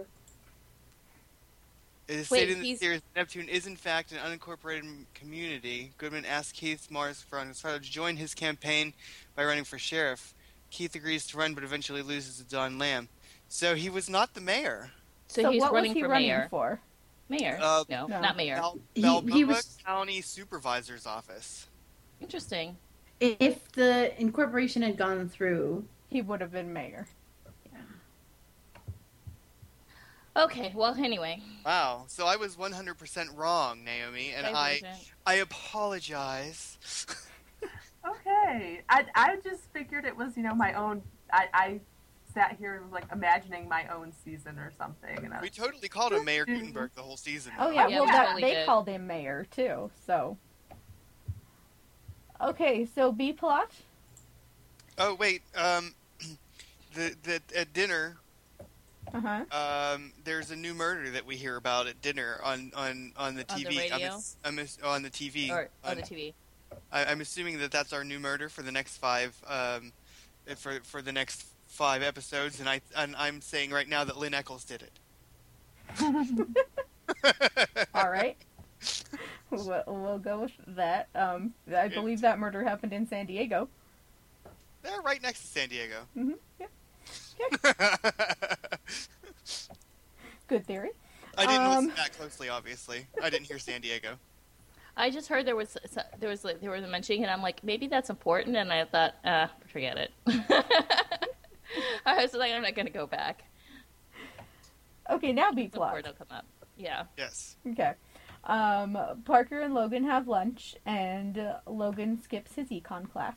It 2.07 2.15
is 2.15 2.29
Wait, 2.29 2.39
stated 2.39 2.53
in 2.57 2.59
the 2.59 2.65
he's- 2.67 2.79
series 2.79 3.01
Neptune 3.15 3.47
is 3.47 3.65
in 3.65 3.75
fact 3.77 4.11
an 4.11 4.17
unincorporated 4.17 5.05
community. 5.13 5.93
Goodman 5.97 6.25
asked 6.25 6.53
Keith 6.55 6.91
Mars 6.91 7.21
from 7.21 7.47
his 7.47 7.61
father 7.61 7.79
to 7.79 7.89
join 7.89 8.17
his 8.17 8.33
campaign 8.33 8.93
by 9.35 9.45
running 9.45 9.63
for 9.63 9.79
sheriff. 9.79 10.33
Keith 10.69 10.95
agrees 10.95 11.25
to 11.27 11.37
run, 11.37 11.53
but 11.53 11.63
eventually 11.63 12.01
loses 12.01 12.37
to 12.37 12.43
Don 12.43 12.77
Lamb. 12.77 13.07
So 13.47 13.75
he 13.75 13.89
was 13.89 14.09
not 14.09 14.33
the 14.33 14.41
mayor. 14.41 14.91
So, 15.27 15.49
he's 15.49 15.61
what 15.61 15.71
running 15.71 15.91
was 15.91 15.95
he 15.97 16.01
for 16.03 16.09
running 16.09 16.27
mayor. 16.27 16.47
for? 16.49 16.79
Mayor? 17.29 17.57
Uh, 17.61 17.83
no, 17.89 18.05
No. 18.07 18.19
not 18.19 18.35
mayor. 18.35 18.55
Bal- 18.57 18.79
He- 18.93 19.31
he 19.31 19.43
was- 19.45 19.77
County 19.85 20.21
Supervisor's 20.21 21.05
Office. 21.05 21.67
Interesting. 22.19 22.77
If 23.19 23.71
the 23.71 24.19
incorporation 24.19 24.81
had 24.81 24.97
gone 24.97 25.29
through, 25.29 25.87
He 26.09 26.21
would 26.21 26.41
have 26.41 26.51
been 26.51 26.71
mayor. 26.73 27.07
Okay, 30.35 30.71
well, 30.75 30.95
anyway. 30.95 31.41
Wow. 31.65 32.05
So 32.07 32.25
I 32.25 32.35
was 32.37 32.55
100% 32.55 33.37
wrong, 33.37 33.83
Naomi, 33.83 34.33
and 34.35 34.47
I 34.47 34.81
I 35.25 35.35
apologize. 35.35 36.77
Okay. 38.05 38.81
I 38.89 39.05
I 39.15 39.37
just 39.37 39.71
figured 39.71 40.03
it 40.03 40.15
was 40.17 40.35
you 40.35 40.43
know 40.43 40.53
my 40.53 40.73
own. 40.73 41.01
I 41.31 41.47
I 41.53 41.79
sat 42.33 42.57
here 42.59 42.75
and 42.75 42.83
was 42.83 42.91
like 42.91 43.05
imagining 43.13 43.69
my 43.69 43.87
own 43.87 44.11
season 44.25 44.59
or 44.59 44.73
something, 44.77 45.17
and 45.23 45.33
I 45.33 45.39
we 45.39 45.47
was, 45.47 45.57
totally 45.57 45.87
called 45.87 46.11
him 46.11 46.25
Mayor 46.25 46.45
Gutenberg 46.45 46.91
the 46.95 47.01
whole 47.01 47.15
season. 47.15 47.53
Oh 47.57 47.69
yeah, 47.69 47.87
Yeah, 47.87 47.99
well 47.99 48.05
we 48.05 48.11
that, 48.11 48.23
totally 48.25 48.41
they 48.41 48.53
did. 48.55 48.65
called 48.65 48.89
him 48.89 49.07
mayor 49.07 49.45
too. 49.51 49.89
So. 50.05 50.37
Okay, 52.41 52.85
so 52.93 53.11
B 53.13 53.31
plot. 53.31 53.71
Oh 54.97 55.15
wait, 55.15 55.43
um, 55.55 55.93
the 56.95 57.15
the 57.23 57.41
at 57.55 57.71
dinner, 57.71 58.17
Uh 59.13 59.21
huh. 59.21 59.93
um, 59.95 60.11
there's 60.23 60.49
a 60.51 60.55
new 60.55 60.73
murder 60.73 61.11
that 61.11 61.25
we 61.25 61.35
hear 61.35 61.55
about 61.55 61.85
at 61.87 62.01
dinner 62.01 62.39
on 62.43 62.71
on 62.75 63.13
on 63.15 63.35
the 63.35 63.43
TV. 63.45 63.65
On 63.67 63.71
TV. 63.73 63.89
the 63.89 63.93
I'm 63.95 64.01
ass- 64.01 64.37
I'm 64.43 64.59
ass- 64.59 64.77
on 64.83 65.03
the 65.03 65.09
TV. 65.09 65.49
Or 65.51 65.69
on 65.83 65.91
On- 65.91 65.97
the 65.97 66.03
TV. 66.03 66.33
I, 66.91 67.05
I'm 67.05 67.21
assuming 67.21 67.59
that 67.59 67.71
that's 67.71 67.93
our 67.93 68.03
new 68.03 68.19
murder 68.19 68.49
for 68.49 68.63
the 68.63 68.71
next 68.71 68.97
five, 68.97 69.39
um, 69.47 69.91
for 70.57 70.79
for 70.83 71.01
the 71.03 71.11
next 71.11 71.45
five 71.67 72.01
episodes, 72.01 72.59
and 72.59 72.67
I 72.67 72.81
and 72.97 73.15
I'm 73.15 73.41
saying 73.41 73.69
right 73.71 73.87
now 73.87 74.03
that 74.03 74.17
Lynn 74.17 74.33
Eccles 74.33 74.63
did 74.65 74.81
it. 74.81 74.99
All 77.93 78.09
right. 78.09 78.35
we'll, 79.51 79.83
we'll 79.87 80.17
go 80.19 80.39
with 80.41 80.51
that. 80.69 81.07
Um, 81.15 81.53
I 81.75 81.87
believe 81.87 82.21
that 82.21 82.39
murder 82.39 82.63
happened 82.63 82.93
in 82.93 83.07
San 83.07 83.25
Diego. 83.27 83.69
They're 84.81 85.01
right 85.01 85.21
next 85.21 85.41
to 85.41 85.47
San 85.47 85.69
Diego. 85.69 86.01
Mm-hmm. 86.17 86.31
yeah. 86.59 86.65
Good 90.47 90.65
theory. 90.67 90.91
I 91.37 91.45
didn't 91.45 91.61
Um, 91.65 91.85
listen 91.85 91.95
that 91.97 92.13
closely, 92.13 92.49
obviously. 92.49 93.07
I 93.21 93.29
didn't 93.29 93.47
hear 93.47 93.57
San 93.59 93.81
Diego. 93.81 94.17
I 94.95 95.09
just 95.09 95.27
heard 95.27 95.47
there 95.47 95.55
was 95.55 95.75
there 96.19 96.29
was 96.29 96.43
like, 96.45 96.61
they 96.61 96.67
were 96.67 96.79
mentioning, 96.81 97.23
and 97.23 97.31
I'm 97.31 97.41
like, 97.41 97.63
maybe 97.63 97.87
that's 97.87 98.11
important, 98.11 98.55
and 98.55 98.71
I 98.71 98.85
thought, 98.85 99.15
uh, 99.25 99.47
forget 99.71 99.97
it. 99.97 100.11
I 102.05 102.21
was 102.21 102.33
like, 102.33 102.51
I'm 102.51 102.61
not 102.61 102.75
going 102.75 102.85
to 102.85 102.91
go 102.93 103.07
back. 103.07 103.43
Okay, 105.09 105.33
now 105.33 105.51
B 105.51 105.65
The 105.65 105.77
plot. 105.77 105.93
word 105.93 106.05
will 106.05 106.13
come 106.13 106.27
up. 106.29 106.45
Yeah. 106.77 107.03
Yes. 107.17 107.55
Okay. 107.71 107.93
Um, 108.43 108.97
Parker 109.25 109.61
and 109.61 109.73
Logan 109.73 110.03
have 110.03 110.27
lunch, 110.27 110.75
and 110.85 111.39
uh, 111.39 111.57
Logan 111.65 112.21
skips 112.21 112.53
his 112.53 112.69
econ 112.69 113.11
class. 113.11 113.35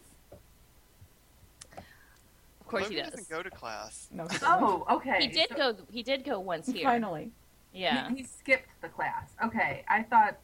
Of 2.67 2.71
course 2.71 2.83
Logan 2.83 2.97
he 2.97 3.03
does. 3.05 3.11
doesn't 3.13 3.29
go 3.31 3.43
to 3.45 3.51
class. 3.51 4.09
No, 4.11 4.27
he 4.27 4.39
oh 4.43 4.85
okay. 4.91 5.19
He 5.21 5.29
did 5.29 5.51
So 5.51 5.57
go. 5.57 5.77
He 5.89 6.03
did 6.03 6.25
go 6.25 6.41
once 6.41 6.67
here. 6.67 6.83
Finally. 6.83 7.31
Yeah. 7.73 8.09
He, 8.09 8.17
he 8.17 8.25
skipped 8.25 8.69
the 8.83 8.89
class. 8.89 9.31
Okay, 9.45 9.85
I 9.87 10.03
thought 10.03 10.37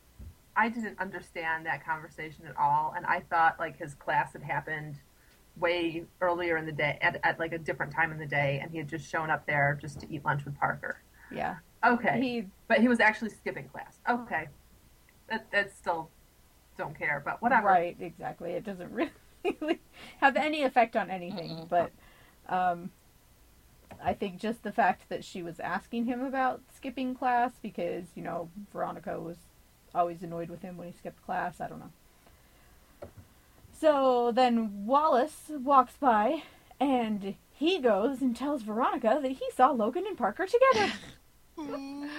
I 0.55 0.69
didn't 0.69 1.01
understand 1.01 1.67
that 1.67 1.85
conversation 1.85 2.47
at 2.47 2.57
all, 2.57 2.95
and 2.97 3.05
I 3.07 3.25
thought 3.29 3.59
like 3.59 3.77
his 3.77 3.95
class 3.95 4.35
had 4.35 4.43
happened 4.45 5.01
way 5.57 6.05
earlier 6.21 6.59
in 6.59 6.65
the 6.65 6.71
day, 6.73 6.97
at, 7.03 7.19
at 7.25 7.41
like 7.41 7.53
a 7.53 7.59
different 7.59 7.93
time 7.93 8.13
in 8.13 8.19
the 8.19 8.27
day, 8.27 8.61
and 8.63 8.71
he 8.71 8.79
had 8.79 8.89
just 8.89 9.11
shown 9.11 9.29
up 9.29 9.45
there 9.45 9.77
just 9.81 9.99
to 10.01 10.07
eat 10.15 10.25
lunch 10.25 10.45
with 10.45 10.57
Parker. 10.61 10.99
Yeah. 11.35 11.57
Okay, 11.85 12.21
He 12.21 12.45
but 12.69 12.79
he 12.79 12.87
was 12.87 13.01
actually 13.01 13.31
skipping 13.31 13.69
class. 13.69 13.99
Okay, 14.09 14.47
that 15.29 15.47
that's 15.51 15.77
still 15.77 16.09
don't 16.79 16.97
care, 16.97 17.21
but 17.25 17.43
whatever. 17.43 17.67
Right, 17.67 17.97
exactly. 17.99 18.53
It 18.53 18.63
doesn't 18.63 18.93
really 19.45 19.81
have 20.21 20.37
any 20.37 20.63
effect 20.63 20.95
on 20.95 21.11
anything, 21.11 21.51
Mm-mm. 21.51 21.69
but 21.69 21.91
um, 22.49 22.91
I 24.03 24.15
think 24.15 24.39
just 24.39 24.63
the 24.63 24.73
fact 24.73 25.09
that 25.09 25.25
she 25.25 25.43
was 25.43 25.61
asking 25.61 26.07
him 26.07 26.23
about 26.23 26.61
skipping 26.75 27.15
class 27.15 27.53
because, 27.63 28.05
you 28.15 28.23
know, 28.23 28.49
Veronica 28.73 29.21
was 29.21 29.37
always 29.95 30.23
annoyed 30.23 30.49
with 30.49 30.63
him 30.63 30.77
when 30.77 30.89
he 30.89 30.93
skipped 30.97 31.25
class. 31.25 31.61
I 31.61 31.69
don't 31.69 31.81
know. 31.81 33.09
So 33.79 34.33
then 34.33 34.87
Wallace 34.87 35.51
walks 35.51 35.95
by 35.99 36.43
and 36.81 37.35
he 37.53 37.79
goes 37.79 38.21
and 38.21 38.37
tells 38.37 38.63
Veronica 38.63 39.19
that 39.23 39.33
he 39.33 39.51
saw 39.55 39.71
Logan 39.71 40.05
and 40.07 40.17
Parker 40.17 40.47
together. 40.47 40.93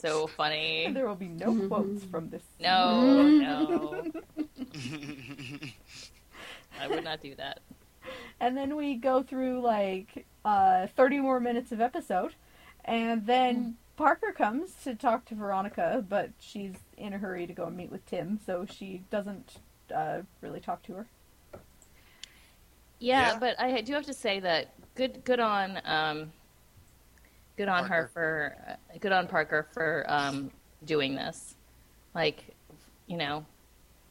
So 0.00 0.28
funny. 0.28 0.84
And 0.84 0.94
there 0.94 1.08
will 1.08 1.16
be 1.16 1.26
no 1.26 1.52
quotes 1.66 2.04
from 2.04 2.30
this. 2.30 2.44
No, 2.60 3.28
no, 3.28 4.04
I 6.80 6.86
would 6.86 7.02
not 7.02 7.20
do 7.20 7.34
that. 7.34 7.58
And 8.40 8.56
then 8.56 8.76
we 8.76 8.94
go 8.94 9.22
through 9.22 9.60
like 9.62 10.24
uh, 10.44 10.86
30 10.96 11.20
more 11.20 11.40
minutes 11.40 11.72
of 11.72 11.80
episode. 11.80 12.34
And 12.84 13.26
then 13.26 13.76
Parker 13.96 14.32
comes 14.32 14.72
to 14.84 14.94
talk 14.94 15.24
to 15.26 15.34
Veronica, 15.34 16.04
but 16.08 16.30
she's 16.38 16.74
in 16.96 17.12
a 17.12 17.18
hurry 17.18 17.46
to 17.46 17.52
go 17.52 17.64
and 17.66 17.76
meet 17.76 17.90
with 17.90 18.06
Tim, 18.06 18.38
so 18.46 18.64
she 18.64 19.02
doesn't 19.10 19.56
uh, 19.94 20.18
really 20.40 20.60
talk 20.60 20.82
to 20.84 20.94
her. 20.94 21.06
Yeah, 23.00 23.32
Yeah. 23.32 23.38
but 23.38 23.60
I 23.60 23.80
do 23.80 23.92
have 23.94 24.06
to 24.06 24.14
say 24.14 24.40
that 24.40 24.72
good, 24.94 25.24
good 25.24 25.40
on, 25.40 25.80
um, 25.84 26.32
good 27.56 27.68
on 27.68 27.86
her 27.86 28.08
for, 28.12 28.56
uh, 28.68 28.98
good 29.00 29.12
on 29.12 29.26
Parker 29.26 29.66
for 29.72 30.04
um, 30.08 30.50
doing 30.84 31.14
this. 31.14 31.56
Like, 32.14 32.44
you 33.06 33.16
know. 33.16 33.44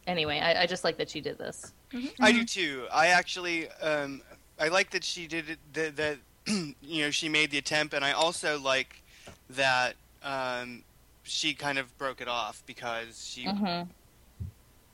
Anyway, 0.05 0.39
I, 0.39 0.63
I 0.63 0.65
just 0.67 0.83
like 0.83 0.97
that 0.97 1.09
she 1.09 1.19
did 1.19 1.37
this. 1.37 1.73
I 2.19 2.31
do 2.31 2.43
too. 2.43 2.85
I 2.91 3.07
actually, 3.07 3.69
um, 3.81 4.21
I 4.59 4.67
like 4.69 4.91
that 4.91 5.03
she 5.03 5.27
did 5.27 5.49
it. 5.49 5.59
That, 5.73 5.95
that 5.97 6.17
you 6.81 7.03
know, 7.03 7.11
she 7.11 7.29
made 7.29 7.51
the 7.51 7.57
attempt, 7.57 7.93
and 7.93 8.03
I 8.03 8.11
also 8.11 8.59
like 8.59 9.03
that 9.49 9.95
um, 10.23 10.83
she 11.23 11.53
kind 11.53 11.77
of 11.77 11.95
broke 11.97 12.21
it 12.21 12.27
off 12.27 12.63
because 12.65 13.25
she 13.25 13.45
hmm 13.45 13.83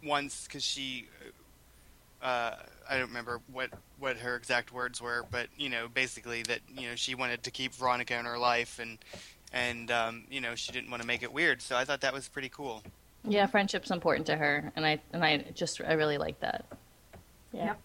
once 0.04 0.46
because 0.46 0.64
she. 0.64 1.08
Uh, 2.22 2.56
I 2.90 2.98
don't 2.98 3.10
remember 3.10 3.42
what, 3.52 3.70
what 4.00 4.18
her 4.18 4.38
exact 4.38 4.72
words 4.72 5.02
were, 5.02 5.26
but 5.30 5.48
you 5.58 5.70
know, 5.70 5.88
basically 5.90 6.42
that 6.44 6.60
you 6.68 6.90
know 6.90 6.96
she 6.96 7.16
wanted 7.16 7.44
to 7.44 7.52
keep 7.52 7.74
Veronica 7.74 8.18
in 8.18 8.26
her 8.26 8.38
life, 8.38 8.80
and 8.80 8.98
and 9.52 9.92
um, 9.92 10.24
you 10.30 10.42
know 10.42 10.56
she 10.56 10.72
didn't 10.72 10.90
want 10.90 11.02
to 11.02 11.08
make 11.08 11.24
it 11.24 11.34
weird. 11.34 11.62
So 11.62 11.76
I 11.76 11.86
thought 11.86 12.02
that 12.02 12.14
was 12.14 12.28
pretty 12.30 12.50
cool. 12.50 12.84
Yeah, 13.26 13.46
friendship's 13.46 13.92
important 13.92 14.26
to 14.28 14.36
her, 14.36 14.72
and 14.76 14.86
I 14.86 15.00
and 15.14 15.24
I 15.24 15.38
just 15.54 15.82
I 15.82 15.94
really 15.94 16.18
like 16.18 16.40
that. 16.42 16.66
Yeah. 17.54 17.66
Yep. 17.66 17.80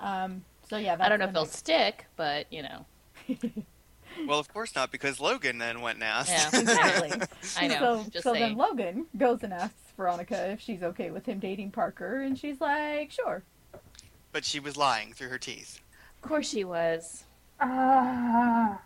Um, 0.00 0.44
so 0.68 0.76
yeah, 0.78 0.96
that's 0.96 1.06
I 1.06 1.08
don't 1.08 1.18
know 1.20 1.26
if 1.26 1.32
they'll 1.32 1.42
next- 1.44 1.56
stick, 1.58 2.06
but 2.16 2.46
you 2.52 2.62
know, 2.62 2.86
Well, 4.26 4.38
of 4.38 4.52
course 4.52 4.74
not, 4.74 4.90
because 4.92 5.20
Logan 5.20 5.58
then 5.58 5.80
went 5.80 5.96
and 5.96 6.04
asked. 6.04 6.30
Yeah. 6.30 6.60
Exactly. 6.60 7.12
I 7.56 7.66
know. 7.68 8.02
So, 8.04 8.10
just 8.10 8.24
so 8.24 8.32
then 8.34 8.56
Logan 8.56 9.06
goes 9.16 9.42
and 9.42 9.52
asks 9.52 9.74
Veronica 9.96 10.50
if 10.50 10.60
she's 10.60 10.82
okay 10.82 11.10
with 11.10 11.24
him 11.26 11.38
dating 11.38 11.70
Parker, 11.70 12.20
and 12.20 12.38
she's 12.38 12.60
like, 12.60 13.10
sure. 13.10 13.42
but 14.32 14.44
she 14.44 14.60
was 14.60 14.76
lying 14.76 15.12
through 15.12 15.28
her 15.28 15.38
teeth. 15.38 15.80
Of 16.22 16.28
course 16.28 16.48
she 16.48 16.64
was. 16.64 17.24
Ah. 17.60 18.80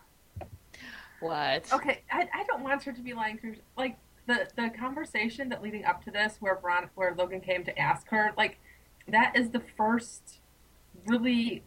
What? 1.20 1.72
Okay, 1.72 2.03
I, 2.11 2.28
I 2.34 2.44
don't 2.44 2.62
want 2.62 2.82
her 2.84 2.92
to 2.92 3.01
be 3.01 3.14
lying 3.14 3.38
through. 3.38 3.57
Like 3.76 3.97
the 4.26 4.47
the 4.57 4.70
conversation 4.78 5.49
that 5.49 5.62
leading 5.62 5.84
up 5.84 6.05
to 6.05 6.11
this, 6.11 6.36
where 6.40 6.57
Veron- 6.57 6.88
where 6.94 7.14
Logan 7.14 7.40
came 7.40 7.64
to 7.64 7.78
ask 7.78 8.09
her, 8.11 8.32
like 8.36 8.59
that 9.09 9.36
is 9.36 9.50
the 9.50 9.61
first 9.76 10.38
really 11.07 11.62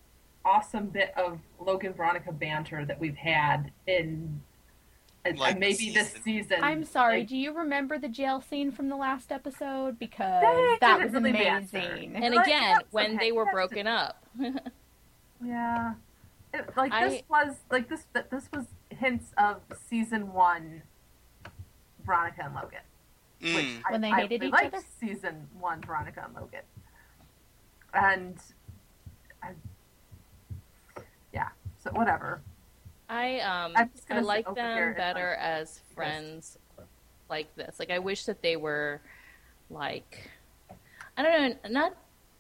awesome 0.46 0.88
bit 0.88 1.14
of 1.18 1.40
Logan 1.60 1.94
Veronica 1.94 2.32
banter 2.32 2.86
that 2.86 3.00
we've 3.00 3.16
had 3.16 3.72
in 3.88 4.42
uh, 5.26 5.32
Like 5.38 5.60
maybe 5.60 5.92
this 5.92 6.10
season. 6.12 6.22
season. 6.24 6.64
I'm 6.64 6.84
sorry. 6.84 7.20
Like, 7.20 7.28
Do 7.28 7.38
you 7.38 7.54
remember 7.54 7.98
the 8.00 8.08
jail 8.10 8.42
scene 8.42 8.72
from 8.72 8.90
the 8.90 8.96
last 8.96 9.32
episode? 9.32 10.00
Because 10.00 10.42
They 10.42 10.78
that 10.82 11.00
was 11.04 11.12
really 11.14 11.32
matter. 11.34 11.58
amazing. 11.58 12.16
and 12.16 12.34
Like, 12.36 12.48
again, 12.48 12.78
when 12.92 13.16
okay. 13.16 13.18
they 13.28 13.32
were 13.32 13.46
broken 13.52 13.86
up. 13.88 14.26
yeah, 15.44 15.94
It- 16.54 16.70
like 16.76 16.92
I- 16.92 17.10
this 17.10 17.22
was 17.30 17.56
like 17.72 17.88
this 17.90 18.06
that 18.14 18.30
this 18.32 18.50
was 18.54 18.66
hints 18.90 19.32
of 19.38 19.62
season 19.90 20.34
one. 20.34 20.82
Veronica 22.06 22.44
and 22.46 22.56
Logan. 22.56 22.80
Mm. 23.42 23.56
which 23.56 23.84
I, 23.88 23.92
When 23.92 24.02
they 24.02 24.10
I 24.12 24.22
hated 24.22 24.42
really 24.42 24.48
each 24.48 24.54
liked 24.54 24.74
other? 24.74 24.84
Season 25.00 25.48
one, 25.60 25.82
Veronica 25.82 26.24
and 26.26 26.34
Logan, 26.34 26.62
and 27.94 28.38
I, 29.44 29.50
yeah. 31.34 31.50
So 31.84 31.92
whatever. 31.92 32.42
I 33.10 33.40
um 33.40 33.74
I 34.10 34.20
like 34.20 34.46
them 34.46 34.94
better 34.96 35.38
like, 35.38 35.40
as 35.40 35.82
friends 35.96 36.58
like 37.30 37.56
this. 37.56 37.78
Like 37.80 37.92
I 37.92 38.00
wish 38.00 38.26
that 38.26 38.42
they 38.42 38.56
were 38.56 39.02
like 39.70 40.30
I 41.18 41.24
don't 41.24 41.64
know, 41.64 41.70
not 41.70 41.94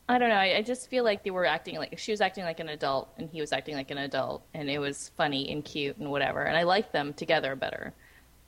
I 0.08 0.18
don't 0.18 0.30
know. 0.30 0.36
I, 0.36 0.58
I 0.58 0.62
just 0.64 0.90
feel 0.90 1.04
like 1.04 1.24
they 1.24 1.30
were 1.30 1.46
acting 1.46 1.78
like 1.78 1.98
she 2.00 2.12
was 2.12 2.20
acting 2.20 2.44
like 2.44 2.60
an 2.60 2.70
adult 2.70 3.10
and 3.18 3.30
he 3.30 3.42
was 3.42 3.52
acting 3.52 3.76
like 3.76 3.92
an 3.92 4.00
adult, 4.00 4.42
and 4.56 4.68
it 4.68 4.80
was 4.80 5.12
funny 5.16 5.52
and 5.52 5.64
cute 5.64 5.98
and 5.98 6.10
whatever. 6.10 6.44
And 6.44 6.58
I 6.58 6.64
like 6.64 6.92
them 6.92 7.14
together 7.14 7.56
better. 7.56 7.94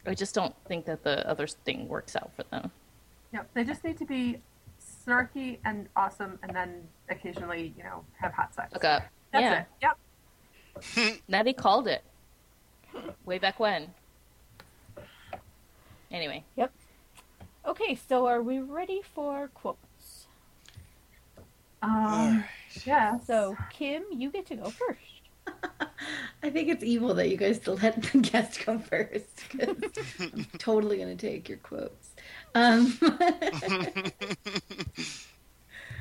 I 0.07 0.15
just 0.15 0.33
don't 0.33 0.55
think 0.67 0.85
that 0.85 1.03
the 1.03 1.27
other 1.29 1.45
thing 1.45 1.87
works 1.87 2.15
out 2.15 2.31
for 2.35 2.43
them. 2.49 2.71
Yep. 3.33 3.49
They 3.53 3.63
just 3.63 3.83
need 3.83 3.97
to 3.99 4.05
be 4.05 4.41
snarky 5.05 5.57
and 5.65 5.87
awesome, 5.95 6.39
and 6.43 6.55
then 6.55 6.83
occasionally, 7.09 7.73
you 7.77 7.83
know, 7.83 8.03
have 8.19 8.33
hot 8.33 8.53
sex. 8.53 8.71
Look 8.73 8.85
up, 8.85 9.03
That's 9.33 9.43
yeah. 9.81 9.91
it. 9.91 9.95
Yep. 10.97 11.21
Natty 11.27 11.53
called 11.53 11.87
it 11.87 12.03
way 13.25 13.37
back 13.39 13.59
when. 13.59 13.87
Anyway, 16.11 16.43
Yep. 16.57 16.71
Okay, 17.65 17.95
so 17.95 18.25
are 18.25 18.41
we 18.41 18.59
ready 18.59 19.01
for 19.13 19.47
quotes? 19.53 20.27
Um. 21.81 22.43
Yeah. 22.85 23.19
So, 23.19 23.55
Kim, 23.71 24.03
you 24.11 24.29
get 24.31 24.45
to 24.47 24.55
go 24.55 24.69
first. 24.69 24.99
I 26.43 26.49
think 26.49 26.69
it's 26.69 26.83
evil 26.83 27.13
that 27.15 27.29
you 27.29 27.37
guys 27.37 27.65
let 27.67 28.01
the 28.01 28.19
guest 28.19 28.65
go 28.65 28.79
first. 28.79 29.49
'cause 29.49 29.75
I'm 30.19 30.45
totally 30.57 30.97
going 30.97 31.15
to 31.15 31.27
take 31.27 31.47
your 31.49 31.57
quotes. 31.59 32.10
Um, 32.53 32.97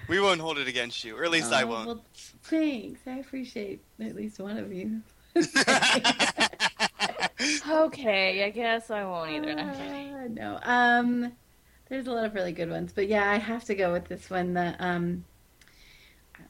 we 0.08 0.20
won't 0.20 0.40
hold 0.40 0.58
it 0.58 0.66
against 0.68 1.04
you, 1.04 1.16
or 1.16 1.24
at 1.24 1.30
least 1.30 1.52
I 1.52 1.62
oh, 1.62 1.66
won't. 1.66 1.86
Well, 1.86 2.04
thanks. 2.42 3.00
I 3.06 3.18
appreciate 3.18 3.80
at 4.00 4.16
least 4.16 4.40
one 4.40 4.58
of 4.58 4.72
you. 4.72 5.02
okay, 7.70 8.44
I 8.44 8.50
guess 8.50 8.90
I 8.90 9.04
won't 9.04 9.30
either. 9.30 9.58
I'm. 9.58 10.14
Uh, 10.14 10.28
no. 10.28 10.58
Um, 10.62 11.32
there's 11.88 12.06
a 12.06 12.12
lot 12.12 12.24
of 12.24 12.34
really 12.34 12.52
good 12.52 12.70
ones, 12.70 12.92
but 12.94 13.08
yeah, 13.08 13.30
I 13.30 13.36
have 13.36 13.64
to 13.64 13.74
go 13.74 13.92
with 13.92 14.06
this 14.06 14.28
one. 14.28 14.54
The 14.54 14.74
um, 14.78 15.24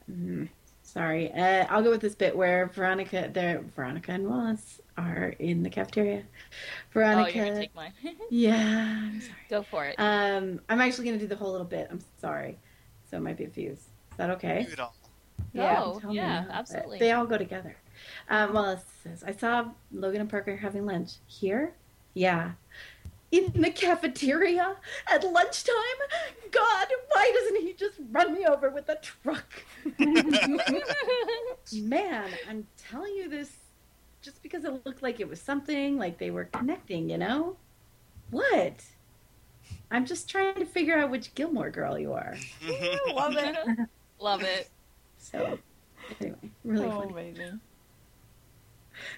mm, 0.09 0.49
sorry, 0.91 1.31
uh, 1.31 1.65
I'll 1.69 1.83
go 1.83 1.89
with 1.89 2.01
this 2.01 2.15
bit 2.15 2.35
where 2.35 2.67
Veronica, 2.67 3.29
there, 3.31 3.63
Veronica 3.75 4.11
and 4.11 4.27
Wallace 4.27 4.81
are 4.97 5.33
in 5.39 5.63
the 5.63 5.69
cafeteria. 5.69 6.23
Oh, 6.23 6.55
Veronica, 6.93 7.37
you're 7.37 7.45
gonna 7.45 7.59
take 7.59 7.75
mine. 7.75 7.93
yeah, 8.29 8.99
I'm 9.03 9.21
sorry. 9.21 9.33
Go 9.49 9.63
for 9.63 9.85
it. 9.85 9.95
Um, 9.97 10.59
I'm 10.69 10.81
actually 10.81 11.05
gonna 11.05 11.17
do 11.17 11.27
the 11.27 11.35
whole 11.35 11.51
little 11.51 11.65
bit. 11.65 11.87
I'm 11.89 12.01
sorry, 12.19 12.57
so 13.09 13.17
it 13.17 13.21
might 13.21 13.37
be 13.37 13.45
a 13.45 13.49
fuse. 13.49 13.77
Is 13.77 13.87
that 14.17 14.29
okay? 14.31 14.65
Do 14.67 14.73
it 14.73 14.79
all. 14.79 14.95
No, 15.53 15.99
tell 16.01 16.13
yeah, 16.13 16.41
now, 16.41 16.45
but 16.47 16.55
absolutely. 16.55 16.99
They 16.99 17.11
all 17.11 17.25
go 17.25 17.37
together. 17.37 17.75
Um, 18.29 18.53
Wallace 18.53 18.83
says, 19.03 19.23
"I 19.23 19.31
saw 19.31 19.69
Logan 19.91 20.21
and 20.21 20.29
Parker 20.29 20.55
having 20.55 20.85
lunch 20.85 21.13
here. 21.27 21.73
Yeah, 22.13 22.51
in 23.31 23.51
the 23.55 23.71
cafeteria 23.71 24.75
at 25.07 25.23
lunchtime. 25.23 25.75
God, 26.51 26.87
why 27.13 27.31
doesn't 27.33 27.61
he 27.61 27.73
just 27.73 27.97
run 28.11 28.33
me 28.33 28.45
over 28.45 28.69
with 28.69 28.89
a 28.89 28.97
truck? 28.97 29.63
Man, 31.73 32.29
I'm 32.49 32.67
telling 32.77 33.15
you 33.15 33.29
this 33.29 33.51
just 34.21 34.43
because 34.43 34.65
it 34.65 34.85
looked 34.85 35.01
like 35.01 35.19
it 35.19 35.27
was 35.27 35.41
something 35.41 35.97
like 35.97 36.17
they 36.17 36.31
were 36.31 36.45
connecting. 36.45 37.09
You 37.09 37.17
know 37.17 37.57
what?" 38.29 38.83
I'm 39.91 40.05
just 40.05 40.29
trying 40.29 40.55
to 40.55 40.65
figure 40.65 40.97
out 40.97 41.11
which 41.11 41.35
Gilmore 41.35 41.69
girl 41.69 41.99
you 41.99 42.13
are. 42.13 42.35
Love 43.13 43.35
it. 43.35 43.57
Love 44.19 44.41
it. 44.41 44.69
So, 45.17 45.59
anyway, 46.19 46.37
really 46.63 46.85
oh, 46.85 47.01
funny. 47.01 47.11
amazing. 47.11 47.59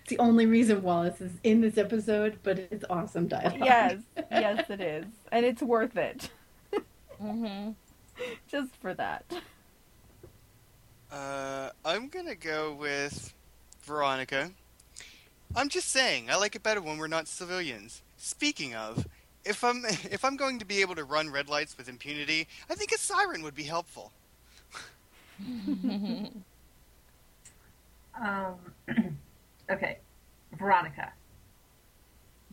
It's 0.01 0.09
the 0.09 0.19
only 0.19 0.45
reason 0.45 0.81
Wallace 0.81 1.21
is 1.21 1.33
in 1.43 1.61
this 1.61 1.77
episode, 1.77 2.39
but 2.43 2.59
it's 2.59 2.85
awesome 2.89 3.27
dialogue. 3.27 3.59
Yes, 3.59 3.99
yes, 4.31 4.69
it 4.69 4.81
is. 4.81 5.05
And 5.31 5.45
it's 5.45 5.61
worth 5.61 5.97
it. 5.97 6.29
hmm 7.19 7.71
Just 8.47 8.75
for 8.77 8.93
that. 8.93 9.25
Uh, 11.11 11.69
I'm 11.85 12.09
gonna 12.09 12.35
go 12.35 12.73
with 12.73 13.33
Veronica. 13.83 14.51
I'm 15.55 15.69
just 15.69 15.89
saying, 15.89 16.29
I 16.31 16.35
like 16.35 16.55
it 16.55 16.63
better 16.63 16.81
when 16.81 16.97
we're 16.97 17.07
not 17.07 17.27
civilians. 17.27 18.01
Speaking 18.17 18.73
of, 18.73 19.05
if 19.45 19.63
I'm 19.63 19.83
if 19.85 20.25
I'm 20.25 20.35
going 20.37 20.59
to 20.59 20.65
be 20.65 20.81
able 20.81 20.95
to 20.95 21.03
run 21.03 21.29
red 21.29 21.49
lights 21.49 21.77
with 21.77 21.87
impunity, 21.87 22.47
I 22.69 22.75
think 22.75 22.91
a 22.91 22.97
siren 22.97 23.43
would 23.43 23.55
be 23.55 23.63
helpful. 23.63 24.11
Um. 28.19 28.55
okay, 29.73 29.99
Veronica. 30.57 31.13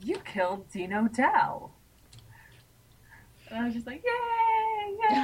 You 0.02 0.16
killed 0.24 0.68
Dean 0.70 0.92
O'Dell. 0.92 1.72
And 3.48 3.58
I 3.58 3.64
was 3.64 3.74
just 3.74 3.86
like, 3.86 4.02
yay! 4.04 4.92
yay. 4.92 5.16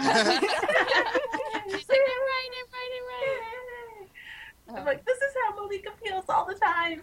She's 1.68 1.88
like, 1.88 2.00
I'm 2.04 2.22
right, 2.30 2.50
I'm 2.52 2.68
right, 2.72 2.92
I'm 2.96 3.06
right. 3.08 4.78
I'm 4.78 4.84
like, 4.84 5.04
this 5.04 5.16
is 5.16 5.34
how 5.44 5.54
Malika 5.54 5.90
feels 6.02 6.24
all 6.28 6.44
the 6.44 6.54
time. 6.54 7.00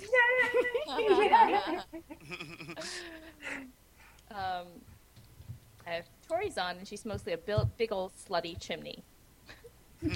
Yay! 0.97 1.79
Um, 4.33 4.67
I 5.85 5.91
have 5.91 6.05
Tori's 6.27 6.57
on, 6.57 6.77
and 6.77 6.87
she's 6.87 7.05
mostly 7.05 7.33
a 7.33 7.37
big 7.37 7.91
old 7.91 8.13
slutty 8.15 8.59
chimney. 8.59 9.03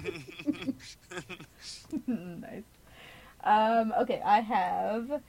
nice. 3.47 3.81
Um, 3.81 3.93
okay, 4.01 4.21
I 4.23 4.39
have. 4.41 5.21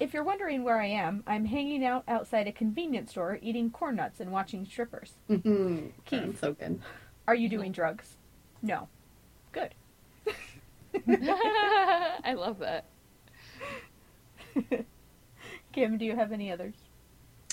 If 0.00 0.14
you're 0.14 0.24
wondering 0.24 0.64
where 0.64 0.80
I 0.80 0.86
am, 0.86 1.22
I'm 1.26 1.44
hanging 1.44 1.84
out 1.84 2.04
outside 2.08 2.46
a 2.48 2.52
convenience 2.52 3.10
store 3.10 3.38
eating 3.42 3.70
corn 3.70 3.96
nuts 3.96 4.20
and 4.20 4.32
watching 4.32 4.64
strippers. 4.64 5.12
Mhm. 5.28 5.90
Keith. 6.06 6.20
Sounds 6.22 6.40
so 6.40 6.52
good. 6.54 6.80
Are 7.28 7.34
you 7.34 7.48
doing 7.48 7.70
drugs? 7.72 8.16
No. 8.62 8.88
Good. 9.52 9.74
I 11.08 12.34
love 12.36 12.58
that. 12.60 12.84
Kim, 15.72 15.98
do 15.98 16.04
you 16.04 16.16
have 16.16 16.32
any 16.32 16.50
others? 16.50 16.74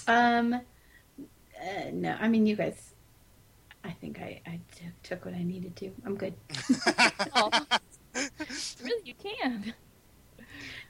Um, 0.07 0.53
uh, 0.53 0.59
no, 1.91 2.15
I 2.19 2.27
mean 2.27 2.45
you 2.45 2.55
guys. 2.55 2.93
I 3.83 3.91
think 3.91 4.19
I 4.19 4.41
I 4.47 4.59
t- 4.75 4.85
took 5.03 5.25
what 5.25 5.33
I 5.33 5.43
needed 5.43 5.75
to. 5.77 5.91
I'm 6.05 6.15
good. 6.15 6.33
Oh. 7.35 7.49
really, 8.83 9.01
you 9.05 9.13
can. 9.13 9.73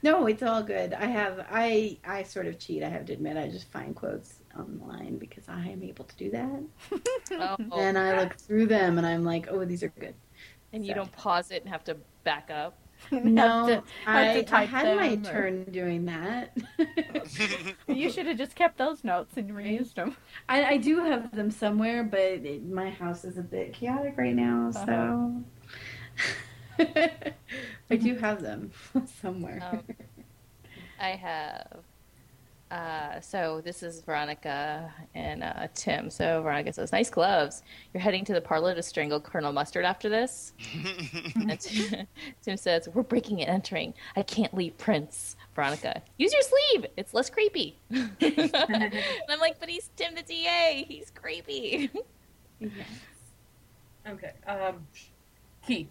No, 0.02 0.26
it's 0.26 0.42
all 0.42 0.62
good. 0.62 0.92
I 0.94 1.06
have 1.06 1.46
I 1.50 1.98
I 2.04 2.22
sort 2.22 2.46
of 2.46 2.58
cheat. 2.58 2.82
I 2.82 2.88
have 2.88 3.06
to 3.06 3.12
admit. 3.12 3.36
I 3.36 3.48
just 3.48 3.70
find 3.72 3.94
quotes 3.96 4.36
online 4.58 5.18
because 5.18 5.44
I 5.48 5.68
am 5.68 5.82
able 5.82 6.04
to 6.04 6.16
do 6.16 6.30
that, 6.30 6.62
Oh, 7.32 7.56
and 7.78 7.96
I 7.98 8.20
look 8.22 8.34
through 8.36 8.66
them 8.66 8.98
and 8.98 9.06
I'm 9.06 9.24
like, 9.24 9.46
oh, 9.50 9.64
these 9.64 9.82
are 9.82 9.88
good. 10.00 10.14
and 10.72 10.84
you 10.86 10.94
don't 10.94 11.12
pause 11.12 11.50
it 11.50 11.62
and 11.62 11.70
have 11.72 11.84
to 11.84 11.96
back 12.24 12.50
up. 12.50 12.76
No, 13.12 13.66
Have 13.66 13.84
to- 13.84 14.10
I, 14.10 14.22
have 14.24 14.46
to 14.46 14.56
I 14.56 14.64
had 14.64 14.96
my 14.96 15.08
or- 15.12 15.16
turn 15.32 15.64
doing 15.70 16.06
that. 16.06 16.56
You 17.86 18.10
should 18.10 18.26
have 18.26 18.36
just 18.38 18.56
kept 18.56 18.76
those 18.76 19.04
notes 19.04 19.36
and 19.36 19.50
reused 19.52 19.94
them. 19.94 20.16
I, 20.48 20.64
I 20.64 20.76
do 20.78 20.98
have 21.04 21.30
them 21.34 21.52
somewhere, 21.52 22.02
but 22.02 22.20
it, 22.20 22.66
my 22.66 22.90
house 22.90 23.24
is 23.24 23.38
a 23.38 23.42
bit 23.42 23.72
chaotic 23.72 24.14
right 24.18 24.34
now, 24.34 24.72
so 24.72 25.42
uh-huh. 26.80 27.30
I 27.90 27.96
do 27.96 28.14
have 28.16 28.42
them 28.42 28.70
somewhere. 29.22 29.60
Um, 29.62 29.82
I 31.00 31.10
have 31.10 31.78
Uh, 32.70 33.18
so 33.20 33.62
this 33.64 33.82
is 33.82 34.02
Veronica 34.02 34.92
and 35.14 35.42
uh, 35.42 35.68
Tim. 35.74 36.10
So 36.10 36.42
Veronica 36.42 36.70
says, 36.74 36.92
"Nice 36.92 37.08
gloves. 37.08 37.62
You're 37.94 38.02
heading 38.02 38.26
to 38.26 38.34
the 38.34 38.42
parlor 38.42 38.74
to 38.74 38.82
strangle 38.82 39.20
Colonel 39.20 39.52
Mustard 39.52 39.86
after 39.86 40.10
this." 40.10 40.52
and 41.34 41.58
Tim, 41.58 42.06
Tim 42.42 42.56
says, 42.58 42.86
"We're 42.92 43.04
breaking 43.04 43.40
and 43.40 43.48
entering. 43.48 43.94
I 44.16 44.22
can't 44.22 44.52
leave 44.52 44.76
Prince." 44.76 45.36
Veronica, 45.54 46.02
use 46.18 46.32
your 46.32 46.42
sleeve. 46.42 46.86
It's 46.98 47.14
less 47.14 47.30
creepy. 47.30 47.78
and 47.90 48.12
I'm 49.30 49.40
like, 49.40 49.58
"But 49.58 49.70
he's 49.70 49.88
Tim 49.96 50.14
the 50.14 50.22
DA. 50.22 50.84
He's 50.86 51.10
creepy." 51.14 51.90
Yes. 52.60 52.72
Okay. 54.06 54.32
Um, 54.46 54.86
Keith, 55.66 55.88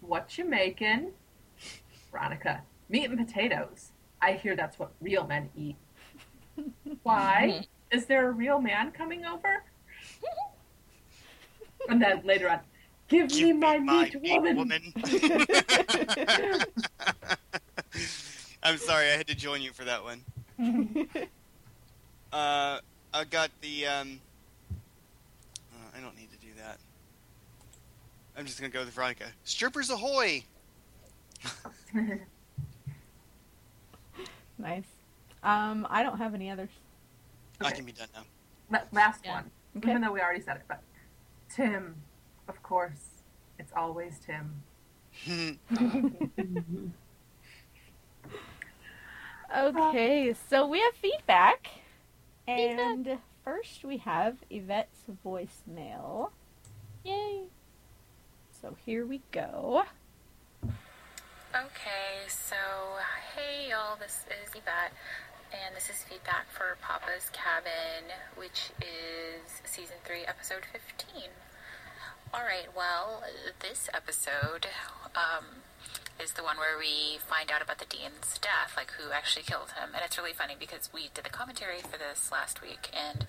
what 0.00 0.36
you 0.38 0.44
making? 0.44 1.12
Veronica, 2.10 2.62
meat 2.88 3.10
and 3.10 3.18
potatoes. 3.26 3.92
I 4.20 4.32
hear 4.32 4.56
that's 4.56 4.78
what 4.78 4.92
real 5.00 5.26
men 5.26 5.48
eat. 5.56 5.76
Why? 7.02 7.64
Is 7.90 8.06
there 8.06 8.28
a 8.28 8.32
real 8.32 8.60
man 8.60 8.92
coming 8.92 9.24
over? 9.24 9.64
And 11.88 12.00
then 12.00 12.20
later 12.24 12.48
on, 12.50 12.60
give, 13.08 13.28
Give 13.28 13.48
me 13.48 13.52
my 13.54 13.78
my 13.78 14.04
meat, 14.04 14.20
meat 14.22 14.32
woman. 14.32 14.56
woman. 14.56 14.92
I'm 18.62 18.76
sorry, 18.76 19.06
I 19.06 19.16
had 19.16 19.26
to 19.28 19.34
join 19.34 19.62
you 19.62 19.72
for 19.72 19.84
that 19.84 20.02
one. 20.04 20.24
Uh, 22.32 22.78
I 23.12 23.24
got 23.24 23.50
the. 23.60 23.84
Um, 23.88 24.20
uh, 25.72 25.98
I 25.98 26.00
don't 26.00 26.16
need 26.16 26.29
to 26.29 26.29
do 26.29 26.29
that. 26.29 26.29
I'm 28.40 28.46
just 28.46 28.58
gonna 28.58 28.72
go 28.72 28.80
with 28.80 28.88
Veronica. 28.94 29.26
Strippers 29.44 29.90
ahoy! 29.90 30.42
Nice. 34.58 34.84
Um, 35.42 35.86
I 35.88 36.02
don't 36.02 36.18
have 36.18 36.34
any 36.34 36.50
others. 36.50 36.68
I 37.62 37.70
can 37.70 37.86
be 37.86 37.92
done 37.92 38.08
now. 38.14 38.24
La- 38.70 38.84
Last 38.92 39.24
Yeah. 39.24 39.36
one, 39.36 39.50
Okay. 39.78 39.88
even 39.90 40.02
though 40.02 40.12
we 40.12 40.20
already 40.20 40.42
said 40.42 40.56
it, 40.56 40.64
but 40.68 40.82
Tim, 41.48 41.96
of 42.46 42.62
course, 42.62 43.22
it's 43.58 43.72
always 43.74 44.18
Tim. 44.20 44.62
Okay, 49.56 50.34
so 50.50 50.66
we 50.66 50.80
have 50.80 50.92
feedback. 50.94 51.68
And 52.46 53.18
first 53.44 53.82
we 53.84 53.96
have 53.98 54.36
Yvette's 54.50 55.04
voicemail. 55.24 56.30
Yay! 57.04 57.44
So 58.62 58.76
here 58.84 59.06
we 59.06 59.22
go. 59.32 59.84
Okay, 60.64 62.28
so 62.28 62.56
hey 63.34 63.70
y'all, 63.70 63.96
this 63.98 64.24
is 64.28 64.50
Yvette, 64.50 64.92
and 65.50 65.74
this 65.74 65.88
is 65.88 66.04
feedback 66.04 66.46
for 66.50 66.76
Papa's 66.82 67.30
Cabin, 67.32 68.12
which 68.36 68.70
is 68.82 69.62
season 69.64 69.96
3, 70.04 70.24
episode 70.26 70.64
15. 70.70 71.30
Alright, 72.34 72.68
well, 72.76 73.22
this 73.60 73.88
episode 73.94 74.66
um, 75.16 75.59
is 76.22 76.32
the 76.32 76.44
one 76.44 76.58
where 76.58 76.78
we 76.78 77.18
find 77.18 77.50
out 77.50 77.62
about 77.62 77.78
the 77.78 77.88
dean's 77.88 78.38
death, 78.38 78.76
like 78.76 78.92
who 78.92 79.10
actually 79.10 79.42
killed 79.42 79.72
him. 79.72 79.90
And 79.94 80.04
it's 80.04 80.18
really 80.18 80.32
funny 80.32 80.54
because 80.58 80.90
we 80.92 81.08
did 81.14 81.24
the 81.24 81.30
commentary 81.30 81.80
for 81.80 81.98
this 81.98 82.30
last 82.30 82.60
week, 82.62 82.90
and 82.92 83.26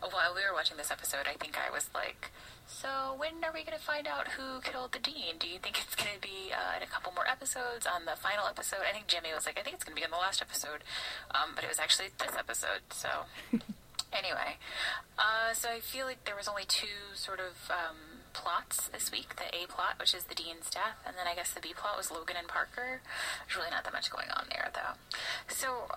while 0.00 0.34
we 0.34 0.42
were 0.44 0.52
watching 0.52 0.76
this 0.76 0.90
episode, 0.90 1.26
I 1.26 1.34
think 1.34 1.56
I 1.56 1.72
was 1.72 1.88
like, 1.94 2.30
so 2.66 3.14
when 3.16 3.44
are 3.44 3.52
we 3.52 3.64
going 3.64 3.76
to 3.76 3.84
find 3.84 4.06
out 4.06 4.36
who 4.36 4.60
killed 4.60 4.92
the 4.92 4.98
dean? 4.98 5.36
Do 5.38 5.48
you 5.48 5.58
think 5.58 5.80
it's 5.80 5.94
going 5.94 6.14
to 6.14 6.20
be 6.20 6.52
uh, 6.52 6.76
in 6.76 6.82
a 6.82 6.90
couple 6.90 7.12
more 7.12 7.26
episodes 7.28 7.86
on 7.86 8.04
the 8.04 8.16
final 8.16 8.46
episode? 8.46 8.84
I 8.88 8.92
think 8.92 9.06
Jimmy 9.06 9.32
was 9.34 9.46
like, 9.46 9.58
I 9.58 9.62
think 9.62 9.76
it's 9.76 9.84
going 9.84 9.96
to 9.96 10.00
be 10.00 10.04
in 10.04 10.10
the 10.10 10.20
last 10.20 10.42
episode, 10.42 10.84
um, 11.32 11.52
but 11.54 11.64
it 11.64 11.68
was 11.68 11.78
actually 11.78 12.08
this 12.18 12.36
episode. 12.36 12.84
So 12.90 13.08
anyway, 14.12 14.60
uh, 15.18 15.52
so 15.52 15.68
I 15.70 15.80
feel 15.80 16.06
like 16.06 16.24
there 16.24 16.36
was 16.36 16.48
only 16.48 16.64
two 16.66 17.14
sort 17.14 17.40
of 17.40 17.70
um, 17.70 18.13
plots 18.34 18.88
this 18.88 19.10
week. 19.10 19.36
The 19.36 19.48
A 19.54 19.66
plot, 19.66 19.96
which 19.98 20.14
is 20.14 20.24
the 20.24 20.34
dean's 20.34 20.68
death, 20.68 20.98
and 21.06 21.16
then 21.16 21.26
I 21.26 21.34
guess 21.34 21.52
the 21.52 21.60
B 21.60 21.72
plot 21.74 21.96
was 21.96 22.10
Logan 22.10 22.36
and 22.38 22.48
Parker. 22.48 23.00
There's 23.46 23.56
really 23.56 23.70
not 23.70 23.84
that 23.84 23.92
much 23.92 24.10
going 24.10 24.28
on 24.36 24.46
there, 24.50 24.68
though. 24.74 24.98
So 25.48 25.88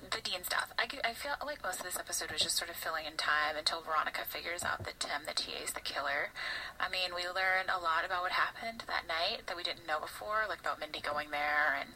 the 0.00 0.20
dean's 0.24 0.48
death. 0.48 0.72
I, 0.78 0.88
I 1.04 1.12
feel 1.12 1.36
like 1.44 1.62
most 1.62 1.80
of 1.80 1.86
this 1.86 1.98
episode 1.98 2.32
was 2.32 2.40
just 2.40 2.56
sort 2.56 2.70
of 2.70 2.76
filling 2.76 3.04
in 3.04 3.16
time 3.20 3.56
until 3.56 3.82
Veronica 3.82 4.24
figures 4.24 4.64
out 4.64 4.84
that 4.84 4.98
Tim, 4.98 5.28
the 5.28 5.36
TA, 5.36 5.60
is 5.62 5.72
the 5.72 5.84
killer. 5.84 6.32
I 6.80 6.88
mean, 6.88 7.12
we 7.14 7.28
learn 7.28 7.68
a 7.68 7.78
lot 7.78 8.04
about 8.04 8.22
what 8.22 8.32
happened 8.32 8.84
that 8.88 9.04
night 9.06 9.46
that 9.46 9.56
we 9.56 9.62
didn't 9.62 9.86
know 9.86 10.00
before, 10.00 10.48
like 10.48 10.60
about 10.60 10.80
Mindy 10.80 11.00
going 11.00 11.30
there 11.30 11.76
and 11.78 11.90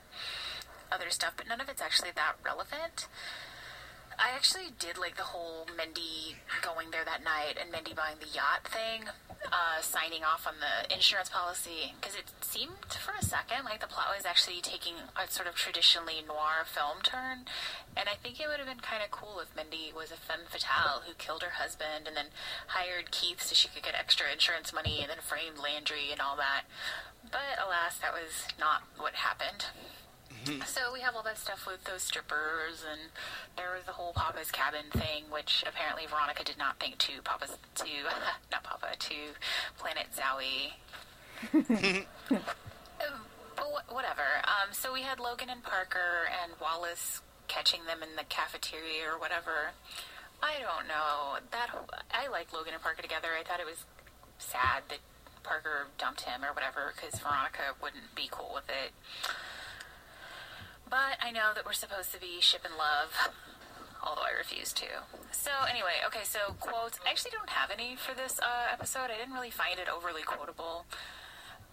other 0.93 1.09
stuff, 1.09 1.33
but 1.37 1.49
none 1.49 1.61
of 1.61 1.69
it's 1.69 1.81
actually 1.81 2.13
that 2.15 2.37
relevant. 2.45 3.09
I 4.19 4.35
actually 4.35 4.71
did 4.79 4.99
like 4.99 5.17
the 5.17 5.25
whole 5.35 5.67
Mindy 5.77 6.37
going 6.63 6.91
there 6.91 7.05
that 7.05 7.25
night 7.25 7.59
and 7.61 7.71
Mindy 7.71 7.95
buying 7.95 8.17
the 8.21 8.31
yacht 8.31 8.67
thing, 8.67 9.09
uh, 9.47 9.81
signing 9.81 10.25
off 10.25 10.47
on 10.47 10.55
the 10.61 10.93
insurance 10.93 11.29
policy, 11.29 11.95
because 12.01 12.15
it 12.15 12.31
seemed 12.41 12.95
for 13.01 13.13
a 13.19 13.25
second 13.25 13.65
like 13.65 13.81
the 13.81 13.87
plot 13.87 14.15
was 14.15 14.25
actually 14.25 14.61
taking 14.61 14.95
a 15.17 15.31
sort 15.31 15.49
of 15.49 15.55
traditionally 15.55 16.23
noir 16.27 16.65
film 16.65 17.03
turn. 17.03 17.47
And 17.97 18.09
I 18.09 18.15
think 18.15 18.41
it 18.41 18.49
would 18.49 18.59
have 18.59 18.69
been 18.69 18.83
kind 18.83 19.03
of 19.03 19.11
cool 19.11 19.41
if 19.41 19.55
Mindy 19.55 19.93
was 19.95 20.11
a 20.11 20.19
femme 20.19 20.47
fatale 20.49 21.03
who 21.07 21.15
killed 21.15 21.43
her 21.43 21.63
husband 21.63 22.07
and 22.07 22.17
then 22.17 22.35
hired 22.69 23.11
Keith 23.11 23.43
so 23.43 23.55
she 23.55 23.69
could 23.69 23.83
get 23.83 23.95
extra 23.95 24.31
insurance 24.31 24.73
money 24.73 25.01
and 25.01 25.11
then 25.11 25.23
framed 25.23 25.59
Landry 25.59 26.11
and 26.11 26.21
all 26.21 26.37
that. 26.37 26.65
But 27.31 27.59
alas, 27.59 27.99
that 27.99 28.13
was 28.13 28.47
not 28.59 28.83
what 28.97 29.15
happened. 29.15 29.67
So 30.67 30.93
we 30.93 31.01
have 31.01 31.15
all 31.15 31.23
that 31.23 31.39
stuff 31.39 31.67
with 31.67 31.85
those 31.85 32.03
strippers, 32.03 32.85
and 32.91 33.01
there 33.57 33.73
was 33.75 33.85
the 33.87 33.93
whole 33.93 34.13
Papa's 34.13 34.51
cabin 34.51 34.87
thing, 34.93 35.25
which 35.31 35.65
apparently 35.67 36.07
Veronica 36.07 36.45
did 36.45 36.59
not 36.59 36.79
think 36.79 36.99
to 36.99 37.23
Papa's 37.23 37.57
to 37.77 37.85
not 38.51 38.63
Papa 38.63 38.97
to 38.99 39.15
Planet 39.79 40.07
Zowie. 40.15 40.73
Um, 41.53 42.05
but 43.57 43.65
wh- 43.65 43.93
whatever. 43.95 44.27
Um, 44.45 44.73
so 44.73 44.93
we 44.93 45.03
had 45.03 45.21
Logan 45.21 45.49
and 45.51 45.63
Parker 45.63 46.29
and 46.43 46.53
Wallace 46.61 47.23
catching 47.49 47.85
them 47.87 48.03
in 48.03 48.17
the 48.17 48.25
cafeteria 48.29 49.07
or 49.13 49.19
whatever. 49.19 49.73
I 50.43 50.55
don't 50.61 50.89
know. 50.89 51.39
That 51.53 51.71
I 52.11 52.29
like 52.29 52.53
Logan 52.53 52.75
and 52.75 52.83
Parker 52.83 53.03
together. 53.03 53.29
I 53.39 53.43
thought 53.45 53.61
it 53.61 53.67
was 53.67 53.85
sad 54.39 54.83
that 54.89 54.99
Parker 55.43 55.87
dumped 55.99 56.23
him 56.23 56.45
or 56.45 56.53
whatever 56.53 56.93
because 56.95 57.19
Veronica 57.21 57.77
wouldn't 57.83 58.15
be 58.15 58.29
cool 58.31 58.51
with 58.55 58.69
it. 58.69 58.93
But 60.95 61.19
I 61.21 61.33
know 61.33 61.51
that 61.57 61.67
we're 61.67 61.73
supposed 61.73 62.13
to 62.13 62.21
be 62.21 62.39
ship 62.39 62.61
and 62.65 62.75
love, 62.79 63.35
although 64.01 64.23
I 64.23 64.31
refuse 64.39 64.73
to. 64.75 64.87
So 65.33 65.51
anyway, 65.69 65.99
okay, 66.07 66.23
so 66.23 66.55
quotes. 66.61 67.01
I 67.05 67.11
actually 67.11 67.33
don't 67.33 67.51
have 67.51 67.73
any 67.73 67.97
for 67.97 68.15
this 68.15 68.39
uh, 68.39 68.73
episode. 68.73 69.11
I 69.11 69.19
didn't 69.19 69.35
really 69.35 69.51
find 69.51 69.81
it 69.81 69.89
overly 69.91 70.23
quotable. 70.23 70.87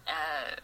Uh, 0.07 0.57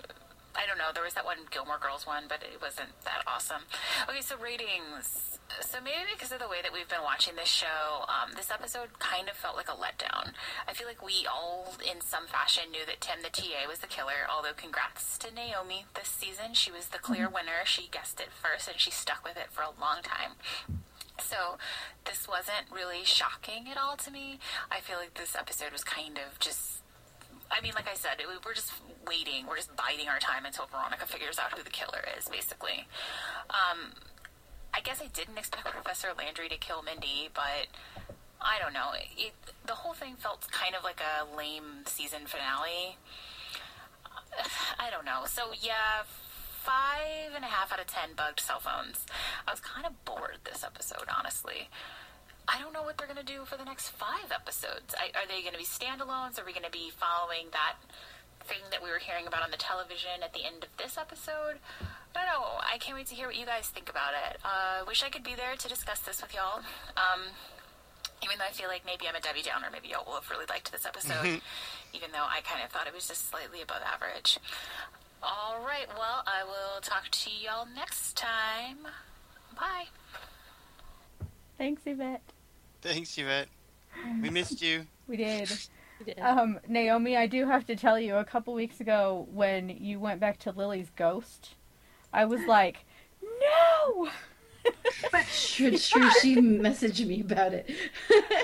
I 0.57 0.65
don't 0.65 0.77
know. 0.77 0.89
There 0.93 1.03
was 1.03 1.13
that 1.13 1.25
one 1.25 1.37
Gilmore 1.51 1.77
Girls 1.77 2.07
one, 2.07 2.23
but 2.27 2.41
it 2.41 2.59
wasn't 2.61 2.89
that 3.05 3.21
awesome. 3.27 3.61
Okay, 4.09 4.21
so 4.21 4.35
ratings. 4.37 5.37
So 5.61 5.77
maybe 5.79 6.11
because 6.11 6.31
of 6.31 6.39
the 6.39 6.49
way 6.49 6.61
that 6.61 6.73
we've 6.73 6.89
been 6.89 7.05
watching 7.05 7.35
this 7.35 7.47
show, 7.47 8.03
um, 8.09 8.33
this 8.35 8.51
episode 8.51 8.99
kind 8.99 9.29
of 9.29 9.35
felt 9.37 9.55
like 9.55 9.69
a 9.69 9.77
letdown. 9.77 10.33
I 10.67 10.73
feel 10.73 10.87
like 10.87 11.05
we 11.05 11.25
all, 11.29 11.77
in 11.85 12.01
some 12.01 12.25
fashion, 12.27 12.71
knew 12.71 12.85
that 12.85 12.99
Tim 12.99 13.21
the 13.21 13.29
TA 13.29 13.69
was 13.69 13.79
the 13.79 13.87
killer. 13.87 14.25
Although, 14.29 14.57
congrats 14.57 15.17
to 15.19 15.33
Naomi 15.33 15.85
this 15.93 16.09
season. 16.09 16.53
She 16.53 16.71
was 16.71 16.87
the 16.89 16.99
clear 16.99 17.29
winner. 17.29 17.63
She 17.63 17.87
guessed 17.91 18.19
it 18.19 18.33
first, 18.33 18.67
and 18.67 18.79
she 18.79 18.91
stuck 18.91 19.23
with 19.23 19.37
it 19.37 19.51
for 19.51 19.61
a 19.61 19.77
long 19.79 20.01
time. 20.01 20.35
So, 21.19 21.57
this 22.05 22.27
wasn't 22.27 22.71
really 22.71 23.03
shocking 23.03 23.67
at 23.69 23.77
all 23.77 23.95
to 23.97 24.11
me. 24.11 24.39
I 24.71 24.79
feel 24.81 24.97
like 24.97 25.13
this 25.13 25.35
episode 25.35 25.71
was 25.71 25.83
kind 25.83 26.17
of 26.17 26.39
just 26.39 26.76
I 27.51 27.61
mean, 27.61 27.73
like 27.75 27.87
I 27.87 27.95
said, 27.95 28.19
it, 28.19 28.27
we're 28.45 28.53
just 28.53 28.71
waiting. 29.07 29.47
We're 29.47 29.57
just 29.57 29.75
biding 29.75 30.07
our 30.07 30.19
time 30.19 30.45
until 30.45 30.65
Veronica 30.65 31.05
figures 31.05 31.39
out 31.39 31.57
who 31.57 31.63
the 31.63 31.69
killer 31.69 32.03
is, 32.17 32.27
basically. 32.27 32.87
Um, 33.49 33.93
I 34.73 34.81
guess 34.81 35.01
I 35.01 35.07
didn't 35.07 35.37
expect 35.37 35.65
Professor 35.65 36.09
Landry 36.17 36.49
to 36.49 36.57
kill 36.57 36.83
Mindy, 36.83 37.29
but 37.33 37.67
I 38.41 38.59
don't 38.61 38.73
know. 38.73 38.91
It, 39.17 39.33
the 39.65 39.73
whole 39.73 39.93
thing 39.93 40.15
felt 40.15 40.47
kind 40.51 40.75
of 40.75 40.83
like 40.83 41.01
a 41.01 41.35
lame 41.35 41.83
season 41.85 42.25
finale. 42.25 42.97
I 44.79 44.89
don't 44.91 45.05
know. 45.05 45.23
So, 45.25 45.51
yeah, 45.59 46.03
five 46.67 47.33
and 47.33 47.43
a 47.43 47.47
half 47.47 47.71
out 47.71 47.79
of 47.79 47.87
ten 47.87 48.09
bugged 48.15 48.39
cell 48.39 48.59
phones. 48.59 49.05
I 49.47 49.51
was 49.51 49.59
kind 49.59 49.85
of 49.85 50.05
bored 50.05 50.39
this 50.43 50.63
episode, 50.63 51.05
honestly. 51.17 51.69
I 52.47 52.59
don't 52.59 52.71
know 52.73 52.83
what 52.83 52.97
they're 52.97 53.07
going 53.07 53.19
to 53.19 53.27
do 53.27 53.43
for 53.43 53.57
the 53.57 53.65
next 53.65 53.89
five 53.89 54.31
episodes. 54.31 54.95
I, 54.95 55.11
are 55.19 55.27
they 55.27 55.41
going 55.41 55.53
to 55.53 55.59
be 55.59 55.67
standalones? 55.67 56.39
Are 56.39 56.45
we 56.45 56.53
going 56.53 56.65
to 56.65 56.71
be 56.71 56.91
following 56.95 57.51
that 57.51 57.75
thing 58.47 58.63
that 58.71 58.81
we 58.81 58.89
were 58.89 58.99
hearing 58.99 59.27
about 59.27 59.43
on 59.43 59.51
the 59.51 59.59
television 59.59 60.23
at 60.23 60.31
the 60.33 60.45
end 60.45 60.63
of 60.63 60.71
this 60.77 60.97
episode? 60.97 61.59
I 62.15 62.23
don't 62.23 62.27
know. 62.31 62.57
I 62.63 62.77
can't 62.79 62.95
wait 62.95 63.07
to 63.07 63.15
hear 63.15 63.27
what 63.27 63.35
you 63.35 63.45
guys 63.45 63.67
think 63.67 63.89
about 63.89 64.13
it. 64.15 64.39
Uh, 64.43 64.87
wish 64.87 65.03
I 65.03 65.09
could 65.09 65.23
be 65.23 65.35
there 65.35 65.55
to 65.55 65.67
discuss 65.67 65.99
this 65.99 66.21
with 66.21 66.33
y'all. 66.33 66.63
Um, 66.95 67.35
even 68.23 68.39
though 68.39 68.47
I 68.47 68.55
feel 68.55 68.69
like 68.69 68.85
maybe 68.85 69.07
I'm 69.07 69.15
a 69.15 69.19
Debbie 69.19 69.43
Downer, 69.43 69.67
maybe 69.71 69.89
y'all 69.89 70.05
will 70.07 70.15
have 70.15 70.29
really 70.31 70.47
liked 70.49 70.71
this 70.71 70.85
episode, 70.85 71.41
even 71.93 72.11
though 72.11 72.25
I 72.25 72.41
kind 72.41 72.63
of 72.63 72.71
thought 72.71 72.87
it 72.87 72.93
was 72.93 73.07
just 73.07 73.29
slightly 73.29 73.61
above 73.61 73.83
average. 73.85 74.39
All 75.21 75.59
right, 75.65 75.87
well, 75.97 76.23
I 76.25 76.43
will 76.43 76.81
talk 76.81 77.09
to 77.11 77.29
y'all 77.29 77.67
next 77.75 78.15
time. 78.15 78.87
Bye. 79.55 79.85
Thanks, 81.57 81.81
Yvette. 81.85 82.21
Thanks, 82.81 83.17
Yvette. 83.17 83.47
We 84.21 84.29
missed 84.29 84.61
you. 84.61 84.85
We 85.07 85.15
did. 85.15 85.49
You 85.99 86.05
did. 86.05 86.19
Um, 86.19 86.59
Naomi, 86.67 87.15
I 87.15 87.27
do 87.27 87.45
have 87.47 87.65
to 87.67 87.77
tell 87.77 87.97
you, 87.97 88.15
a 88.17 88.25
couple 88.25 88.53
weeks 88.53 88.81
ago 88.81 89.25
when 89.31 89.69
you 89.69 90.01
went 90.01 90.19
back 90.19 90.37
to 90.39 90.51
Lily's 90.51 90.89
ghost, 90.97 91.55
I 92.11 92.25
was 92.25 92.41
like, 92.45 92.83
no! 93.23 94.09
True, 95.33 95.67
it's 95.67 95.87
true. 95.89 96.09
She 96.21 96.35
messaged 96.35 97.05
me 97.07 97.21
about 97.21 97.53
it. 97.53 97.69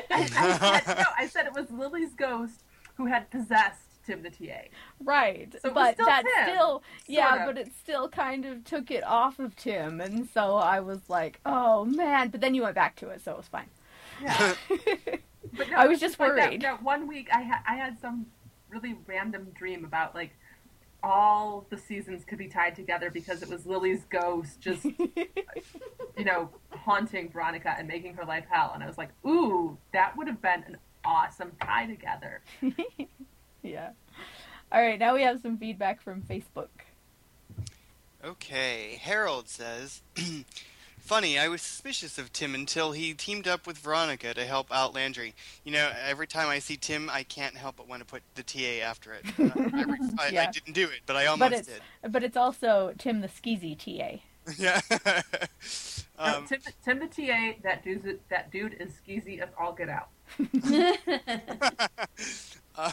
I, 0.09 0.21
I 0.39 0.79
said, 0.79 0.97
no, 0.97 1.03
I 1.17 1.27
said 1.27 1.45
it 1.47 1.53
was 1.53 1.69
Lily's 1.69 2.13
ghost 2.13 2.63
who 2.95 3.07
had 3.07 3.29
possessed 3.29 3.81
Tim 4.05 4.23
the 4.23 4.29
TA. 4.29 4.61
Right, 5.03 5.51
So 5.61 5.67
it 5.67 5.75
was 5.75 5.83
but 5.87 5.93
still 5.95 6.05
that 6.05 6.23
Tim, 6.23 6.55
still, 6.55 6.83
yeah, 7.07 7.41
of. 7.41 7.45
but 7.47 7.57
it 7.57 7.71
still 7.77 8.07
kind 8.07 8.45
of 8.45 8.63
took 8.63 8.89
it 8.89 9.03
off 9.03 9.39
of 9.39 9.55
Tim, 9.57 9.99
and 9.99 10.29
so 10.33 10.55
I 10.55 10.79
was 10.79 11.09
like, 11.09 11.39
oh 11.45 11.83
man. 11.83 12.29
But 12.29 12.39
then 12.39 12.53
you 12.55 12.61
went 12.63 12.75
back 12.75 12.95
to 12.97 13.09
it, 13.09 13.21
so 13.21 13.31
it 13.33 13.37
was 13.37 13.47
fine. 13.47 13.67
Yeah. 14.23 14.53
But 15.55 15.69
no, 15.69 15.77
I 15.77 15.87
was 15.87 15.99
just 15.99 16.19
like 16.19 16.35
that- 16.35 16.49
worried. 16.49 16.61
That, 16.61 16.81
one 16.81 17.07
week, 17.07 17.29
I 17.31 17.41
had 17.41 17.59
I 17.67 17.75
had 17.75 17.99
some 17.99 18.25
really 18.69 18.95
random 19.05 19.47
dream 19.53 19.85
about 19.85 20.15
like 20.15 20.31
all 21.03 21.65
the 21.69 21.77
seasons 21.77 22.23
could 22.23 22.37
be 22.37 22.47
tied 22.47 22.75
together 22.75 23.11
because 23.11 23.43
it 23.43 23.49
was 23.49 23.65
Lily's 23.65 24.05
ghost 24.05 24.59
just 24.61 24.85
you 26.17 26.23
know 26.23 26.49
haunting 26.69 27.29
Veronica 27.29 27.75
and 27.77 27.87
making 27.87 28.13
her 28.15 28.25
life 28.25 28.45
hell, 28.49 28.71
and 28.73 28.83
I 28.83 28.87
was 28.87 28.97
like, 28.97 29.09
ooh, 29.25 29.77
that 29.91 30.15
would 30.17 30.27
have 30.27 30.41
been 30.41 30.63
an 30.67 30.77
awesome 31.05 31.51
tie 31.61 31.85
together. 31.85 32.41
yeah. 33.63 33.89
All 34.71 34.81
right, 34.81 34.97
now 34.97 35.13
we 35.13 35.21
have 35.21 35.41
some 35.41 35.57
feedback 35.57 36.01
from 36.01 36.21
Facebook. 36.23 36.69
Okay, 38.25 38.97
Harold 39.01 39.49
says, 39.49 40.01
Funny, 41.03 41.37
I 41.37 41.49
was 41.49 41.61
suspicious 41.61 42.17
of 42.17 42.31
Tim 42.31 42.55
until 42.55 42.93
he 42.93 43.13
teamed 43.13 43.45
up 43.45 43.67
with 43.67 43.77
Veronica 43.77 44.33
to 44.33 44.45
help 44.45 44.67
out 44.71 44.93
Landry. 44.95 45.35
You 45.65 45.73
know, 45.73 45.91
every 46.07 46.27
time 46.27 46.47
I 46.47 46.59
see 46.59 46.77
Tim, 46.77 47.09
I 47.09 47.23
can't 47.23 47.57
help 47.57 47.75
but 47.75 47.89
want 47.89 47.99
to 48.01 48.05
put 48.05 48.23
the 48.35 48.43
TA 48.43 48.81
after 48.87 49.11
it. 49.13 49.25
I, 50.17 50.27
I 50.27 50.29
Yeah. 50.29 50.49
didn't 50.49 50.71
do 50.73 50.83
it, 50.85 51.01
but 51.05 51.17
I 51.17 51.25
almost 51.25 51.51
But 51.51 51.59
it's 51.59 51.67
did. 51.67 51.81
but 52.11 52.23
it's 52.23 52.37
also 52.37 52.93
Tim 52.97 53.19
the 53.19 53.27
Skeezy 53.27 53.77
TA. 53.77 54.21
Yeah. 54.57 54.81
No, 56.19 56.37
um, 56.37 56.45
Tim, 56.47 56.59
Tim 56.83 56.99
the 56.99 57.07
TA, 57.07 57.53
that 57.63 57.83
dude, 57.83 58.19
that 58.29 58.51
dude 58.51 58.75
is 58.79 58.91
skeezy 59.05 59.39
as 59.41 59.49
all 59.57 59.71
get 59.73 59.89
out. 59.89 60.09
uh, 62.77 62.91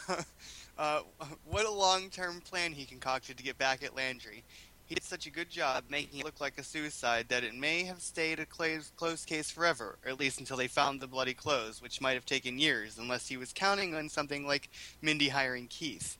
uh, 0.78 1.00
what 1.44 1.66
a 1.66 1.70
long-term 1.70 2.40
plan 2.42 2.72
he 2.72 2.84
concocted 2.84 3.36
to 3.36 3.42
get 3.42 3.58
back 3.58 3.82
at 3.82 3.94
Landry. 3.96 4.44
He 4.90 4.96
did 4.96 5.04
such 5.04 5.26
a 5.28 5.30
good 5.30 5.48
job 5.48 5.84
making 5.88 6.18
it 6.18 6.24
look 6.24 6.40
like 6.40 6.58
a 6.58 6.64
suicide 6.64 7.26
that 7.28 7.44
it 7.44 7.54
may 7.54 7.84
have 7.84 8.00
stayed 8.00 8.40
a 8.40 8.44
close, 8.44 8.90
closed 8.96 9.28
case 9.28 9.48
forever, 9.48 9.96
or 10.04 10.10
at 10.10 10.18
least 10.18 10.40
until 10.40 10.56
they 10.56 10.66
found 10.66 11.00
the 11.00 11.06
bloody 11.06 11.32
clothes, 11.32 11.80
which 11.80 12.00
might 12.00 12.14
have 12.14 12.26
taken 12.26 12.58
years, 12.58 12.98
unless 12.98 13.28
he 13.28 13.36
was 13.36 13.52
counting 13.52 13.94
on 13.94 14.08
something 14.08 14.48
like 14.48 14.68
Mindy 15.00 15.28
hiring 15.28 15.68
Keith. 15.68 16.18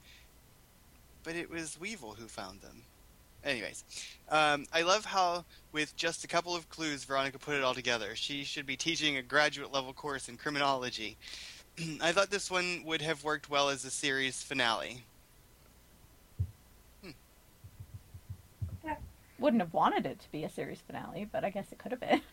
But 1.24 1.34
it 1.34 1.50
was 1.50 1.80
Weevil 1.80 2.14
who 2.14 2.28
found 2.28 2.60
them. 2.60 2.82
Anyways, 3.42 3.82
um, 4.28 4.66
I 4.72 4.82
love 4.82 5.04
how, 5.04 5.44
with 5.72 5.96
just 5.96 6.22
a 6.22 6.28
couple 6.28 6.54
of 6.54 6.68
clues, 6.68 7.02
Veronica 7.02 7.40
put 7.40 7.56
it 7.56 7.64
all 7.64 7.74
together. 7.74 8.14
She 8.14 8.44
should 8.44 8.66
be 8.66 8.76
teaching 8.76 9.16
a 9.16 9.22
graduate 9.22 9.72
level 9.72 9.92
course 9.92 10.28
in 10.28 10.36
criminology. 10.36 11.16
I 12.00 12.12
thought 12.12 12.30
this 12.30 12.52
one 12.52 12.84
would 12.84 13.02
have 13.02 13.24
worked 13.24 13.50
well 13.50 13.68
as 13.68 13.84
a 13.84 13.90
series 13.90 14.44
finale. 14.44 15.06
Wouldn't 19.40 19.62
have 19.62 19.72
wanted 19.72 20.06
it 20.06 20.20
to 20.20 20.30
be 20.30 20.44
a 20.44 20.48
series 20.50 20.80
finale, 20.80 21.26
but 21.30 21.44
I 21.44 21.50
guess 21.50 21.72
it 21.72 21.78
could 21.78 21.92
have 21.92 22.00
been. 22.00 22.20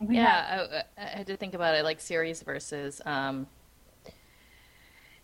We 0.00 0.14
have- 0.14 0.24
yeah, 0.68 0.82
I, 0.96 1.02
I 1.02 1.06
had 1.18 1.26
to 1.26 1.36
think 1.36 1.54
about 1.54 1.74
it 1.74 1.82
like 1.82 2.00
series 2.00 2.40
versus 2.42 3.00
um, 3.04 3.48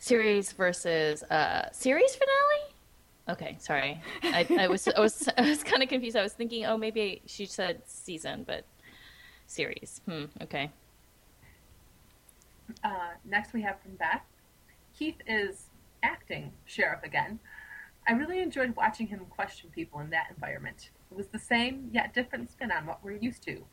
series 0.00 0.50
versus 0.50 1.22
uh, 1.24 1.70
series 1.70 2.12
finale. 2.16 2.74
Okay, 3.28 3.56
sorry. 3.60 4.00
I, 4.24 4.44
I 4.58 4.66
was 4.66 4.88
I 4.88 4.98
was 4.98 5.28
I 5.38 5.42
was 5.48 5.62
kind 5.62 5.80
of 5.82 5.88
confused. 5.88 6.16
I 6.16 6.22
was 6.22 6.32
thinking, 6.32 6.66
oh, 6.66 6.76
maybe 6.76 7.22
she 7.26 7.46
said 7.46 7.82
season, 7.86 8.42
but 8.44 8.64
series. 9.46 10.00
Hmm. 10.08 10.24
Okay. 10.42 10.70
Uh, 12.82 13.10
next, 13.24 13.52
we 13.52 13.62
have 13.62 13.80
from 13.80 13.94
Beth. 13.94 14.22
Keith 14.98 15.20
is 15.28 15.66
acting 16.02 16.50
sheriff 16.66 17.00
again. 17.04 17.38
I 18.06 18.12
really 18.12 18.40
enjoyed 18.40 18.76
watching 18.76 19.06
him 19.06 19.20
question 19.30 19.70
people 19.70 20.00
in 20.00 20.10
that 20.10 20.26
environment. 20.30 20.90
It 21.10 21.16
was 21.16 21.28
the 21.28 21.38
same 21.38 21.88
yet 21.92 22.12
different 22.12 22.50
spin 22.50 22.70
on 22.70 22.86
what 22.86 23.02
we're 23.02 23.12
used 23.16 23.42
to. 23.44 23.64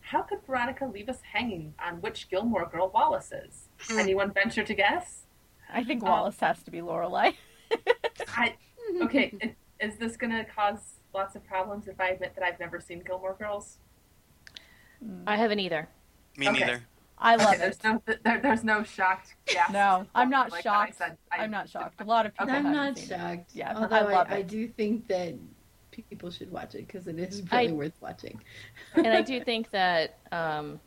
How 0.00 0.22
could 0.22 0.40
Veronica 0.46 0.84
leave 0.84 1.08
us 1.08 1.20
hanging 1.32 1.74
on 1.84 2.00
which 2.00 2.28
Gilmore 2.28 2.66
girl 2.66 2.90
Wallace 2.94 3.32
is? 3.32 3.68
Anyone 3.90 4.32
venture 4.32 4.62
to 4.62 4.74
guess? 4.74 5.26
I 5.72 5.82
think 5.82 6.02
Um, 6.02 6.10
Wallace 6.10 6.38
has 6.40 6.62
to 6.64 6.70
be 6.70 6.78
Lorelai. 6.78 7.34
I 8.28 8.54
okay. 9.02 9.32
is, 9.40 9.50
is 9.80 9.96
this 9.98 10.16
gonna 10.16 10.44
cause 10.44 11.00
lots 11.14 11.34
of 11.34 11.44
problems 11.44 11.88
if 11.88 11.98
I 12.00 12.10
admit 12.10 12.34
that 12.36 12.44
I've 12.44 12.60
never 12.60 12.78
seen 12.80 13.00
Gilmore 13.04 13.34
Girls? 13.38 13.78
I 15.26 15.36
haven't 15.36 15.58
either. 15.60 15.88
Me 16.36 16.48
Okay. 16.48 16.60
neither. 16.60 16.82
I 17.18 17.36
love 17.36 17.46
Okay, 17.48 17.56
it. 17.56 17.58
there's 17.60 17.84
no 17.84 18.02
there, 18.24 18.40
there's 18.40 18.64
no 18.64 18.82
shocked 18.82 19.34
gasp. 19.46 19.72
No, 19.72 20.06
I'm 20.14 20.30
not 20.38 20.50
Like 20.50 20.64
when 20.64 20.74
I 20.74 20.86
shocked. 20.86 20.98
said 20.98 21.16
I- 21.32 21.38
I'm 21.44 21.50
not 21.50 21.68
shocked. 21.68 22.00
A 22.00 22.04
lot 22.14 22.26
of 22.26 22.32
people 22.34 22.48
I'm 22.50 22.54
haven't 22.64 22.72
not 22.72 22.98
seen 22.98 23.08
shocked. 23.08 23.50
Yeah, 23.54 23.70
I 23.72 23.82
although 23.82 23.96
I, 23.96 24.12
love 24.12 24.26
I, 24.30 24.36
it. 24.38 24.48
do 24.48 24.68
think 24.68 25.06
that 25.08 25.34
people 25.90 26.30
should 26.30 26.50
watch 26.50 26.74
it 26.74 26.86
because 26.86 27.06
it 27.06 27.18
is 27.18 27.42
I- 27.50 27.62
really 27.62 27.72
worth 27.72 27.92
watching. 28.00 28.40
and 28.94 29.06
I 29.06 29.22
do 29.32 29.40
think 29.42 29.70
that 29.70 30.18
um, 30.32 30.80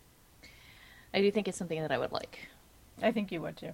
I 1.13 1.21
do 1.21 1.32
think 1.32 1.47
it's 1.47 1.57
something 1.57 1.82
that 1.82 1.91
I 1.91 1.97
would 1.97 2.11
like. 2.11 2.39
I 3.01 3.11
think 3.11 3.32
you 3.32 3.41
would 3.41 3.55
too. 3.57 3.71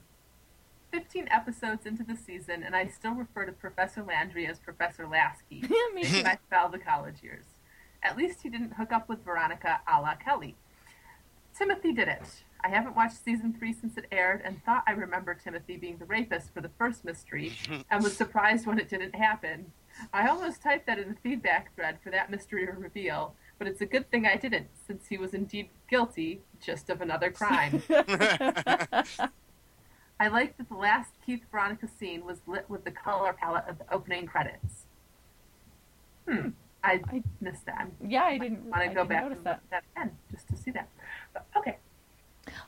15 0.92 1.28
episodes 1.32 1.88
into 1.88 2.04
the 2.04 2.16
season, 2.16 2.62
and 2.62 2.76
I 2.76 2.86
still 2.86 3.14
refer 3.14 3.46
to 3.48 3.52
Professor 3.52 4.04
Landry 4.04 4.46
as 4.46 4.60
Professor 4.60 5.08
Lasky. 5.08 5.64
yeah, 5.64 5.70
Me 5.96 6.04
in 6.20 6.24
my 6.24 6.38
the 6.72 6.78
college 6.78 7.24
years. 7.24 7.46
At 8.04 8.16
least 8.16 8.44
he 8.44 8.50
didn't 8.50 8.74
hook 8.74 8.92
up 8.92 9.10
with 9.10 9.24
Veronica 9.26 9.80
a 9.88 10.00
la 10.02 10.14
Kelly. 10.16 10.56
Timothy 11.58 11.94
did 11.94 12.08
it. 12.08 12.44
I 12.66 12.70
haven't 12.70 12.96
watched 12.96 13.24
season 13.24 13.54
three 13.58 13.74
since 13.74 13.98
it 13.98 14.06
aired 14.12 14.42
and 14.46 14.64
thought 14.64 14.84
I 14.88 14.92
remember 14.92 15.34
Timothy 15.34 15.76
being 15.78 15.98
the 15.98 16.06
rapist 16.06 16.54
for 16.54 16.62
the 16.62 16.70
first 16.78 17.04
mystery 17.04 17.52
and 17.92 18.04
was 18.04 18.16
surprised 18.16 18.66
when 18.66 18.80
it 18.80 18.90
didn't 18.90 19.14
happen. 19.16 19.72
I 20.14 20.28
almost 20.28 20.62
typed 20.64 20.88
that 20.88 20.98
in 20.98 21.10
the 21.10 21.16
feedback 21.22 21.76
thread 21.76 21.98
for 22.04 22.10
that 22.12 22.32
mystery 22.32 22.66
reveal, 22.66 23.36
but 23.60 23.68
it's 23.68 23.82
a 23.82 23.86
good 23.86 24.10
thing 24.10 24.26
I 24.26 24.38
didn't, 24.38 24.68
since 24.88 25.08
he 25.08 25.18
was 25.18 25.34
indeed 25.34 25.70
guilty 25.90 26.42
just 26.62 26.90
of 26.90 27.02
another 27.02 27.30
crime. 27.32 27.84
I 30.20 30.28
like 30.30 30.58
that 30.58 30.70
the 30.70 30.76
last 30.76 31.12
Keith 31.26 31.42
Veronica 31.52 31.88
scene 32.00 32.26
was 32.26 32.40
lit 32.48 32.70
with 32.70 32.86
the 32.86 32.92
color 32.92 33.34
palette 33.34 33.66
of 33.68 33.78
the 33.78 33.94
opening 33.94 34.26
credits. 34.26 34.86
Hmm. 36.28 36.50
I, 36.84 37.02
I- 37.12 37.24
missed 37.42 37.66
that. 37.66 37.88
yeah, 38.06 38.24
I 38.24 38.38
didn't. 38.38 38.66
want 38.66 38.84
to 38.84 38.94
go 38.94 39.06
back 39.06 39.24
notice 39.24 39.38
and 39.38 39.46
that. 39.46 39.62
look 39.62 39.70
that 39.72 39.84
again 39.96 40.12
just 40.32 40.48
to 40.50 40.56
see 40.58 40.72
that. 40.72 40.90
But, 41.34 41.46
okay. 41.58 41.78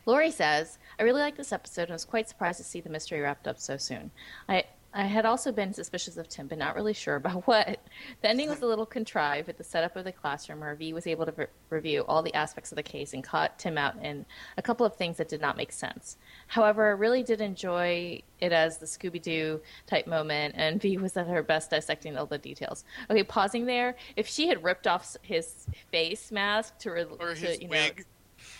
Lori 0.05 0.32
says, 0.32 0.78
I 0.99 1.03
really 1.03 1.22
liked 1.22 1.38
this 1.38 1.51
episode 1.51 1.84
and 1.84 1.91
was 1.91 2.05
quite 2.05 2.30
surprised 2.30 2.57
to 2.57 2.63
see 2.63 2.82
the 2.82 2.89
mystery 2.89 3.22
wrapped 3.22 3.47
up 3.47 3.59
so 3.59 3.78
soon. 3.78 4.11
I 4.47 4.63
I 4.97 5.03
had 5.03 5.26
also 5.26 5.51
been 5.51 5.74
suspicious 5.74 6.16
of 6.16 6.30
Tim, 6.30 6.47
but 6.47 6.57
not 6.57 6.74
really 6.74 6.93
sure 6.93 7.18
about 7.18 7.45
what. 7.47 7.80
The 8.22 8.30
ending 8.30 8.49
was 8.49 8.61
a 8.61 8.66
little 8.66 8.86
contrived 8.86 9.47
with 9.47 9.57
the 9.57 9.63
setup 9.63 9.97
of 9.97 10.05
the 10.05 10.13
classroom 10.13 10.61
where 10.61 10.74
V 10.74 10.93
was 10.93 11.05
able 11.05 11.26
to 11.26 11.34
re- 11.34 11.47
review 11.70 12.05
all 12.07 12.24
the 12.24 12.34
aspects 12.34 12.72
of 12.72 12.78
the 12.78 12.84
case 12.84 13.13
and 13.13 13.22
caught 13.22 13.59
Tim 13.59 13.78
out 13.78 14.01
in 14.01 14.26
a 14.57 14.61
couple 14.61 14.86
of 14.86 14.95
things 14.95 15.18
that 15.18 15.28
did 15.28 15.41
not 15.41 15.57
make 15.57 15.74
sense. 15.74 16.16
However, 16.47 16.88
I 16.88 16.91
really 16.91 17.24
did 17.24 17.41
enjoy 17.41 18.22
it 18.39 18.53
as 18.53 18.78
the 18.78 18.86
Scooby 18.86 19.22
Doo 19.22 19.59
type 19.86 20.07
moment, 20.07 20.55
and 20.57 20.82
V 20.82 20.97
was 20.97 21.18
at 21.18 21.28
her 21.28 21.43
best 21.43 21.72
dissecting 21.72 22.16
all 22.16 22.26
the 22.26 22.38
details. 22.38 22.86
Okay, 23.09 23.24
pausing 23.24 23.66
there. 23.66 23.97
If 24.16 24.30
she 24.30 24.47
had 24.47 24.63
ripped 24.63 24.88
off 24.88 25.18
his 25.22 25.68
face 25.91 26.32
mask 26.32 26.78
to, 26.80 26.91
re- 26.91 27.05
Or 27.20 27.36
to 27.36 27.36
his 27.36 27.59
you 27.61 27.68
know, 27.68 27.72
wig. 27.72 28.05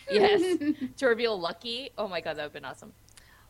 Yes, 0.10 0.58
to 0.98 1.08
reveal 1.08 1.40
Lucky. 1.40 1.92
Oh 1.98 2.08
my 2.08 2.22
god, 2.22 2.38
that 2.38 2.44
would 2.44 2.44
have 2.44 2.54
been 2.54 2.66
awesome. 2.66 2.94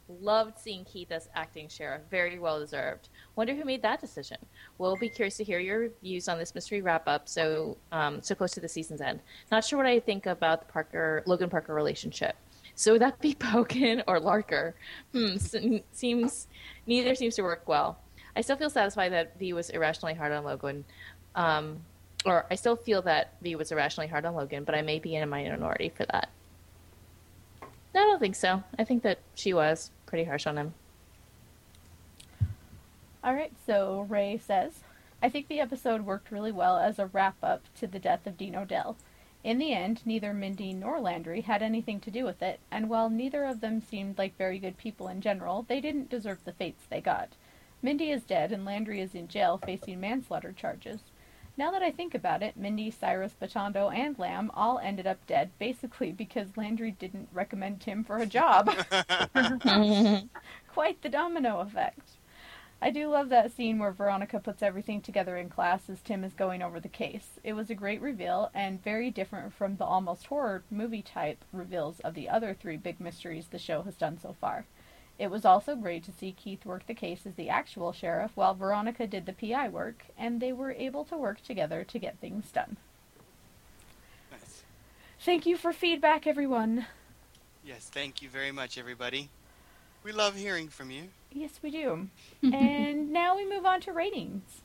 Loved 0.08 0.60
seeing 0.60 0.86
Keith 0.86 1.12
as 1.12 1.30
acting 1.34 1.68
sheriff. 1.68 2.04
Very 2.12 2.38
well 2.38 2.60
deserved. 2.60 3.10
Wonder 3.36 3.56
who 3.56 3.66
made 3.66 3.82
that 3.82 4.00
decision. 4.00 4.38
We'll 4.78 4.96
be 4.98 5.10
curious 5.10 5.36
to 5.38 5.44
hear 5.44 5.58
your 5.60 5.90
views 6.04 6.28
on 6.28 6.38
this 6.38 6.54
mystery 6.54 6.82
wrap 6.82 7.08
up. 7.08 7.28
So, 7.28 7.78
um, 7.92 8.22
so 8.22 8.36
close 8.36 8.52
to 8.52 8.60
the 8.60 8.70
season's 8.70 9.02
end. 9.02 9.20
Not 9.52 9.66
sure 9.66 9.78
what 9.78 9.88
I 9.88 10.00
think 10.00 10.28
about 10.28 10.62
the 10.68 10.72
Parker 10.72 11.24
Logan 11.26 11.50
Parker 11.50 11.74
relationship. 11.74 12.36
So 12.76 12.92
would 12.92 13.02
that 13.02 13.20
be 13.20 13.34
Bogan 13.40 14.04
or 14.08 14.20
Larker? 14.20 14.74
Hmm, 15.12 15.38
seems 15.92 16.48
neither 16.86 17.16
seems 17.16 17.36
to 17.36 17.42
work 17.42 17.68
well. 17.68 17.98
I 18.36 18.42
still 18.42 18.58
feel 18.58 18.70
satisfied 18.70 19.12
that 19.14 19.40
V 19.40 19.54
was 19.54 19.70
irrationally 19.72 20.14
hard 20.14 20.32
on 20.32 20.44
Logan. 20.44 20.86
Um, 21.34 21.82
or 22.26 22.46
I 22.52 22.56
still 22.56 22.76
feel 22.76 23.02
that 23.04 23.34
V 23.42 23.56
was 23.56 23.72
irrationally 23.72 24.08
hard 24.08 24.26
on 24.26 24.36
Logan, 24.36 24.64
but 24.66 24.76
I 24.76 24.82
may 24.82 25.00
be 25.00 25.16
in 25.16 25.24
a 25.24 25.28
minority 25.28 25.90
for 25.90 26.06
that. 26.12 26.30
I 27.96 28.00
don't 28.00 28.20
think 28.20 28.36
so. 28.36 28.64
I 28.78 28.84
think 28.84 29.04
that 29.04 29.20
she 29.36 29.54
was 29.54 29.92
pretty 30.06 30.26
harsh 30.26 30.46
on 30.46 30.58
him. 30.58 30.74
All 33.24 33.34
right, 33.34 33.54
so 33.66 34.06
Ray 34.10 34.38
says, 34.38 34.82
I 35.24 35.30
think 35.30 35.48
the 35.48 35.60
episode 35.60 36.06
worked 36.06 36.32
really 36.32 36.52
well 36.52 36.78
as 36.78 37.00
a 37.00 37.08
wrap 37.08 37.38
up 37.42 37.64
to 37.80 37.88
the 37.88 37.98
death 38.00 38.28
of 38.28 38.38
Dean 38.38 38.56
O'Dell. 38.56 38.98
In 39.44 39.58
the 39.58 39.74
end, 39.74 40.02
neither 40.06 40.34
Mindy 40.34 40.74
nor 40.74 41.00
Landry 41.00 41.42
had 41.42 41.62
anything 41.62 42.00
to 42.02 42.12
do 42.12 42.26
with 42.26 42.42
it, 42.42 42.60
and 42.70 42.90
while 42.90 43.10
neither 43.10 43.44
of 43.46 43.62
them 43.62 43.82
seemed 43.82 44.18
like 44.18 44.38
very 44.38 44.60
good 44.60 44.78
people 44.78 45.08
in 45.08 45.22
general, 45.22 45.64
they 45.68 45.80
didn't 45.80 46.10
deserve 46.10 46.44
the 46.44 46.54
fates 46.54 46.84
they 46.90 47.02
got. 47.02 47.30
Mindy 47.82 48.12
is 48.12 48.24
dead, 48.24 48.52
and 48.52 48.66
Landry 48.66 49.00
is 49.00 49.16
in 49.16 49.28
jail 49.28 49.60
facing 49.64 50.00
manslaughter 50.00 50.52
charges. 50.52 51.00
Now 51.58 51.72
that 51.72 51.82
I 51.82 51.92
think 51.92 52.14
about 52.14 52.44
it, 52.44 52.58
Mindy, 52.58 52.92
Cyrus, 52.92 53.34
Batondo, 53.42 53.94
and 53.94 54.20
Lamb 54.20 54.52
all 54.54 54.78
ended 54.80 55.08
up 55.08 55.26
dead, 55.26 55.52
basically 55.58 56.12
because 56.12 56.58
Landry 56.58 56.92
didn't 56.92 57.30
recommend 57.32 57.80
Tim 57.80 58.04
for 58.04 58.18
a 58.18 58.26
job. 58.26 58.68
Quite 60.74 61.02
the 61.02 61.10
domino 61.10 61.60
effect. 61.60 62.18
I 62.82 62.92
do 62.92 63.08
love 63.08 63.30
that 63.30 63.54
scene 63.54 63.80
where 63.80 63.92
Veronica 63.92 64.40
puts 64.40 64.62
everything 64.62 65.02
together 65.02 65.38
in 65.38 65.50
class 65.50 65.90
as 65.90 66.02
Tim 66.02 66.26
is 66.26 66.34
going 66.34 66.62
over 66.62 66.82
the 66.82 66.90
case. 66.90 67.40
It 67.42 67.54
was 67.54 67.70
a 67.70 67.76
great 67.76 68.02
reveal 68.02 68.52
and 68.54 68.84
very 68.84 69.10
different 69.10 69.54
from 69.54 69.78
the 69.78 69.86
almost 69.86 70.28
horror 70.28 70.64
movie 70.70 71.02
type 71.02 71.44
reveals 71.54 72.02
of 72.02 72.16
the 72.16 72.28
other 72.28 72.54
three 72.54 72.78
big 72.78 73.00
mysteries 73.00 73.48
the 73.48 73.58
show 73.58 73.84
has 73.84 73.96
done 73.96 74.20
so 74.20 74.36
far. 74.42 74.66
It 75.18 75.32
was 75.32 75.46
also 75.46 75.76
great 75.76 76.04
to 76.06 76.12
see 76.12 76.34
Keith 76.34 76.66
work 76.66 76.88
the 76.88 76.94
case 76.94 77.26
as 77.26 77.36
the 77.36 77.50
actual 77.50 77.94
sheriff 77.94 78.32
while 78.36 78.54
Veronica 78.54 79.08
did 79.08 79.26
the 79.26 79.34
PI 79.34 79.70
work, 79.70 80.06
and 80.18 80.42
they 80.42 80.52
were 80.52 80.72
able 80.72 81.06
to 81.06 81.18
work 81.18 81.42
together 81.42 81.86
to 81.86 82.00
get 82.00 82.20
things 82.20 82.52
done. 82.52 82.76
Nice. 84.32 84.64
Thank 85.20 85.46
you 85.46 85.56
for 85.56 85.72
feedback, 85.72 86.28
everyone. 86.28 86.86
Yes, 87.64 87.90
thank 87.92 88.22
you 88.22 88.30
very 88.30 88.52
much, 88.52 88.78
everybody. 88.78 89.30
We 90.04 90.12
love 90.12 90.36
hearing 90.36 90.68
from 90.68 90.92
you. 90.92 91.06
Yes, 91.32 91.60
we 91.64 91.72
do. 91.72 92.10
and 92.44 93.12
now 93.12 93.36
we 93.36 93.50
move 93.50 93.66
on 93.66 93.80
to 93.82 93.94
ratings. 93.94 94.62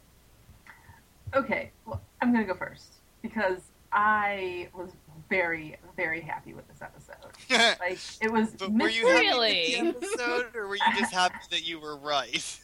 Okay, 1.32 1.70
well, 1.86 2.00
I'm 2.20 2.32
gonna 2.32 2.44
go 2.44 2.56
first 2.56 2.94
because 3.22 3.60
I 3.92 4.68
was 4.74 4.90
very, 5.30 5.76
very 5.96 6.20
happy 6.20 6.52
with 6.52 6.68
this 6.68 6.82
episode. 6.82 7.16
Like 7.80 7.98
it 8.20 8.30
was. 8.30 8.50
but 8.58 8.70
were 8.72 8.88
you 8.88 9.06
happy 9.08 9.26
Really? 9.28 9.76
with 9.82 10.00
the 10.00 10.06
episode, 10.08 10.54
or 10.54 10.68
were 10.68 10.76
you 10.76 10.82
just 10.98 11.12
happy 11.12 11.36
that 11.50 11.66
you 11.66 11.80
were 11.80 11.96
right? 11.96 12.60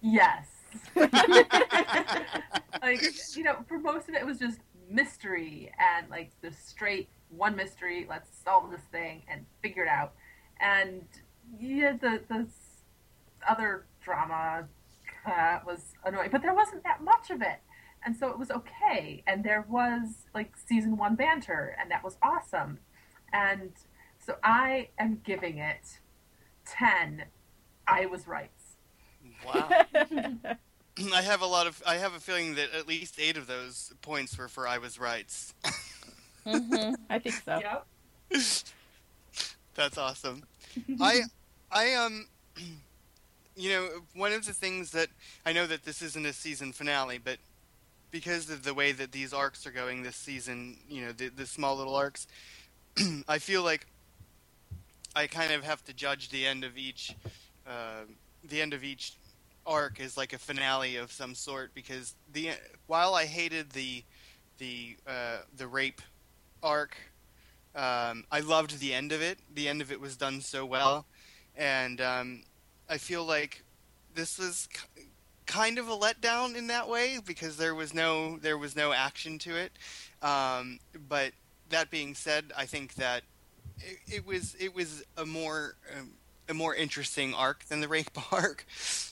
Yes. 0.00 0.46
like 0.96 1.12
you 3.36 3.42
know, 3.44 3.56
for 3.68 3.78
most 3.78 4.08
of 4.08 4.14
it, 4.14 4.22
it 4.22 4.26
was 4.26 4.38
just 4.38 4.58
mystery 4.90 5.70
and 5.78 6.08
like 6.10 6.30
the 6.42 6.52
straight 6.52 7.08
one 7.30 7.56
mystery. 7.56 8.06
Let's 8.08 8.30
solve 8.44 8.70
this 8.70 8.80
thing 8.90 9.22
and 9.28 9.44
figure 9.62 9.84
it 9.84 9.88
out. 9.88 10.12
And 10.60 11.04
yeah, 11.58 11.92
the 11.92 12.20
the 12.28 12.46
other 13.48 13.84
drama 14.02 14.66
uh, 15.26 15.58
was 15.66 15.94
annoying, 16.04 16.30
but 16.32 16.42
there 16.42 16.54
wasn't 16.54 16.82
that 16.84 17.02
much 17.02 17.30
of 17.30 17.42
it, 17.42 17.58
and 18.04 18.16
so 18.16 18.28
it 18.28 18.38
was 18.38 18.50
okay. 18.50 19.22
And 19.26 19.44
there 19.44 19.64
was 19.68 20.26
like 20.34 20.56
season 20.56 20.96
one 20.96 21.14
banter, 21.14 21.76
and 21.80 21.90
that 21.90 22.04
was 22.04 22.16
awesome. 22.22 22.78
And 23.32 23.72
so 24.18 24.36
I 24.42 24.88
am 24.98 25.20
giving 25.24 25.58
it 25.58 25.98
ten. 26.66 27.24
I 27.86 28.06
was 28.06 28.26
right. 28.26 28.50
Wow. 29.44 29.68
I 31.12 31.22
have 31.22 31.42
a 31.42 31.46
lot 31.46 31.66
of. 31.66 31.82
I 31.86 31.96
have 31.96 32.14
a 32.14 32.20
feeling 32.20 32.54
that 32.54 32.72
at 32.72 32.86
least 32.86 33.18
eight 33.18 33.36
of 33.36 33.46
those 33.46 33.92
points 34.02 34.38
were 34.38 34.48
for 34.48 34.68
I 34.68 34.78
was 34.78 34.98
right. 34.98 35.32
hmm 36.46 36.94
I 37.10 37.18
think 37.18 37.34
so. 37.44 37.60
Yep. 37.60 37.86
That's 39.74 39.98
awesome. 39.98 40.44
I, 41.00 41.22
I 41.70 41.94
um, 41.94 42.28
you 43.56 43.70
know, 43.70 43.88
one 44.14 44.32
of 44.32 44.46
the 44.46 44.52
things 44.52 44.92
that 44.92 45.08
I 45.44 45.52
know 45.52 45.66
that 45.66 45.84
this 45.84 46.00
isn't 46.00 46.24
a 46.24 46.32
season 46.32 46.72
finale, 46.72 47.18
but 47.18 47.38
because 48.14 48.48
of 48.48 48.62
the 48.62 48.72
way 48.72 48.92
that 48.92 49.10
these 49.10 49.32
arcs 49.32 49.66
are 49.66 49.72
going 49.72 50.04
this 50.04 50.14
season, 50.14 50.76
you 50.88 51.04
know, 51.04 51.10
the, 51.10 51.30
the 51.30 51.44
small 51.44 51.76
little 51.76 51.96
arcs, 51.96 52.28
I 53.28 53.38
feel 53.38 53.64
like 53.64 53.88
I 55.16 55.26
kind 55.26 55.52
of 55.52 55.64
have 55.64 55.84
to 55.86 55.92
judge 55.92 56.30
the 56.30 56.46
end 56.46 56.62
of 56.62 56.78
each, 56.78 57.16
uh, 57.66 58.02
the 58.44 58.62
end 58.62 58.72
of 58.72 58.84
each 58.84 59.14
arc 59.66 59.98
is 59.98 60.16
like 60.16 60.32
a 60.32 60.38
finale 60.38 60.94
of 60.94 61.10
some 61.10 61.34
sort 61.34 61.74
because 61.74 62.14
the 62.32 62.50
while 62.86 63.14
I 63.14 63.24
hated 63.24 63.70
the 63.70 64.04
the 64.58 64.96
uh, 65.08 65.38
the 65.56 65.66
rape 65.66 66.00
arc 66.62 66.96
um, 67.74 68.26
I 68.30 68.40
loved 68.46 68.78
the 68.78 68.94
end 68.94 69.10
of 69.10 69.22
it. 69.22 69.40
The 69.52 69.68
end 69.68 69.82
of 69.82 69.90
it 69.90 70.00
was 70.00 70.16
done 70.16 70.40
so 70.40 70.64
well, 70.64 71.04
and 71.56 72.00
um, 72.00 72.42
I 72.88 72.98
feel 72.98 73.24
like 73.24 73.64
this 74.14 74.38
was 74.38 74.68
kind 75.46 75.78
of 75.78 75.88
a 75.88 75.96
letdown 75.96 76.56
in 76.56 76.68
that 76.68 76.88
way 76.88 77.18
because 77.24 77.56
there 77.56 77.74
was 77.74 77.92
no 77.94 78.38
there 78.38 78.58
was 78.58 78.76
no 78.76 78.92
action 78.92 79.38
to 79.40 79.56
it. 79.56 79.72
Um, 80.22 80.78
but 81.08 81.32
that 81.70 81.90
being 81.90 82.14
said, 82.14 82.52
I 82.56 82.66
think 82.66 82.94
that 82.94 83.22
it, 83.78 83.98
it 84.06 84.26
was 84.26 84.56
it 84.58 84.74
was 84.74 85.04
a 85.16 85.26
more 85.26 85.76
um, 85.96 86.12
a 86.48 86.54
more 86.54 86.74
interesting 86.74 87.34
arc 87.34 87.64
than 87.66 87.80
the 87.80 87.88
rape 87.88 88.10
arc. 88.32 88.64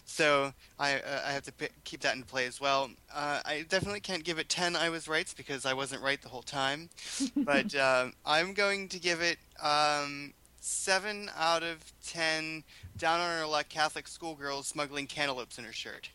So 0.04 0.52
I 0.78 0.94
uh, 0.94 1.22
I 1.26 1.32
have 1.32 1.44
to 1.44 1.52
p- 1.52 1.68
keep 1.84 2.00
that 2.00 2.16
in 2.16 2.22
play 2.22 2.46
as 2.46 2.60
well. 2.60 2.90
Uh, 3.12 3.40
I 3.44 3.64
definitely 3.68 4.00
can't 4.00 4.24
give 4.24 4.38
it 4.38 4.48
ten 4.48 4.76
I 4.76 4.90
was 4.90 5.08
rights 5.08 5.34
because 5.34 5.64
I 5.66 5.74
wasn't 5.74 6.02
right 6.02 6.20
the 6.20 6.28
whole 6.28 6.42
time 6.42 6.90
but 7.36 7.74
um, 7.74 8.12
I'm 8.24 8.54
going 8.54 8.88
to 8.88 8.98
give 8.98 9.20
it 9.20 9.38
um, 9.62 10.32
seven 10.60 11.30
out 11.38 11.62
of 11.62 11.78
ten. 12.06 12.64
Down 12.98 13.20
on 13.20 13.38
her 13.38 13.46
luck, 13.46 13.68
Catholic 13.68 14.06
schoolgirl 14.06 14.62
smuggling 14.62 15.06
cantaloupes 15.06 15.58
in 15.58 15.64
her 15.64 15.72
shirt. 15.72 16.10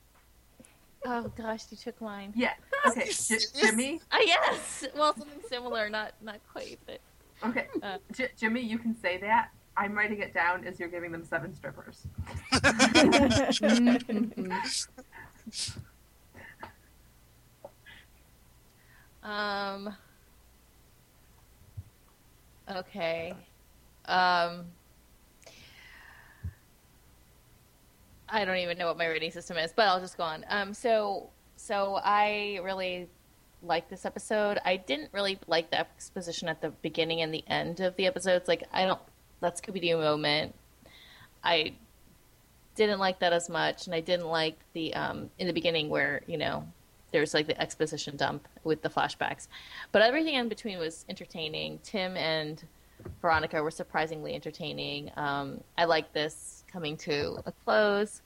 Oh 1.05 1.31
gosh, 1.37 1.63
you 1.71 1.77
took 1.77 1.99
mine. 2.01 2.33
Yeah. 2.35 2.53
Okay, 2.87 3.09
J- 3.11 3.37
Jimmy. 3.59 4.01
Ah, 4.11 4.19
yes. 4.25 4.85
Well, 4.95 5.13
something 5.15 5.41
similar, 5.49 5.89
not 5.89 6.13
not 6.21 6.39
quite, 6.51 6.79
but 6.85 6.99
Okay, 7.45 7.67
Uh. 7.83 7.97
J- 8.13 8.31
Jimmy, 8.37 8.61
you 8.61 8.79
can 8.79 8.95
say 8.99 9.17
that. 9.19 9.49
I'm 9.75 9.95
writing 9.95 10.19
it 10.21 10.33
down 10.33 10.65
as 10.65 10.79
you're 10.79 10.89
giving 10.89 11.11
them 11.11 11.23
seven 11.23 11.53
strippers. 11.53 12.07
um. 19.23 19.95
Okay. 22.69 23.33
Um. 24.05 24.65
I 28.29 28.45
don't 28.45 28.57
even 28.57 28.77
know 28.77 28.87
what 28.87 28.97
my 28.97 29.07
rating 29.07 29.31
system 29.31 29.57
is, 29.57 29.71
but 29.73 29.87
I'll 29.87 29.99
just 29.99 30.17
go 30.17 30.23
on. 30.23 30.45
Um. 30.49 30.73
So 30.73 31.29
so 31.55 31.99
I 32.03 32.59
really 32.63 33.09
like 33.63 33.89
this 33.89 34.05
episode. 34.05 34.59
I 34.63 34.77
didn't 34.77 35.09
really 35.13 35.39
like 35.47 35.71
the 35.71 35.79
exposition 35.79 36.47
at 36.47 36.61
the 36.61 36.69
beginning 36.69 37.21
and 37.21 37.33
the 37.33 37.43
end 37.47 37.79
of 37.79 37.95
the 37.95 38.05
episodes. 38.05 38.47
Like 38.47 38.63
I 38.71 38.85
don't 38.85 38.99
that 39.41 39.61
Scooby 39.61 39.81
Doo 39.81 39.97
moment. 39.97 40.55
I 41.43 41.73
didn't 42.75 42.99
like 42.99 43.19
that 43.19 43.33
as 43.33 43.49
much, 43.49 43.87
and 43.87 43.95
I 43.95 44.01
didn't 44.01 44.27
like 44.27 44.57
the 44.73 44.93
um 44.93 45.29
in 45.39 45.47
the 45.47 45.53
beginning 45.53 45.89
where 45.89 46.21
you 46.27 46.37
know 46.37 46.67
there's 47.11 47.33
like 47.33 47.47
the 47.47 47.59
exposition 47.59 48.17
dump 48.17 48.47
with 48.63 48.81
the 48.81 48.89
flashbacks, 48.89 49.47
but 49.91 50.01
everything 50.01 50.35
in 50.35 50.49
between 50.49 50.77
was 50.77 51.05
entertaining. 51.09 51.79
Tim 51.83 52.17
and 52.17 52.63
Veronica 53.21 53.63
were 53.63 53.71
surprisingly 53.71 54.35
entertaining. 54.35 55.11
Um, 55.15 55.61
I 55.77 55.85
like 55.85 56.13
this 56.13 56.56
coming 56.71 56.97
to 56.97 57.41
a 57.45 57.51
close. 57.51 58.21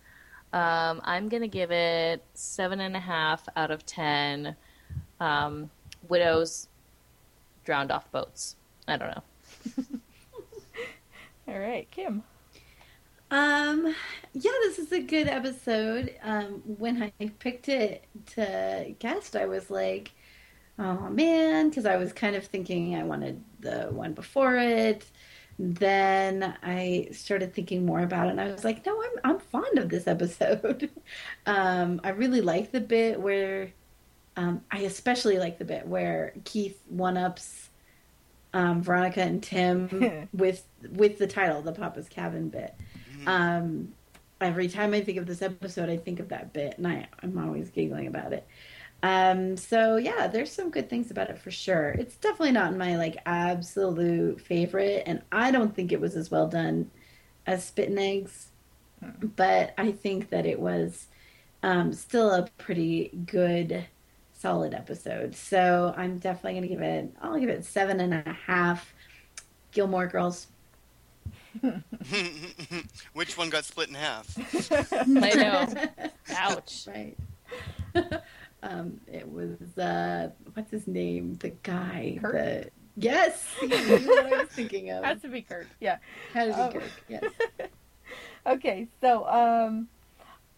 Um, 0.53 1.01
I'm 1.03 1.29
gonna 1.29 1.47
give 1.47 1.71
it 1.71 2.23
seven 2.33 2.81
and 2.81 2.95
a 2.95 2.99
half 2.99 3.47
out 3.55 3.71
of 3.71 3.85
ten. 3.85 4.55
Um, 5.19 5.69
widows 6.07 6.67
drowned 7.63 7.91
off 7.91 8.11
boats. 8.11 8.55
I 8.87 8.97
don't 8.97 9.09
know. 9.09 9.85
All 11.47 11.59
right, 11.59 11.89
Kim. 11.91 12.23
Um, 13.31 13.95
yeah, 14.33 14.51
this 14.63 14.77
is 14.77 14.91
a 14.91 15.01
good 15.01 15.27
episode. 15.27 16.15
Um, 16.21 16.61
when 16.65 17.01
I 17.01 17.27
picked 17.39 17.69
it 17.69 18.03
to 18.35 18.93
guest, 18.99 19.37
I 19.37 19.45
was 19.45 19.69
like, 19.69 20.11
oh 20.77 21.09
man, 21.09 21.69
because 21.69 21.85
I 21.85 21.95
was 21.95 22.11
kind 22.11 22.35
of 22.35 22.45
thinking 22.45 22.95
I 22.95 23.03
wanted 23.03 23.41
the 23.61 23.87
one 23.91 24.13
before 24.13 24.57
it. 24.57 25.05
Then 25.59 26.57
I 26.63 27.09
started 27.11 27.53
thinking 27.53 27.85
more 27.85 27.99
about 27.99 28.27
it, 28.27 28.31
and 28.31 28.41
I 28.41 28.51
was 28.51 28.63
like, 28.63 28.85
no, 28.85 29.01
I'm 29.01 29.31
I'm 29.31 29.39
fond 29.39 29.77
of 29.77 29.89
this 29.89 30.07
episode. 30.15 30.89
um, 31.45 32.01
I 32.03 32.09
really 32.09 32.41
like 32.41 32.71
the 32.71 32.81
bit 32.81 33.19
where, 33.19 33.71
um, 34.35 34.63
I 34.71 34.79
especially 34.79 35.37
like 35.37 35.59
the 35.59 35.65
bit 35.65 35.87
where 35.87 36.33
Keith 36.43 36.81
one 36.87 37.17
ups 37.17 37.69
um, 38.53 38.81
Veronica 38.81 39.21
and 39.21 39.41
Tim 39.41 40.27
with 40.33 40.65
with 40.89 41.17
the 41.17 41.27
title, 41.27 41.61
the 41.61 41.71
Papa's 41.71 42.09
Cabin 42.09 42.49
bit. 42.49 42.75
Um, 43.25 43.93
every 44.39 44.67
time 44.67 44.93
I 44.93 45.01
think 45.01 45.17
of 45.17 45.25
this 45.25 45.41
episode, 45.41 45.89
I 45.89 45.97
think 45.97 46.19
of 46.19 46.29
that 46.29 46.53
bit, 46.53 46.77
and 46.77 46.87
I, 46.87 47.07
I'm 47.21 47.37
always 47.37 47.69
giggling 47.69 48.07
about 48.07 48.33
it. 48.33 48.45
Um, 49.03 49.57
so 49.57 49.97
yeah, 49.97 50.27
there's 50.27 50.51
some 50.51 50.69
good 50.69 50.89
things 50.89 51.09
about 51.11 51.29
it 51.29 51.39
for 51.39 51.51
sure. 51.51 51.89
It's 51.89 52.15
definitely 52.17 52.51
not 52.51 52.75
my 52.75 52.97
like 52.97 53.17
absolute 53.25 54.41
favorite, 54.41 55.03
and 55.05 55.21
I 55.31 55.51
don't 55.51 55.75
think 55.75 55.91
it 55.91 56.01
was 56.01 56.15
as 56.15 56.29
well 56.29 56.47
done 56.47 56.91
as 57.47 57.63
Spit 57.65 57.89
and 57.89 57.99
Eggs, 57.99 58.49
but 59.21 59.73
I 59.77 59.91
think 59.91 60.29
that 60.29 60.45
it 60.45 60.59
was 60.59 61.07
um, 61.63 61.93
still 61.93 62.31
a 62.31 62.47
pretty 62.57 63.09
good 63.25 63.85
solid 64.33 64.73
episode. 64.73 65.35
So 65.35 65.93
I'm 65.95 66.17
definitely 66.17 66.53
going 66.53 66.63
to 66.63 66.67
give 66.67 66.81
it, 66.81 67.13
I'll 67.21 67.39
give 67.39 67.49
it 67.49 67.65
seven 67.65 67.99
and 67.99 68.13
a 68.13 68.33
half. 68.45 68.93
Gilmore 69.71 70.07
Girls. 70.07 70.47
Which 73.13 73.37
one 73.37 73.49
got 73.49 73.65
split 73.65 73.89
in 73.89 73.95
half? 73.95 74.35
I 74.97 75.33
know. 75.33 76.09
Ouch. 76.35 76.87
right. 76.87 77.17
Um, 78.63 78.99
it 79.07 79.31
was, 79.31 79.77
uh, 79.77 80.29
what's 80.53 80.71
his 80.71 80.87
name? 80.87 81.37
The 81.39 81.49
guy. 81.63 82.17
Kurt? 82.21 82.33
The, 82.33 82.69
yes! 82.97 83.45
Knew 83.61 83.69
what 83.69 84.25
I 84.25 84.39
was 84.43 84.49
thinking 84.49 84.91
of. 84.91 85.03
Has 85.03 85.21
to 85.21 85.27
be 85.29 85.41
Kurt. 85.41 85.67
Yeah. 85.79 85.97
How 86.33 86.45
to 86.45 86.51
be 86.51 86.59
Oh. 86.59 86.69
Kirk, 86.79 86.91
yes. 87.07 87.23
Okay, 88.45 88.87
so 88.99 89.27
um, 89.27 89.87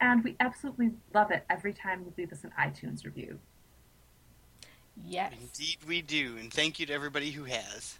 And 0.00 0.24
we 0.24 0.36
absolutely 0.40 0.92
love 1.14 1.30
it 1.30 1.44
every 1.48 1.72
time 1.72 2.00
you 2.04 2.12
leave 2.16 2.32
us 2.32 2.44
an 2.44 2.52
iTunes 2.58 3.04
review. 3.04 3.38
Yes. 5.06 5.32
Indeed, 5.40 5.78
we 5.86 6.02
do, 6.02 6.36
and 6.38 6.52
thank 6.52 6.78
you 6.78 6.86
to 6.86 6.92
everybody 6.92 7.30
who 7.30 7.44
has. 7.44 7.98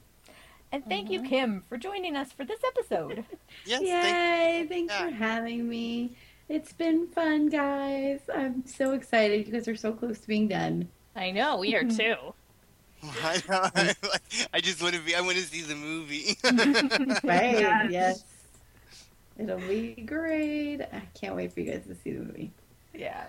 And 0.70 0.84
thank 0.86 1.10
you, 1.10 1.20
mm-hmm. 1.20 1.28
Kim, 1.28 1.64
for 1.68 1.76
joining 1.76 2.16
us 2.16 2.32
for 2.32 2.44
this 2.44 2.60
episode. 2.66 3.24
Yes, 3.66 3.80
thank 3.80 3.86
Yay! 3.88 4.66
Thanks 4.68 4.92
Yeah. 4.92 5.04
for 5.04 5.10
having 5.14 5.68
me. 5.68 6.16
It's 6.48 6.72
been 6.72 7.06
fun, 7.08 7.48
guys. 7.48 8.20
I'm 8.34 8.66
so 8.66 8.92
excited. 8.92 9.46
You 9.46 9.52
guys 9.52 9.68
are 9.68 9.76
so 9.76 9.92
close 9.92 10.18
to 10.20 10.26
being 10.26 10.48
done. 10.48 10.88
I 11.14 11.30
know, 11.30 11.58
we 11.58 11.74
are 11.76 11.84
too. 11.88 12.16
I, 13.22 13.42
know, 13.48 13.70
I, 13.74 13.94
I 14.54 14.60
just 14.60 14.82
want 14.82 14.94
to 14.94 15.00
be. 15.00 15.14
I 15.14 15.20
want 15.20 15.36
to 15.36 15.42
see 15.42 15.62
the 15.62 15.74
movie. 15.74 16.36
Right? 17.24 17.58
Yes. 17.60 17.90
yes. 17.90 18.24
It'll 19.38 19.58
be 19.58 19.94
great. 20.06 20.82
I 20.82 21.02
can't 21.18 21.34
wait 21.34 21.52
for 21.52 21.60
you 21.60 21.72
guys 21.72 21.84
to 21.86 21.94
see 21.94 22.12
the 22.12 22.20
movie. 22.20 22.52
Yeah. 22.94 23.24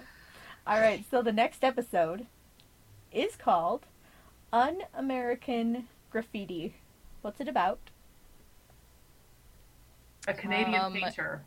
All 0.68 0.80
right, 0.80 1.04
so 1.10 1.22
the 1.22 1.32
next 1.32 1.64
episode 1.64 2.26
is 3.12 3.36
called 3.36 3.86
Un 4.52 4.82
American 4.96 5.88
Graffiti. 6.12 6.76
What's 7.22 7.42
it 7.42 7.48
about? 7.48 7.80
A 10.28 10.34
Canadian 10.34 10.82
Um, 10.82 10.94
painter. 10.94 11.42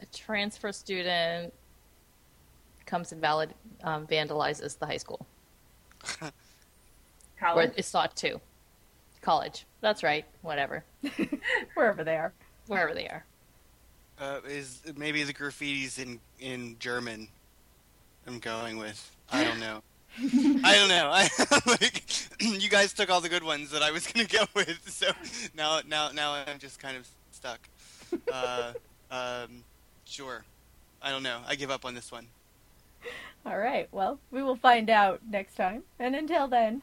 A 0.00 0.06
transfer 0.06 0.72
student 0.72 1.52
comes 2.86 3.12
and 3.12 3.20
valid, 3.20 3.52
um, 3.82 4.06
vandalizes 4.06 4.78
the 4.78 4.86
high 4.86 4.96
school. 4.96 5.26
Or 7.40 7.46
College. 7.46 7.72
is 7.76 7.90
thought 7.90 8.16
to. 8.16 8.40
College. 9.22 9.66
That's 9.80 10.02
right. 10.02 10.24
Whatever. 10.42 10.84
Wherever 11.74 12.04
they 12.04 12.16
are. 12.16 12.32
Wherever 12.66 12.94
they 12.94 13.06
are. 13.08 13.24
uh, 14.20 14.40
is 14.46 14.82
maybe 14.96 15.22
the 15.24 15.32
graffiti's 15.34 15.98
in 15.98 16.20
in 16.40 16.76
German? 16.78 17.28
I'm 18.26 18.38
going 18.38 18.78
with. 18.78 19.10
I 19.30 19.44
don't 19.44 19.60
know. 19.60 19.82
I 20.20 20.74
don't 20.74 20.88
know. 20.88 21.10
I 21.12 21.28
like 21.66 22.02
you 22.40 22.68
guys 22.68 22.92
took 22.92 23.10
all 23.10 23.20
the 23.20 23.28
good 23.28 23.44
ones 23.44 23.70
that 23.70 23.82
I 23.82 23.90
was 23.90 24.06
gonna 24.06 24.26
go 24.26 24.44
with, 24.54 24.88
so 24.90 25.10
now 25.56 25.80
now 25.86 26.10
now 26.12 26.32
I'm 26.46 26.58
just 26.58 26.78
kind 26.78 26.96
of 26.96 27.06
stuck. 27.30 27.60
Uh, 28.32 28.72
um, 29.10 29.62
sure. 30.04 30.44
I 31.02 31.10
don't 31.10 31.22
know. 31.22 31.40
I 31.46 31.54
give 31.54 31.70
up 31.70 31.84
on 31.84 31.94
this 31.94 32.10
one. 32.10 32.26
All 33.46 33.56
right, 33.58 33.88
well, 33.92 34.18
we 34.32 34.42
will 34.42 34.56
find 34.56 34.90
out 34.90 35.20
next 35.30 35.54
time. 35.54 35.84
And 36.00 36.16
until 36.16 36.48
then, 36.48 36.82